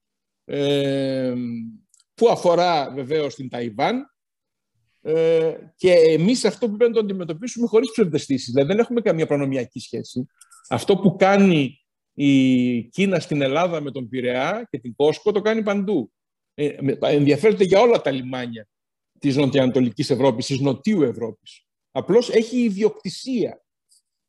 Ε, 0.46 1.34
που 2.13 2.30
αφορά 2.30 2.91
βεβαίως 2.91 3.36
την 3.36 3.50
Ταϊβάν, 3.50 4.06
ε, 5.02 5.56
και 5.76 5.91
εμείς 5.91 6.46
αυτό 6.46 6.70
που 6.70 6.78
πρέπει 6.78 6.91
να 6.91 6.98
το 6.98 7.04
αντιμετωπίσουμε 7.06 7.68
χωρίς 7.68 7.91
ψευδεστήσεις. 7.91 8.54
Δηλαδή 8.54 8.68
δεν 8.68 8.80
έχουμε 8.80 9.02
καμία 9.02 9.26
προνομιακή 9.26 9.80
σχέση. 9.80 10.28
Αυτό 10.70 10.98
που 10.98 11.15
κάνει 11.15 11.86
η 12.13 12.84
Κίνα 12.84 13.20
στην 13.20 13.41
Ελλάδα 13.41 13.82
με 13.82 13.91
τον 13.91 14.10
Πειραιά 14.10 14.68
και 14.70 14.80
την 14.80 14.96
Κόσκο 14.96 15.32
το 15.32 15.41
κάνει 15.41 15.63
παντού. 15.63 16.12
Ε, 16.54 16.76
ενδιαφέρεται 17.00 17.63
για 17.63 17.80
όλα 17.80 18.02
τα 18.02 18.12
λιμάνια 18.12 18.68
της 19.20 19.36
Νοτιοανατολικής 19.36 20.10
Ευρώπης, 20.10 20.46
της 20.46 20.60
Νοτιού 20.60 21.02
Ευρώπης. 21.02 21.65
Απλώς 21.91 22.30
έχει 22.30 22.58
ιδιοκτησία 22.58 23.63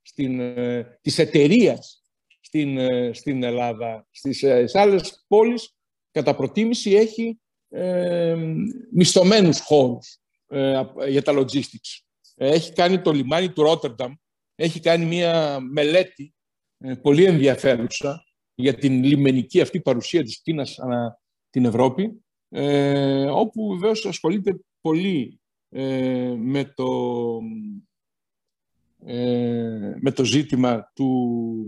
στην, 0.02 0.40
ε, 0.40 0.98
της 1.02 1.18
εταιρείας 1.18 2.05
στην, 2.46 2.78
ε, 2.78 3.10
στην 3.12 3.42
Ελλάδα. 3.42 4.06
Στις, 4.10 4.42
ε, 4.42 4.64
άλλες 4.72 5.24
πόλεις, 5.26 5.76
κατά 6.10 6.34
προτίμηση, 6.34 6.90
έχει 6.90 7.40
ε, 7.68 8.36
μισθωμένους 8.90 9.60
χώρους. 9.60 10.20
Ε, 10.48 10.82
για 11.08 11.22
τα 11.22 11.32
logistics. 11.36 12.00
Ε, 12.34 12.50
έχει 12.50 12.72
κάνει 12.72 13.00
το 13.00 13.12
λιμάνι 13.12 13.52
του 13.52 13.62
Ρότερνταμ, 13.62 14.14
έχει 14.54 14.80
κάνει 14.80 15.04
μια 15.04 15.60
μελέτη 15.60 16.34
ε, 16.78 16.94
πολύ 16.94 17.24
ενδιαφέρουσα 17.24 18.24
για 18.54 18.74
την 18.74 19.04
λιμενική 19.04 19.60
αυτή 19.60 19.80
παρουσία 19.80 20.22
της 20.22 20.40
Κίνας 20.42 20.78
ανά 20.78 21.20
την 21.50 21.64
Ευρώπη, 21.64 22.24
όπου 23.30 23.68
βεβαίως 23.78 24.06
ασχολείται 24.06 24.60
πολύ 24.80 25.40
με 26.36 26.72
το, 26.74 27.40
με 30.00 30.10
το 30.14 30.24
ζήτημα 30.24 30.92
του 30.94 31.66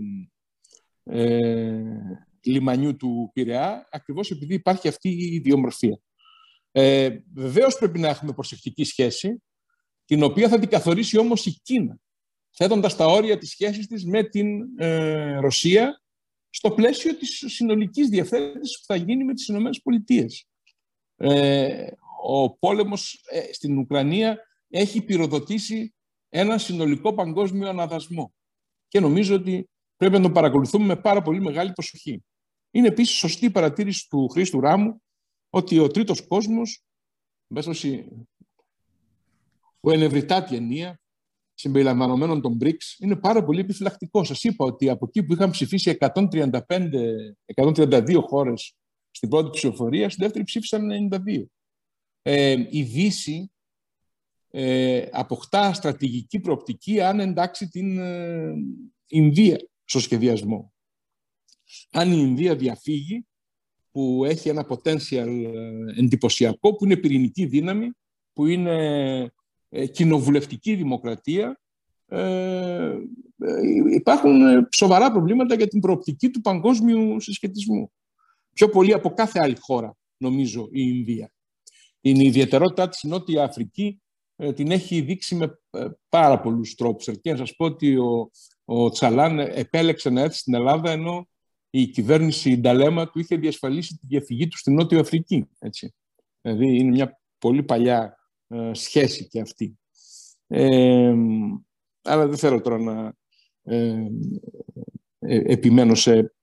λιμανιού 2.45 2.95
του 2.95 3.29
Πειραιά, 3.33 3.87
ακριβώς 3.91 4.31
επειδή 4.31 4.53
υπάρχει 4.53 4.87
αυτή 4.87 5.09
η 5.09 5.33
ιδιομορφία. 5.33 5.99
Ε, 6.71 7.17
βεβαίως 7.33 7.77
πρέπει 7.77 7.99
να 7.99 8.07
έχουμε 8.07 8.33
προσεκτική 8.33 8.83
σχέση, 8.83 9.43
την 10.05 10.23
οποία 10.23 10.49
θα 10.49 10.59
την 10.59 10.69
καθορίσει 10.69 11.17
όμως 11.17 11.45
η 11.45 11.59
Κίνα. 11.63 11.99
θέτοντας 12.55 12.95
τα 12.95 13.05
όρια 13.05 13.37
της 13.37 13.49
σχέσης 13.49 13.87
της 13.87 14.05
με 14.05 14.23
την 14.23 14.79
ε, 14.79 15.39
Ρωσία 15.39 16.01
στο 16.49 16.71
πλαίσιο 16.71 17.15
της 17.17 17.43
συνολικής 17.47 18.09
διευθέτησης 18.09 18.79
που 18.79 18.85
θα 18.85 18.95
γίνει 18.95 19.23
με 19.23 19.33
τις 19.33 19.47
Ηνωμένες 19.47 19.81
Πολιτείες. 19.81 20.47
Ε, 21.15 21.87
ο 22.23 22.57
πόλεμος 22.57 23.23
ε, 23.31 23.53
στην 23.53 23.77
Ουκρανία 23.77 24.39
έχει 24.69 25.01
πυροδοτήσει 25.01 25.93
ένα 26.29 26.57
συνολικό 26.57 27.13
παγκόσμιο 27.13 27.69
αναδασμό. 27.69 28.33
Και 28.87 28.99
νομίζω 28.99 29.35
ότι 29.35 29.69
πρέπει 29.99 30.15
να 30.15 30.21
το 30.21 30.31
παρακολουθούμε 30.31 30.85
με 30.85 30.95
πάρα 30.95 31.21
πολύ 31.21 31.41
μεγάλη 31.41 31.71
προσοχή. 31.71 32.23
Είναι 32.71 32.87
επίσης 32.87 33.17
σωστή 33.17 33.45
η 33.45 33.49
παρατήρηση 33.49 34.09
του 34.09 34.27
Χρήστου 34.27 34.59
Ράμου 34.59 35.01
ότι 35.49 35.79
ο 35.79 35.87
τρίτος 35.87 36.27
κόσμος, 36.27 36.83
μέσα 37.47 37.71
που 39.79 39.89
ενευρητά 39.89 40.43
τη 40.43 40.55
ενία, 40.55 40.99
συμπεριλαμβανομένων 41.53 42.41
των 42.41 42.57
BRICS, 42.61 42.99
είναι 42.99 43.15
πάρα 43.15 43.43
πολύ 43.43 43.59
επιφυλακτικό. 43.59 44.23
Σας 44.23 44.43
είπα 44.43 44.65
ότι 44.65 44.89
από 44.89 45.05
εκεί 45.07 45.23
που 45.23 45.33
είχαν 45.33 45.49
ψηφίσει 45.49 45.97
135, 45.99 46.59
132 47.55 48.21
χώρες 48.27 48.75
στην 49.11 49.29
πρώτη 49.29 49.49
ψηφοφορία, 49.49 50.09
στη 50.09 50.21
δεύτερη 50.21 50.43
ψήφισαν 50.43 51.09
92. 51.11 51.45
Ε, 52.21 52.65
η 52.69 52.83
Δύση 52.83 53.51
ε, 54.49 55.07
αποκτά 55.11 55.73
στρατηγική 55.73 56.39
προοπτική 56.39 57.01
αν 57.01 57.19
εντάξει 57.19 57.69
την 57.69 57.97
ε, 57.97 58.53
Ινδία 59.07 59.68
στο 59.89 59.99
σχεδιασμό. 59.99 60.73
Αν 61.91 62.11
η 62.11 62.17
Ινδία 62.19 62.55
διαφύγει, 62.55 63.27
που 63.91 64.25
έχει 64.25 64.49
ένα 64.49 64.67
potential 64.69 65.43
ε, 65.53 65.99
εντυπωσιακό, 65.99 66.75
που 66.75 66.85
είναι 66.85 66.97
πυρηνική 66.97 67.45
δύναμη, 67.45 67.91
που 68.33 68.45
είναι 68.45 69.31
ε, 69.69 69.87
κοινοβουλευτική 69.87 70.75
δημοκρατία, 70.75 71.59
ε, 72.07 72.95
υπάρχουν 73.93 74.67
σοβαρά 74.71 75.11
προβλήματα 75.11 75.55
για 75.55 75.67
την 75.67 75.79
προοπτική 75.79 76.29
του 76.29 76.41
παγκόσμιου 76.41 77.19
συσχετισμού. 77.19 77.91
Πιο 78.53 78.69
πολύ 78.69 78.93
από 78.93 79.09
κάθε 79.09 79.39
άλλη 79.41 79.57
χώρα, 79.59 79.97
νομίζω, 80.17 80.61
η 80.71 80.81
Ινδία. 80.95 81.33
Είναι 82.01 82.23
η 82.23 82.25
ιδιαιτερότητά 82.25 82.89
της 82.89 83.01
η 83.03 83.07
Νότια 83.07 83.43
Αφρική 83.43 84.01
την 84.55 84.71
έχει 84.71 85.01
δείξει 85.01 85.35
με 85.35 85.59
πάρα 86.09 86.39
πολλούς 86.39 86.75
τρόπους. 86.75 87.09
Και 87.21 87.31
να 87.31 87.37
σας 87.37 87.55
πω 87.55 87.65
ότι 87.65 87.97
ο, 87.97 88.31
ο 88.65 88.89
Τσαλάν 88.89 89.39
επέλεξε 89.39 90.09
να 90.09 90.21
έρθει 90.21 90.37
στην 90.37 90.53
Ελλάδα 90.53 90.91
ενώ 90.91 91.27
η 91.69 91.87
κυβέρνηση 91.87 92.57
Νταλέμα 92.57 93.09
του 93.09 93.19
είχε 93.19 93.35
διασφαλίσει 93.35 93.97
τη 93.97 94.07
διαφυγή 94.07 94.47
του 94.47 94.57
στην 94.57 94.73
Νότια 94.73 94.99
Αφρική. 94.99 95.49
Έτσι. 95.59 95.93
Δηλαδή 96.41 96.77
είναι 96.77 96.89
μια 96.89 97.19
πολύ 97.37 97.63
παλιά 97.63 98.17
ε, 98.47 98.73
σχέση 98.73 99.27
και 99.27 99.39
αυτή. 99.39 99.79
Ε, 100.47 101.13
αλλά 102.01 102.27
δεν 102.27 102.37
θέλω 102.37 102.61
τώρα 102.61 102.77
να 102.79 103.13
ε, 103.63 104.07
επιμένω 105.19 105.95
σε 105.95 106.33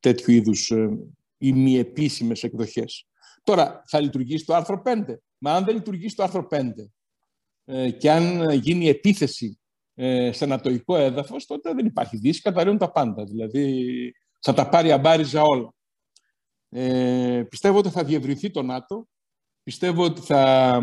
τέτοιου 0.00 0.32
είδους 0.32 0.72
ή 1.38 1.52
μη 1.52 1.78
επίσημες 1.78 2.42
εκδοχές. 2.42 3.06
Τώρα, 3.42 3.82
θα 3.86 4.00
λειτουργήσει 4.00 4.44
το 4.44 4.54
άρθρο 4.54 4.82
5. 4.84 5.14
Μα 5.38 5.52
αν 5.52 5.64
δεν 5.64 5.74
λειτουργήσει 5.74 6.16
το 6.16 6.22
άρθρο 6.22 6.46
5 6.50 6.62
και 7.98 8.10
αν 8.10 8.50
γίνει 8.50 8.88
επίθεση 8.88 9.58
σε 10.30 10.44
ανατοϊκό 10.44 10.96
έδαφος, 10.96 11.46
τότε 11.46 11.74
δεν 11.74 11.86
υπάρχει 11.86 12.16
δύση, 12.16 12.40
καταραίουν 12.40 12.78
τα 12.78 12.92
πάντα. 12.92 13.24
Δηλαδή, 13.24 14.14
θα 14.40 14.54
τα 14.54 14.68
πάρει 14.68 14.92
αμπάριζα 14.92 15.42
όλα. 15.42 15.74
Ε, 16.68 17.42
πιστεύω 17.48 17.78
ότι 17.78 17.90
θα 17.90 18.04
διευρυνθεί 18.04 18.50
το 18.50 18.62
ΝΑΤΟ. 18.62 19.08
Πιστεύω 19.62 20.04
ότι 20.04 20.20
θα 20.20 20.78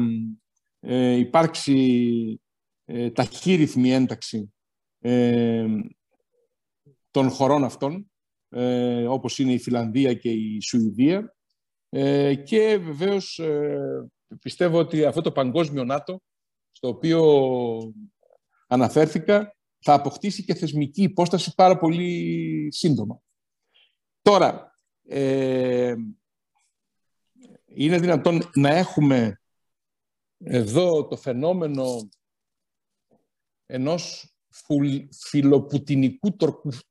ε, 0.80 1.16
υπάρξει 1.16 2.42
ε, 2.86 3.10
ταχύρυθμη 3.10 3.92
ένταξη 3.92 4.54
ε, 5.00 5.68
των 7.12 7.30
χωρών 7.30 7.64
αυτών, 7.64 8.12
ε, 8.50 9.08
όπως 9.08 9.40
είναι 9.40 9.54
η 9.54 9.60
Φιλανδία 9.60 10.14
και 10.14 10.32
η 10.32 10.62
Σουηδία. 10.62 11.36
Ε, 11.90 12.36
και 12.36 12.78
βεβαίως 12.78 13.42
πιστεύω 14.42 14.78
ότι 14.78 15.06
αυτό 15.06 15.22
το 15.22 15.32
παγκόσμιο 15.32 15.84
ΝΑΤΟ, 15.84 16.22
στο 16.72 16.88
οποίο 16.88 17.24
αναφέρθηκα, 18.68 19.56
θα 19.80 19.94
αποκτήσει 19.94 20.44
και 20.44 20.54
θεσμική 20.54 21.02
υπόσταση 21.02 21.54
πάρα 21.56 21.78
πολύ 21.78 22.68
σύντομα. 22.72 23.22
Τώρα, 24.22 24.72
ε, 25.08 25.96
είναι 27.66 28.00
δυνατόν 28.00 28.50
να 28.54 28.70
έχουμε 28.70 29.42
εδώ 30.38 31.08
το 31.08 31.18
φαινόμενο 31.18 32.10
ενός 33.66 34.34
φιλοπουτινικού 35.30 36.36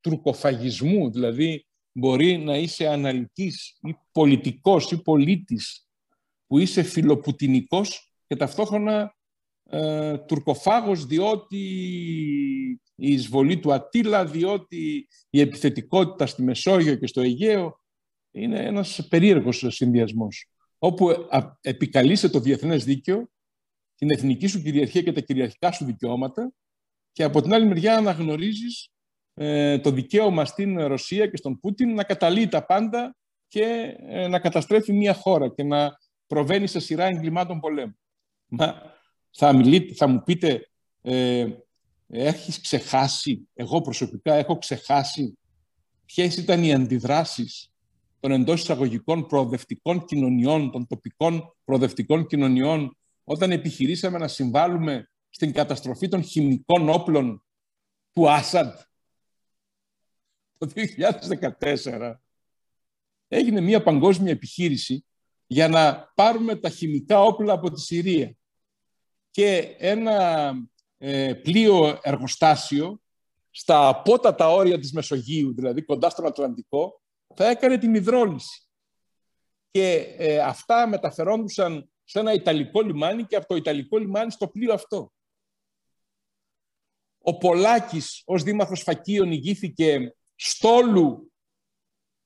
τουρκοφαγισμού, 0.01 1.11
δηλαδή 1.11 1.67
μπορεί 1.93 2.37
να 2.37 2.57
είσαι 2.57 2.87
αναλυτής 2.87 3.79
ή 3.83 3.97
πολιτικός 4.13 4.91
ή 4.91 5.03
πολίτης 5.03 5.89
που 6.47 6.59
είσαι 6.59 6.83
φιλοπουτινικός 6.83 8.13
και 8.27 8.37
ταυτόχρονα 8.37 9.18
ε, 9.71 10.19
τουρκοφάγος 10.19 11.07
διότι 11.07 11.59
η 12.95 13.13
εισβολή 13.13 13.59
του 13.59 13.73
Ατήλα, 13.73 14.27
διότι 14.27 15.09
η 15.31 15.41
επιθετικότητα 15.41 16.27
στη 16.27 16.43
Μεσόγειο 16.43 16.95
και 16.95 17.07
στο 17.07 17.21
Αιγαίο 17.21 17.81
είναι 18.31 18.65
ένας 18.65 19.07
περίεργος 19.09 19.65
συνδυασμός, 19.69 20.51
όπου 20.79 21.11
επικαλείσαι 21.61 22.29
το 22.29 22.41
διεθνές 22.41 22.85
δίκαιο, 22.85 23.29
την 23.95 24.11
εθνική 24.11 24.47
σου 24.47 24.63
κυριαρχία 24.63 25.03
και 25.03 25.13
τα 25.13 25.21
κυριαρχικά 25.21 25.73
σου 25.73 25.85
δικαιώματα 25.85 26.53
και 27.13 27.23
από 27.23 27.43
την 27.43 27.53
άλλη 27.53 27.67
μεριά 27.67 27.97
αναγνωρίζεις 27.97 28.91
ε, 29.35 29.79
το 29.79 29.91
δικαίωμα 29.91 30.45
στην 30.45 30.87
Ρωσία 30.87 31.27
και 31.27 31.37
στον 31.37 31.61
Πούτιν 31.61 31.95
να 31.95 32.05
καταλύει 32.05 32.49
τα 32.49 32.67
πάντα 32.67 33.17
και 33.49 33.97
ε, 33.99 34.29
να 34.29 34.39
καταστρέφει 34.39 34.93
μια 34.93 35.15
χώρα 35.15 35.49
και 35.49 35.63
να 35.63 35.99
προβαίνει 36.27 36.67
σε 36.67 36.81
σειρά 36.81 37.05
εγκλημάτων 37.05 37.61
πολέμου. 37.61 37.99
Μα 38.47 38.97
θα, 39.41 39.53
μιλείτε, 39.53 39.95
θα 39.95 40.07
μου 40.07 40.23
πείτε 40.23 40.69
ε, 41.03 41.47
έχεις 42.07 42.61
ξεχάσει, 42.61 43.49
εγώ 43.55 43.81
προσωπικά 43.81 44.35
έχω 44.35 44.59
ξεχάσει 44.59 45.39
ποιες 46.05 46.37
ήταν 46.37 46.65
οι 46.65 46.75
αντιδράσεις 46.75 47.73
των 48.21 48.31
εντός 48.31 48.61
εισαγωγικών 48.61 49.27
προοδευτικών 49.27 50.05
κοινωνιών, 50.05 50.71
των 50.71 50.87
τοπικών 50.87 51.57
προοδευτικών 51.65 52.27
κοινωνιών, 52.27 52.97
όταν 53.25 53.51
επιχειρήσαμε 53.51 54.19
να 54.19 54.29
συμβάλλουμε 54.29 55.11
στην 55.29 55.53
καταστροφή 55.53 56.09
των 56.09 56.23
χημικών 56.23 56.89
όπλων 56.89 57.45
του 58.13 58.31
Άσαντ; 58.31 58.73
Το 60.59 60.69
2014 61.61 62.15
έγινε 63.29 63.61
μια 63.61 63.83
παγκόσμια 63.83 64.33
επιχείρηση 64.33 65.05
για 65.47 65.69
να 65.69 66.13
πάρουμε 66.15 66.57
τα 66.57 66.69
χημικά 66.69 67.21
όπλα 67.21 67.53
από 67.53 67.71
τη 67.71 67.81
Συρία. 67.81 68.38
Και 69.31 69.77
ένα 69.79 70.53
ε, 70.99 71.35
πλοίο 71.35 71.99
εργοστάσιο 72.03 73.01
στα 73.51 73.89
απότατα 73.89 74.51
όρια 74.51 74.79
της 74.79 74.93
Μεσογείου, 74.93 75.55
δηλαδή 75.55 75.83
κοντά 75.83 76.11
στον 76.11 76.27
Ατλαντικό, 76.27 77.01
θα 77.35 77.49
έκανε 77.49 77.79
την 77.79 77.95
υδρόληση. 77.95 78.69
Και 79.71 80.15
ε, 80.19 80.39
αυτά 80.39 80.89
μεταφερόντουσαν 80.89 81.91
σε 82.05 82.19
ένα 82.19 82.33
Ιταλικό 82.33 82.81
λιμάνι 82.81 83.25
και 83.25 83.37
από 83.37 83.47
το 83.47 83.57
Ιταλικό 83.57 83.99
λιμάνι 83.99 84.31
στο 84.31 84.49
πλοίο 84.49 84.73
αυτό. 84.73 85.13
Ο 87.19 87.37
Πολάκης 87.37 88.23
ως 88.25 88.43
δήμαρχος 88.43 88.83
Φακίων 88.83 89.33
ηγήθηκε 89.33 90.17
στόλου 90.35 91.33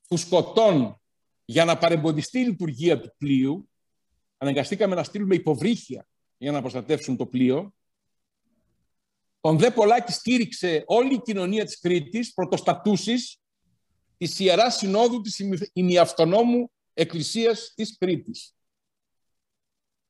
φουσκωτών 0.02 1.00
για 1.44 1.64
να 1.64 1.78
παρεμποδιστεί 1.78 2.40
η 2.40 2.44
λειτουργία 2.44 3.00
του 3.00 3.14
πλοίου. 3.18 3.70
Αναγκαστήκαμε 4.36 4.94
να 4.94 5.02
στείλουμε 5.02 5.34
υποβρύχια 5.34 6.06
για 6.42 6.52
να 6.52 6.60
προστατεύσουν 6.60 7.16
το 7.16 7.26
πλοίο. 7.26 7.74
Τον 9.40 9.58
Δε 9.58 9.70
Πολάκης 9.70 10.14
στήριξε 10.14 10.82
όλη 10.86 11.14
η 11.14 11.20
κοινωνία 11.20 11.64
της 11.64 11.80
Κρήτης, 11.80 12.32
πρωτοστατούσης 12.34 13.40
της 14.16 14.38
Ιεράς 14.38 14.76
Συνόδου 14.76 15.20
της 15.20 15.44
ημιαυτονόμου 15.72 16.70
Εκκλησίας 16.94 17.72
της 17.74 17.96
Κρήτης. 17.98 18.54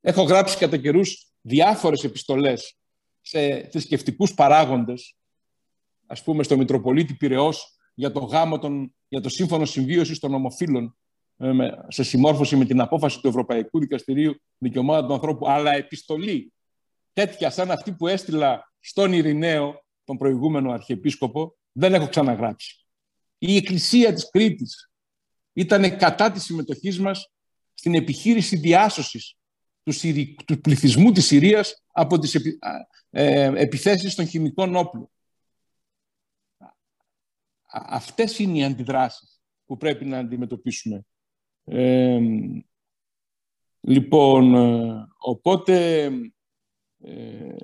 Έχω 0.01 0.23
γράψει 0.23 0.57
κατά 0.57 0.77
καιρούς 0.77 1.33
διάφορες 1.41 2.05
επιστολές 2.05 2.77
σε 3.21 3.69
θρησκευτικούς 3.69 4.35
παράγοντες, 4.35 5.17
ας 6.07 6.23
πούμε 6.23 6.43
στο 6.43 6.57
Μητροπολίτη 6.57 7.15
Πυραιός, 7.15 7.77
για 7.95 8.13
το 8.13 8.21
γάμο 8.21 8.59
των, 8.59 8.95
για 9.09 9.21
το 9.21 9.29
σύμφωνο 9.29 9.65
συμβίωσης 9.65 10.19
των 10.19 10.35
ομοφύλων, 10.35 10.97
ε, 11.37 11.69
σε 11.89 12.03
συμμόρφωση 12.03 12.57
με 12.57 12.65
την 12.65 12.81
απόφαση 12.81 13.21
του 13.21 13.29
Ευρωπαϊκού 13.29 13.79
Δικαστηρίου 13.79 14.41
Δικαιωμάτων 14.63 15.07
του 15.07 15.15
Ανθρώπου, 15.15 15.49
αλλά 15.49 15.73
επιστολή 15.73 16.53
τέτοια 17.13 17.51
σαν 17.51 17.71
αυτή 17.71 17.93
που 17.93 18.07
έστειλα 18.07 18.73
στον 18.81 19.13
Ειρηναίο, 19.13 19.85
τον 20.05 20.17
προηγούμενο 20.17 20.73
Αρχιεπίσκοπο, 20.73 21.57
δεν 21.73 21.95
έχω 21.95 22.09
ξαναγράψει. 22.09 22.87
Η 23.39 23.57
Εκκλησία 23.57 24.13
της 24.13 24.31
Κρήτης 24.31 24.91
ήταν 25.53 25.97
κατά 25.97 26.31
της 26.31 26.43
συμμετοχής 26.43 27.01
μας 27.01 27.33
στην 27.75 27.95
επιχείρηση 27.95 28.57
διάσωσης 28.57 29.37
του, 29.83 29.93
του 30.45 30.61
πληθυσμού 30.61 31.13
της 31.13 31.27
Συρίας 31.27 31.83
από 31.93 32.19
τις 32.19 32.35
επι... 32.35 32.59
ε, 33.11 33.53
επιθέσεις 33.55 34.15
των 34.15 34.27
χημικών 34.27 34.77
όπλων. 34.77 35.11
αυτές 37.73 38.39
είναι 38.39 38.59
οι 38.59 38.65
αντιδράσεις 38.65 39.41
που 39.67 39.77
πρέπει 39.77 40.05
να 40.05 40.19
αντιμετωπίσουμε. 40.19 41.05
Ε, 41.65 42.21
λοιπόν, 43.83 44.55
ε, 44.55 45.07
οπότε 45.19 46.05
ε, 47.05 47.55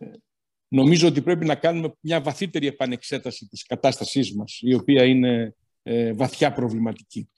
νομίζω 0.68 1.08
ότι 1.08 1.22
πρέπει 1.22 1.44
να 1.44 1.54
κάνουμε 1.54 1.92
μια 2.00 2.20
βαθύτερη 2.20 2.66
επανεξέταση 2.66 3.46
της 3.46 3.66
κατάστασής 3.66 4.34
μας, 4.34 4.58
η 4.62 4.74
οποία 4.74 5.04
είναι 5.04 5.54
ε, 5.82 6.12
βαθιά 6.12 6.52
προβληματική. 6.52 7.28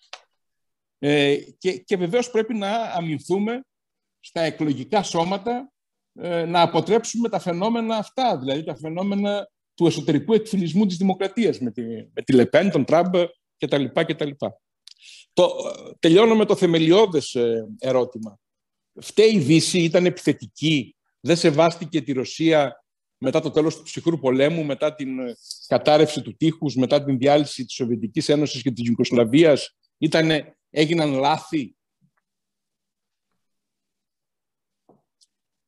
Ε, 0.99 1.37
και, 1.59 1.73
και 1.79 1.97
βεβαίως 1.97 2.31
πρέπει 2.31 2.55
να 2.55 2.71
αμυνθούμε 2.71 3.65
στα 4.21 4.41
εκλογικά 4.41 5.03
σώματα 5.03 5.73
ε, 6.15 6.45
να 6.45 6.61
αποτρέψουμε 6.63 7.29
τα 7.29 7.39
φαινόμενα 7.39 7.97
αυτά, 7.97 8.39
δηλαδή 8.39 8.65
τα 8.65 8.77
φαινόμενα 8.77 9.49
του 9.75 9.87
εσωτερικού 9.87 10.33
εκφυλισμού 10.33 10.87
της 10.87 10.97
δημοκρατίας 10.97 11.59
με 11.59 11.71
τη, 11.71 11.83
με 11.83 12.23
τη 12.25 12.33
Λεπέν, 12.33 12.71
τον 12.71 12.85
Τραμπ 12.85 13.15
κτλ. 13.59 13.85
κτλ. 13.93 14.31
Το, 15.33 15.51
τελειώνω 15.99 16.37
με 16.37 16.45
το 16.45 16.57
θεμελιώδες 16.57 17.35
ε, 17.35 17.67
ερώτημα. 17.79 18.39
Φταίει 19.01 19.35
η 19.35 19.39
Δύση, 19.39 19.83
ήταν 19.83 20.07
επιθετική, 20.07 20.97
δεν 21.21 21.37
σεβάστηκε 21.37 22.03
τη 22.03 22.13
Ρωσία 22.13 22.85
μετά 23.19 23.41
το 23.41 23.51
τέλος 23.51 23.77
του 23.77 23.83
ψυχρού 23.83 24.19
πολέμου, 24.19 24.65
μετά 24.65 24.95
την 24.95 25.19
ε, 25.19 25.35
κατάρρευση 25.67 26.23
του 26.23 26.37
τείχους, 26.37 26.75
μετά 26.75 27.05
την 27.05 27.19
διάλυση 27.19 27.65
της 27.65 27.75
Σοβιετικής 27.75 28.29
Ένωσης 28.29 28.63
και 28.63 28.71
της 28.71 28.89
Ιουγκοσλαβίας, 28.89 29.77
ήτανε, 29.99 30.57
έγιναν 30.71 31.13
λάθη. 31.13 31.75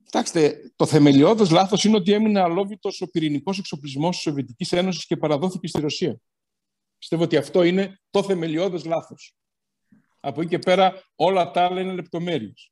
Κοιτάξτε, 0.05 0.73
το 0.77 0.87
θεμελιώδες 0.87 1.51
λάθος 1.51 1.85
είναι 1.85 1.97
ότι 1.97 2.13
έμεινε 2.13 2.41
αλόβητος 2.41 3.01
ο 3.01 3.11
πυρηνικός 3.11 3.59
εξοπλισμός 3.59 4.15
της 4.15 4.25
Σοβιετικής 4.25 4.73
Ένωσης 4.73 5.07
και 5.07 5.17
παραδόθηκε 5.17 5.67
στη 5.67 5.81
Ρωσία. 5.81 6.17
Πιστεύω 6.99 7.23
ότι 7.23 7.37
αυτό 7.37 7.63
είναι 7.63 8.01
το 8.11 8.23
θεμελιώδες 8.23 8.85
λάθος. 8.85 9.35
Από 10.21 10.41
εκεί 10.41 10.51
και 10.51 10.59
πέρα 10.59 11.03
όλα 11.15 11.51
τα 11.51 11.65
άλλα 11.65 11.81
είναι 11.81 11.93
λεπτομέρειες. 11.93 12.72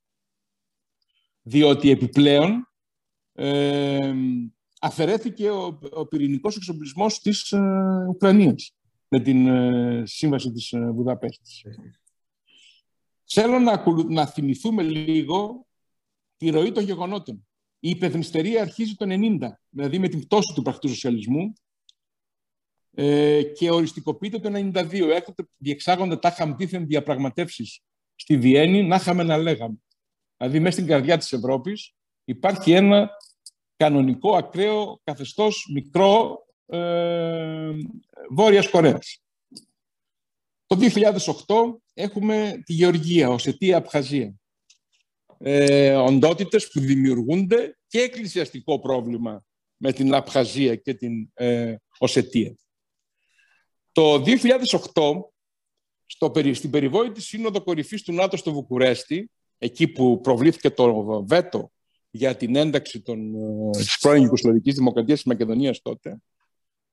Διότι 1.42 1.90
επιπλέον 1.90 2.68
ε, 3.32 4.12
αφαιρέθηκε 4.80 5.50
ο, 5.50 5.78
ο 5.90 6.06
πυρηνικός 6.06 6.56
εξοπλισμός 6.56 7.20
της 7.20 7.52
ε, 7.52 8.06
Ουκρανίας 8.08 8.74
με 9.08 9.20
την 9.20 9.46
ε, 9.46 10.02
σύμβαση 10.06 10.50
της 10.50 10.72
ε, 10.72 10.90
Βουδαπέστης. 10.90 11.64
Θέλω 13.24 13.58
να, 13.58 13.84
να 14.08 14.26
θυμηθούμε 14.26 14.82
λίγο 14.82 15.66
τη 16.36 16.50
ροή 16.50 16.72
των 16.72 16.84
γεγονότων. 16.84 17.46
Η 17.78 17.90
υπεδνηστερία 17.90 18.62
αρχίζει 18.62 18.94
το 18.94 19.06
90, 19.08 19.38
δηλαδή 19.68 19.98
με 19.98 20.08
την 20.08 20.20
πτώση 20.20 20.54
του 20.54 20.62
πρακτού 20.62 20.88
σοσιαλισμού 20.88 21.52
ε, 22.90 23.42
και 23.42 23.70
οριστικοποιείται 23.70 24.38
το 24.38 24.50
92. 24.52 24.92
Έκτοτε 25.14 25.48
διεξάγονται 25.56 26.16
τα 26.16 26.30
χαμπτήθεν 26.30 26.86
διαπραγματεύσεις 26.86 27.80
στη 28.14 28.38
Βιέννη, 28.38 28.82
να 28.82 28.96
είχαμε 28.96 29.22
να 29.22 29.36
λέγαμε. 29.36 29.76
Δηλαδή, 30.40 30.60
μέσα 30.60 30.72
στην 30.72 30.86
καρδιά 30.86 31.18
της 31.18 31.32
Ευρώπης 31.32 31.94
υπάρχει 32.24 32.72
ένα 32.72 33.10
κανονικό, 33.76 34.36
ακραίο, 34.36 35.00
καθεστώς 35.04 35.70
μικρό 35.72 36.44
ε, 36.66 37.70
Βόρειας 38.30 38.68
Κορέας. 38.68 39.22
Το 40.66 40.76
2008 40.76 41.80
έχουμε 41.94 42.62
τη 42.64 42.72
Γεωργία, 42.72 43.28
Οσετία, 43.28 43.76
Απχαζία. 43.76 44.34
Ε, 45.38 45.94
οντότητες 45.94 46.70
που 46.70 46.80
δημιουργούνται 46.80 47.78
και 47.86 48.00
εκκλησιαστικό 48.00 48.80
πρόβλημα 48.80 49.44
με 49.76 49.92
την 49.92 50.14
Απχαζία 50.14 50.74
και 50.74 50.94
την 50.94 51.30
ε, 51.34 51.74
Οσετία. 51.98 52.56
Το 53.92 54.22
2008, 54.22 54.32
στο, 56.06 56.32
στην 56.52 56.70
περιβόητη 56.70 57.20
Σύνοδο 57.20 57.62
Κορυφής 57.62 58.02
του 58.02 58.12
ΝΑΤΟ 58.12 58.36
στο 58.36 58.52
Βουκουρέστι, 58.52 59.30
εκεί 59.62 59.88
που 59.88 60.20
προβλήθηκε 60.20 60.70
το 60.70 61.24
βέτο 61.26 61.72
για 62.10 62.36
την 62.36 62.56
ένταξη 62.56 63.00
των, 63.00 63.34
ε, 63.34 63.70
της 63.70 63.98
πρώην 63.98 64.22
Ιουγκοσλαβικής 64.22 64.74
Δημοκρατίας 64.74 65.18
της 65.18 65.26
Μακεδονίας 65.26 65.82
τότε, 65.82 66.22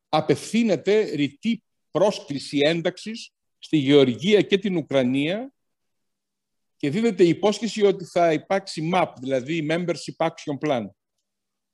απευθύνεται 0.09 1.01
ρητή 1.01 1.63
πρόσκληση 1.91 2.59
ένταξης 2.63 3.31
στη 3.57 3.77
Γεωργία 3.77 4.41
και 4.41 4.57
την 4.57 4.75
Ουκρανία 4.75 5.51
και 6.77 6.89
δίδεται 6.89 7.23
η 7.23 7.29
υπόσχεση 7.29 7.85
ότι 7.85 8.05
θα 8.05 8.33
υπάρξει 8.33 8.89
MAP, 8.93 9.11
δηλαδή 9.19 9.67
Membership 9.69 10.27
Action 10.27 10.67
Plan. 10.67 10.85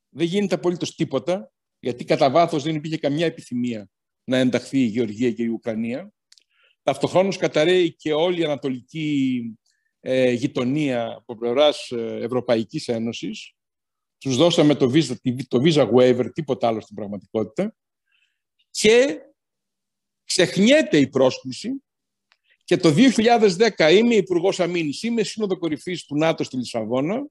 Δεν 0.09 0.27
γίνεται 0.27 0.55
απολύτως 0.55 0.95
τίποτα, 0.95 1.51
γιατί 1.79 2.05
κατά 2.05 2.29
βάθος 2.29 2.63
δεν 2.63 2.75
υπήρχε 2.75 2.97
καμιά 2.97 3.25
επιθυμία 3.25 3.89
να 4.23 4.37
ενταχθεί 4.37 4.79
η 4.79 4.85
Γεωργία 4.85 5.31
και 5.31 5.43
η 5.43 5.47
Ουκρανία. 5.47 6.11
Ταυτοχρόνως 6.83 7.37
καταραίει 7.37 7.95
και 7.95 8.13
όλη 8.13 8.41
η 8.41 8.43
ανατολική 8.43 9.43
ε, 10.05 10.31
γειτονία 10.31 11.13
από 11.17 11.35
πλευράς 11.37 11.91
ε, 11.91 12.19
Ευρωπαϊκής 12.21 12.87
Ένωσης. 12.87 13.53
Τους 14.17 14.37
δώσαμε 14.37 14.75
το 14.75 14.91
visa, 14.93 15.15
το 15.47 15.61
visa 15.63 15.91
waiver, 15.93 16.25
τίποτα 16.33 16.67
άλλο 16.67 16.81
στην 16.81 16.95
πραγματικότητα. 16.95 17.75
Και 18.69 19.19
ξεχνιέται 20.23 20.97
η 20.97 21.07
πρόσκληση 21.07 21.83
και 22.63 22.77
το 22.77 22.93
2010 23.77 23.91
είμαι 23.91 24.15
υπουργός 24.15 24.59
Αμήνης, 24.59 25.03
είμαι 25.03 25.23
σύνοδο 25.23 25.57
κορυφής 25.57 26.05
του 26.05 26.17
ΝΑΤΟ 26.17 26.43
στη 26.43 26.57
Λισαβόνα 26.57 27.27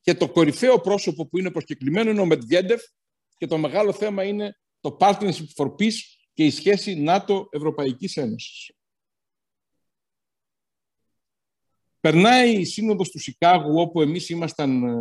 και 0.00 0.14
το 0.14 0.28
κορυφαίο 0.28 0.80
πρόσωπο 0.80 1.26
που 1.26 1.38
είναι 1.38 1.50
προσκεκλημένο 1.50 2.10
είναι 2.10 2.20
ο 2.20 2.26
Μετβιέντεφ 2.26 2.82
και 3.36 3.46
το 3.46 3.58
μεγάλο 3.58 3.92
θέμα 3.92 4.24
είναι 4.24 4.58
το 4.80 4.96
Partnership 5.00 5.46
for 5.56 5.66
Peace 5.66 5.98
και 6.32 6.44
η 6.44 6.50
σχέση 6.50 6.94
ΝΑΤΟ-Ευρωπαϊκής 6.94 8.16
Ένωσης. 8.16 8.70
Περνάει 12.02 12.60
η 12.60 12.64
Σύνοδος 12.64 13.10
του 13.10 13.18
Σικάγου, 13.18 13.80
όπου 13.80 14.00
εμείς 14.00 14.28
ήμασταν 14.28 14.84
ε, 14.84 14.94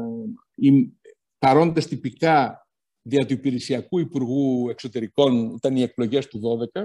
οι 0.56 0.94
παρόντες 1.38 1.88
τυπικά 1.88 2.68
δια 3.02 3.26
του 3.26 3.34
Υπηρεσιακού 3.34 4.00
Υπουργού 4.00 4.70
Εξωτερικών, 4.70 5.54
ήταν 5.56 5.76
οι 5.76 5.82
εκλογές 5.82 6.28
του 6.28 6.42
2012, 6.74 6.82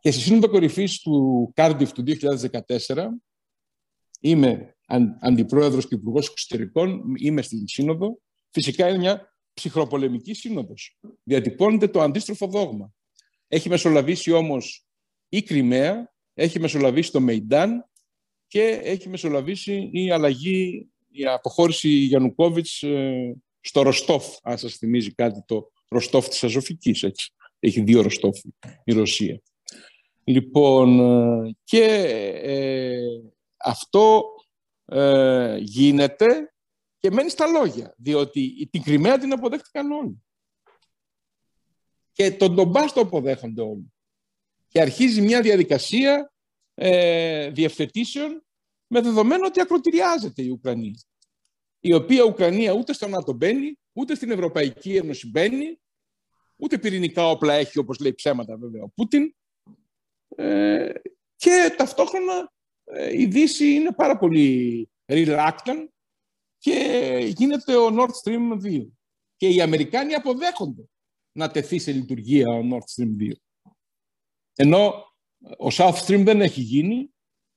και 0.00 0.10
στη 0.10 0.20
Σύνοδο 0.20 0.48
Κορυφής 0.48 0.98
του 1.00 1.50
Κάρντιφ 1.54 1.92
του 1.92 2.04
2014, 2.86 3.06
είμαι 4.20 4.76
αντιπρόεδρος 5.20 5.88
και 5.88 5.94
υπουργός 5.94 6.28
εξωτερικών, 6.28 7.14
είμαι 7.16 7.42
στην 7.42 7.68
Σύνοδο. 7.68 8.18
Φυσικά 8.50 8.88
είναι 8.88 8.98
μια 8.98 9.34
ψυχροπολεμική 9.54 10.34
σύνοδος. 10.34 10.98
Διατυπώνεται 11.22 11.88
το 11.88 12.00
αντίστροφο 12.00 12.46
δόγμα. 12.46 12.92
Έχει 13.48 13.68
μεσολαβήσει 13.68 14.32
όμως 14.32 14.86
η 15.28 15.42
Κρυμαία, 15.42 16.14
έχει 16.34 16.60
μεσολαβήσει 16.60 17.12
το 17.12 17.20
Μεϊντάν 17.20 17.88
και 18.48 18.80
έχει 18.82 19.08
μεσολαβήσει 19.08 19.90
η 19.92 20.10
αλλαγή, 20.10 20.88
η 21.10 21.26
αποχώρηση 21.26 21.88
Γιαννουκόβιτς 21.88 22.82
ε, 22.82 23.36
στο 23.60 23.82
Ροστόφ, 23.82 24.26
αν 24.42 24.58
σας 24.58 24.74
θυμίζει 24.74 25.14
κάτι 25.14 25.42
το 25.46 25.70
Ροστόφ 25.88 26.28
της 26.28 26.44
Αζωφικής, 26.44 27.02
έτσι. 27.02 27.32
Έχει 27.58 27.80
δύο 27.80 28.02
Ροστόφ 28.02 28.38
η 28.84 28.92
Ρωσία. 28.92 29.42
Λοιπόν, 30.24 31.00
ε, 31.00 31.56
και 31.64 31.84
ε, 32.42 33.00
αυτό 33.56 34.24
ε, 34.84 35.56
γίνεται 35.58 36.54
και 36.98 37.10
μένει 37.10 37.30
στα 37.30 37.46
λόγια, 37.46 37.94
διότι 37.96 38.68
την 38.70 38.82
Κρυμαία 38.82 39.18
την 39.18 39.32
αποδέχτηκαν 39.32 39.92
όλοι. 39.92 40.22
Και 42.12 42.30
τον 42.30 42.54
Ντομπάς 42.54 42.92
το 42.92 43.00
αποδέχονται 43.00 43.62
όλοι. 43.62 43.92
Και 44.68 44.80
αρχίζει 44.80 45.20
μια 45.20 45.40
διαδικασία 45.40 46.32
ε, 46.80 47.50
διευθετήσεων 47.50 48.44
με 48.86 49.00
δεδομένο 49.00 49.46
ότι 49.46 49.60
ακροτηριάζεται 49.60 50.42
η 50.42 50.48
Ουκρανία. 50.48 50.98
Η 51.80 51.92
οποία 51.92 52.24
Ουκρανία 52.24 52.72
ούτε 52.72 52.92
στο 52.92 53.08
ΝΑΤΟ 53.08 53.32
μπαίνει, 53.32 53.78
ούτε 53.92 54.14
στην 54.14 54.30
Ευρωπαϊκή 54.30 54.96
Ένωση 54.96 55.30
μπαίνει, 55.30 55.80
ούτε 56.56 56.78
πυρηνικά 56.78 57.30
όπλα 57.30 57.54
έχει, 57.54 57.78
όπως 57.78 57.98
λέει 57.98 58.14
ψέματα 58.14 58.56
βέβαια 58.56 58.82
ο 58.82 58.88
Πούτιν. 58.88 59.34
Ε, 60.36 60.92
και 61.36 61.74
ταυτόχρονα 61.76 62.52
ε, 62.84 63.20
η 63.20 63.26
Δύση 63.26 63.74
είναι 63.74 63.92
πάρα 63.92 64.18
πολύ 64.18 64.88
reluctant 65.06 65.86
και 66.58 67.32
γίνεται 67.36 67.76
ο 67.76 67.88
Nord 67.98 68.10
Stream 68.24 68.64
2. 68.64 68.86
Και 69.36 69.48
οι 69.48 69.60
Αμερικάνοι 69.60 70.14
αποδέχονται 70.14 70.84
να 71.32 71.50
τεθεί 71.50 71.78
σε 71.78 71.92
λειτουργία 71.92 72.46
ο 72.48 72.60
Nord 72.72 73.02
Stream 73.02 73.22
2. 73.22 73.32
Ενώ 74.54 75.07
ο 75.42 75.66
South 75.72 76.06
Stream 76.06 76.22
δεν 76.24 76.40
έχει 76.40 76.60
γίνει 76.60 77.10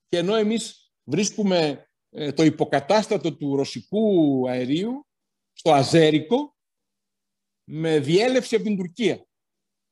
και 0.08 0.18
ενώ 0.18 0.34
εμείς 0.34 0.92
βρίσκουμε 1.04 1.86
ε, 2.10 2.32
το 2.32 2.42
υποκατάστατο 2.42 3.36
του 3.36 3.56
ρωσικού 3.56 4.48
αερίου 4.48 5.06
στο 5.52 5.72
Αζέρικο 5.72 6.56
με 7.64 7.98
διέλευση 7.98 8.54
από 8.54 8.64
την 8.64 8.76
Τουρκία. 8.76 9.26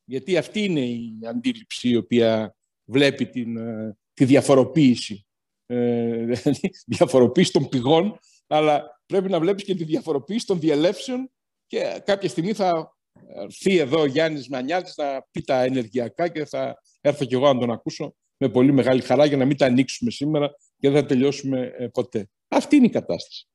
Γιατί 0.04 0.36
αυτή 0.36 0.64
είναι 0.64 0.80
η 0.80 1.18
αντίληψη 1.26 1.88
η 1.88 1.96
οποία 1.96 2.56
βλέπει 2.84 3.26
την, 3.26 3.56
ε, 3.56 3.98
τη 4.12 4.24
διαφοροποίηση. 4.24 5.26
Ε, 5.66 6.24
δηλαδή, 6.24 6.70
διαφοροποίηση 6.96 7.52
των 7.52 7.68
πηγών, 7.68 8.18
αλλά 8.46 9.02
πρέπει 9.06 9.28
να 9.28 9.40
βλέπεις 9.40 9.64
και 9.64 9.74
τη 9.74 9.84
διαφοροποίηση 9.84 10.46
των 10.46 10.60
διελεύσεων 10.60 11.30
και 11.66 12.02
κάποια 12.04 12.28
στιγμή 12.28 12.52
θα 12.52 12.96
έρθει 13.34 13.76
εδώ 13.76 14.00
ο 14.00 14.06
Γιάννης 14.06 14.48
Μανιάτης 14.48 14.96
να 14.96 15.22
πει 15.30 15.40
τα 15.40 15.62
ενεργειακά 15.62 16.28
και 16.28 16.44
θα 16.44 16.78
έρθω 17.00 17.24
κι 17.24 17.34
εγώ 17.34 17.52
να 17.52 17.60
τον 17.60 17.70
ακούσω 17.70 18.14
με 18.36 18.48
πολύ 18.48 18.72
μεγάλη 18.72 19.00
χαρά 19.00 19.24
για 19.24 19.36
να 19.36 19.44
μην 19.44 19.56
τα 19.56 19.66
ανοίξουμε 19.66 20.10
σήμερα 20.10 20.50
και 20.78 20.90
δεν 20.90 21.00
θα 21.00 21.06
τελειώσουμε 21.06 21.74
ε, 21.78 21.86
ποτέ. 21.86 22.28
Αυτή 22.48 22.76
είναι 22.76 22.86
η 22.86 22.90
κατάσταση. 22.90 23.46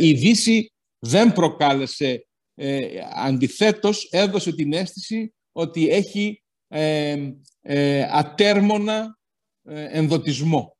Η 0.00 0.12
Δύση 0.12 0.72
δεν 0.98 1.32
προκάλεσε, 1.32 2.26
ε, 2.54 3.00
αντιθέτως 3.14 4.08
έδωσε 4.10 4.52
την 4.52 4.72
αίσθηση 4.72 5.34
ότι 5.52 5.88
έχει 5.88 6.42
ε, 6.68 7.32
ε, 7.60 8.08
ατέρμονα 8.10 9.18
ε, 9.62 9.98
ενδοτισμό. 9.98 10.76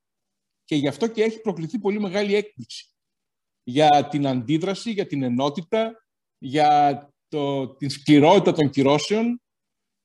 Και 0.65 0.77
γι' 0.77 0.89
αυτό 0.89 1.07
και 1.07 1.23
έχει 1.23 1.41
προκληθεί 1.41 1.79
πολύ 1.79 2.01
μεγάλη 2.01 2.35
έκπληξη 2.35 2.89
για 3.63 4.09
την 4.11 4.27
αντίδραση, 4.27 4.91
για 4.91 5.07
την 5.07 5.23
ενότητα, 5.23 6.05
για 6.39 7.09
το, 7.29 7.69
την 7.75 7.91
σκληρότητα 7.91 8.53
των 8.53 8.71
κυρώσεων 8.71 9.43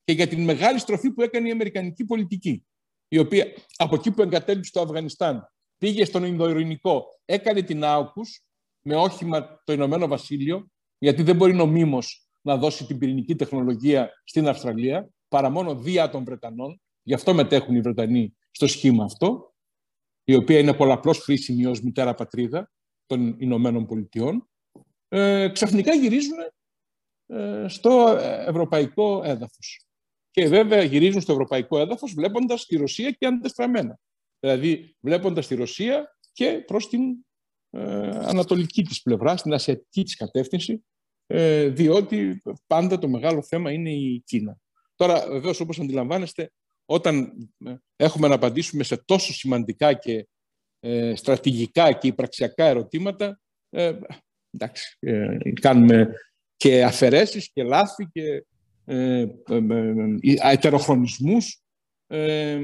και 0.06 0.12
για 0.12 0.26
την 0.26 0.44
μεγάλη 0.44 0.78
στροφή 0.78 1.10
που 1.10 1.22
έκανε 1.22 1.48
η 1.48 1.50
Αμερικανική 1.50 2.04
πολιτική, 2.04 2.66
η 3.08 3.18
οποία 3.18 3.46
από 3.76 3.94
εκεί 3.94 4.10
που 4.10 4.22
εγκατέλειψε 4.22 4.72
το 4.72 4.80
Αφγανιστάν 4.80 5.52
πήγε 5.78 6.04
στον 6.04 6.24
Ινδοειρηνικό, 6.24 7.04
έκανε 7.24 7.62
την 7.62 7.84
Άουκους 7.84 8.44
με 8.82 8.96
όχημα 8.96 9.62
το 9.64 9.72
Ηνωμένο 9.72 10.06
Βασίλειο, 10.06 10.70
γιατί 10.98 11.22
δεν 11.22 11.36
μπορεί 11.36 11.54
νομίμως 11.54 12.28
να 12.42 12.56
δώσει 12.56 12.86
την 12.86 12.98
πυρηνική 12.98 13.36
τεχνολογία 13.36 14.10
στην 14.24 14.48
Αυστραλία, 14.48 15.10
παρά 15.28 15.50
μόνο 15.50 15.74
δια 15.74 16.10
των 16.10 16.24
Βρετανών. 16.24 16.80
Γι' 17.02 17.14
αυτό 17.14 17.34
μετέχουν 17.34 17.74
οι 17.74 17.80
Βρετανοί 17.80 18.36
στο 18.50 18.66
σχήμα 18.66 19.04
αυτό, 19.04 19.54
η 20.24 20.34
οποία 20.34 20.58
είναι 20.58 20.74
πολλαπλώς 20.74 21.18
χρήσιμη 21.18 21.66
ως 21.66 21.80
μητέρα 21.80 22.14
πατρίδα 22.14 22.70
των 23.06 23.36
Ηνωμένων 23.38 23.86
Πολιτειών. 23.86 24.48
Ε, 25.08 25.48
ξαφνικά 25.48 25.94
γυρίζουν 25.94 26.38
ε, 27.26 27.68
στο 27.68 28.16
ευρωπαϊκό 28.46 29.22
έδαφος. 29.24 29.85
Και 30.36 30.48
βέβαια 30.48 30.82
γυρίζουν 30.82 31.20
στο 31.20 31.32
ευρωπαϊκό 31.32 31.78
έδαφος 31.78 32.12
βλέποντας 32.12 32.66
τη 32.66 32.76
Ρωσία 32.76 33.10
και 33.10 33.26
αντεστραμμένα. 33.26 33.98
Δηλαδή 34.40 34.96
βλέποντας 35.00 35.46
τη 35.46 35.54
Ρωσία 35.54 36.16
και 36.32 36.62
προς 36.66 36.88
την 36.88 37.02
ε, 37.70 38.08
ανατολική 38.08 38.82
της 38.82 39.02
πλευρά, 39.02 39.36
στην 39.36 39.52
ασιατική 39.52 40.02
της 40.02 40.16
κατεύθυνση, 40.16 40.84
ε, 41.26 41.68
διότι 41.68 42.42
πάντα 42.66 42.98
το 42.98 43.08
μεγάλο 43.08 43.42
θέμα 43.42 43.72
είναι 43.72 43.90
η 43.90 44.22
Κίνα. 44.26 44.58
Τώρα, 44.94 45.28
βεβαίως, 45.28 45.60
όπως 45.60 45.80
αντιλαμβάνεστε, 45.80 46.52
όταν 46.84 47.32
έχουμε 47.96 48.28
να 48.28 48.34
απαντήσουμε 48.34 48.82
σε 48.82 48.96
τόσο 48.96 49.32
σημαντικά 49.32 49.92
και 49.92 50.28
στρατηγικά 51.14 51.92
και 51.92 52.06
υπραξιακά 52.06 52.64
ερωτήματα, 52.64 53.40
εντάξει, 54.50 54.98
κάνουμε 55.60 56.14
και 56.56 56.84
αφαιρέσεις 56.84 57.50
και 57.52 57.62
λάθη 57.62 58.08
και 58.12 58.44
ε, 58.88 59.26
ε, 59.48 59.58
ε, 62.06 62.58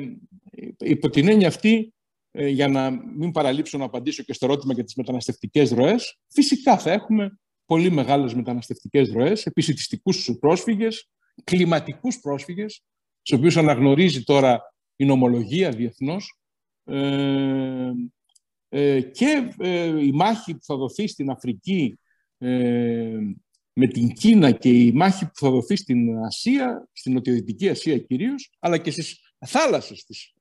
υπό 0.79 1.11
την 1.11 1.29
έννοια 1.29 1.49
αυτή, 1.49 1.95
ε, 2.31 2.49
για 2.49 2.69
να 2.69 2.91
μην 2.91 3.31
παραλείψω 3.31 3.79
να 3.79 3.85
απαντήσω 3.85 4.23
και 4.23 4.33
στο 4.33 4.47
ερώτημα 4.47 4.75
για 4.75 4.85
τις 4.85 4.95
μεταναστευτικές 4.95 5.71
ροές, 5.71 6.19
φυσικά 6.29 6.79
θα 6.79 6.91
έχουμε 6.93 7.39
πολύ 7.65 7.91
μεγάλες 7.91 8.35
μεταναστευτικές 8.35 9.13
ροές, 9.13 9.47
επισητιστικούς 9.47 10.37
πρόσφυγες, 10.41 11.11
κλιματικούς 11.45 12.21
πρόσφυγες, 12.21 12.83
στους 13.23 13.39
οποίους 13.39 13.57
αναγνωρίζει 13.57 14.23
τώρα 14.23 14.75
η 14.97 15.05
νομολογία 15.05 15.71
διεθνώς, 15.71 16.39
ε, 16.85 17.91
ε, 18.69 19.01
και 19.01 19.55
η 20.01 20.13
μάχη 20.13 20.53
που 20.55 20.65
θα 20.65 20.77
δοθεί 20.77 21.07
στην 21.07 21.31
Αφρική 21.31 21.99
με 23.73 23.87
την 23.87 24.13
Κίνα 24.13 24.51
και 24.51 24.69
η 24.69 24.93
μάχη 24.93 25.25
που 25.25 25.33
θα 25.35 25.51
δοθεί 25.51 25.77
στην 25.77 26.19
Ασία, 26.19 26.89
στην 26.93 27.13
Νοτιοδυτική 27.13 27.69
Ασία 27.69 27.99
κυρίως, 27.99 28.51
αλλά 28.59 28.79
και 28.79 28.91
στις 28.91 29.35
θάλασσες 29.47 30.05
της, 30.05 30.33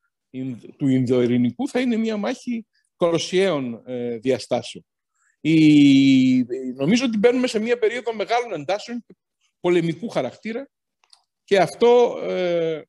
του 0.78 0.88
Ινδοειρηνικού 0.88 1.68
θα 1.68 1.80
είναι 1.80 1.96
μια 1.96 2.18
μάχη 2.18 2.66
κοροσιαίων 2.96 3.82
ε, 3.86 4.18
διαστάσεων. 4.18 4.86
Η, 5.42 6.46
νομίζω 6.76 7.06
ότι 7.06 7.18
μπαίνουμε 7.18 7.48
σε 7.48 7.60
μια 7.60 7.78
περίοδο 7.78 8.14
μεγάλων 8.14 8.54
εντάσεων 8.54 9.04
και 9.08 9.16
πολεμικού 9.60 10.10
χαρακτήρα 10.10 10.70
και 11.44 11.60
αυτό 11.60 12.20
ε, 12.22 12.82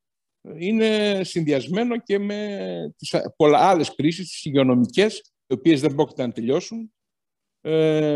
είναι 0.59 1.21
συνδυασμένο 1.25 1.99
και 1.99 2.19
με 2.19 2.59
τις 2.97 3.15
πολλά 3.37 3.59
άλλες 3.59 3.95
κρίσεις, 3.95 4.29
τις 4.29 4.45
υγειονομικές, 4.45 5.33
οι 5.47 5.55
οποίες 5.55 5.81
δεν 5.81 5.95
πρόκειται 5.95 6.27
να 6.27 6.33
τελειώσουν, 6.33 6.79
ε, 6.81 7.02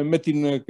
με 0.03 0.19
την 0.19 0.45
ε, 0.45 0.63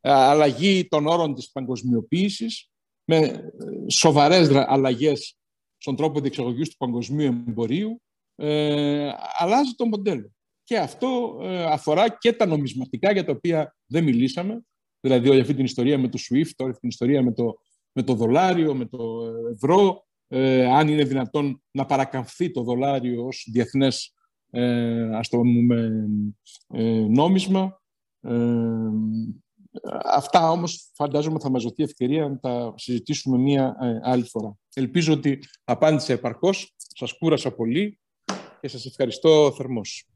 αλλαγή 0.00 0.88
των 0.88 1.06
όρων 1.06 1.34
της 1.34 1.50
παγκοσμιοποίησης, 1.50 2.70
με 3.04 3.16
ε, 3.16 3.50
σοβαρές 3.90 4.50
αλλαγές 4.50 5.38
στον 5.76 5.96
τρόπο 5.96 6.20
διεξαγωγής 6.20 6.68
του 6.68 6.76
παγκοσμίου 6.76 7.44
εμπορίου, 7.46 8.02
ε, 8.34 9.10
αλλάζει 9.38 9.74
το 9.76 9.86
μοντέλο. 9.86 10.30
Και 10.64 10.78
αυτό 10.78 11.38
αφορά 11.68 12.18
και 12.18 12.32
τα 12.32 12.46
νομισματικά 12.46 13.12
για 13.12 13.24
τα 13.24 13.32
οποία 13.32 13.76
δεν 13.86 14.04
μιλήσαμε, 14.04 14.62
δηλαδή 15.00 15.28
όλη 15.28 15.40
αυτή 15.40 15.54
την 15.54 15.64
ιστορία 15.64 15.98
με 15.98 16.08
το 16.08 16.18
SWIFT, 16.18 16.50
όλη 16.56 16.70
αυτή 16.70 16.80
την 16.80 16.88
ιστορία 16.88 17.22
με 17.22 17.32
το, 17.32 17.54
με 17.92 18.02
το 18.02 18.14
δολάριο, 18.14 18.74
με 18.74 18.84
το 18.86 18.98
ευρώ, 19.52 20.06
αν 20.74 20.88
είναι 20.88 21.04
δυνατόν 21.04 21.62
να 21.70 21.84
παρακαμφθεί 21.84 22.50
το 22.50 22.62
δολάριο 22.62 23.24
ως 23.24 23.48
διεθνές 23.52 24.14
ας 25.12 25.28
το 25.28 25.36
πούμε, 25.36 26.06
νόμισμα. 27.08 27.80
Ε, 28.20 28.32
αυτά 30.04 30.50
όμως 30.50 30.90
φαντάζομαι 30.94 31.38
θα 31.38 31.50
μας 31.50 31.62
δοθεί 31.62 31.82
ευκαιρία 31.82 32.28
να 32.28 32.38
τα 32.38 32.74
συζητήσουμε 32.76 33.38
μία 33.38 33.76
ε, 33.80 33.98
άλλη 34.02 34.24
φορά. 34.24 34.56
Ελπίζω 34.74 35.12
ότι 35.12 35.38
απάντησε 35.64 36.12
επαρκώς, 36.12 36.74
σας 36.76 37.12
κούρασα 37.18 37.54
πολύ 37.54 37.98
και 38.60 38.68
σας 38.68 38.86
ευχαριστώ 38.86 39.52
θερμός. 39.56 40.08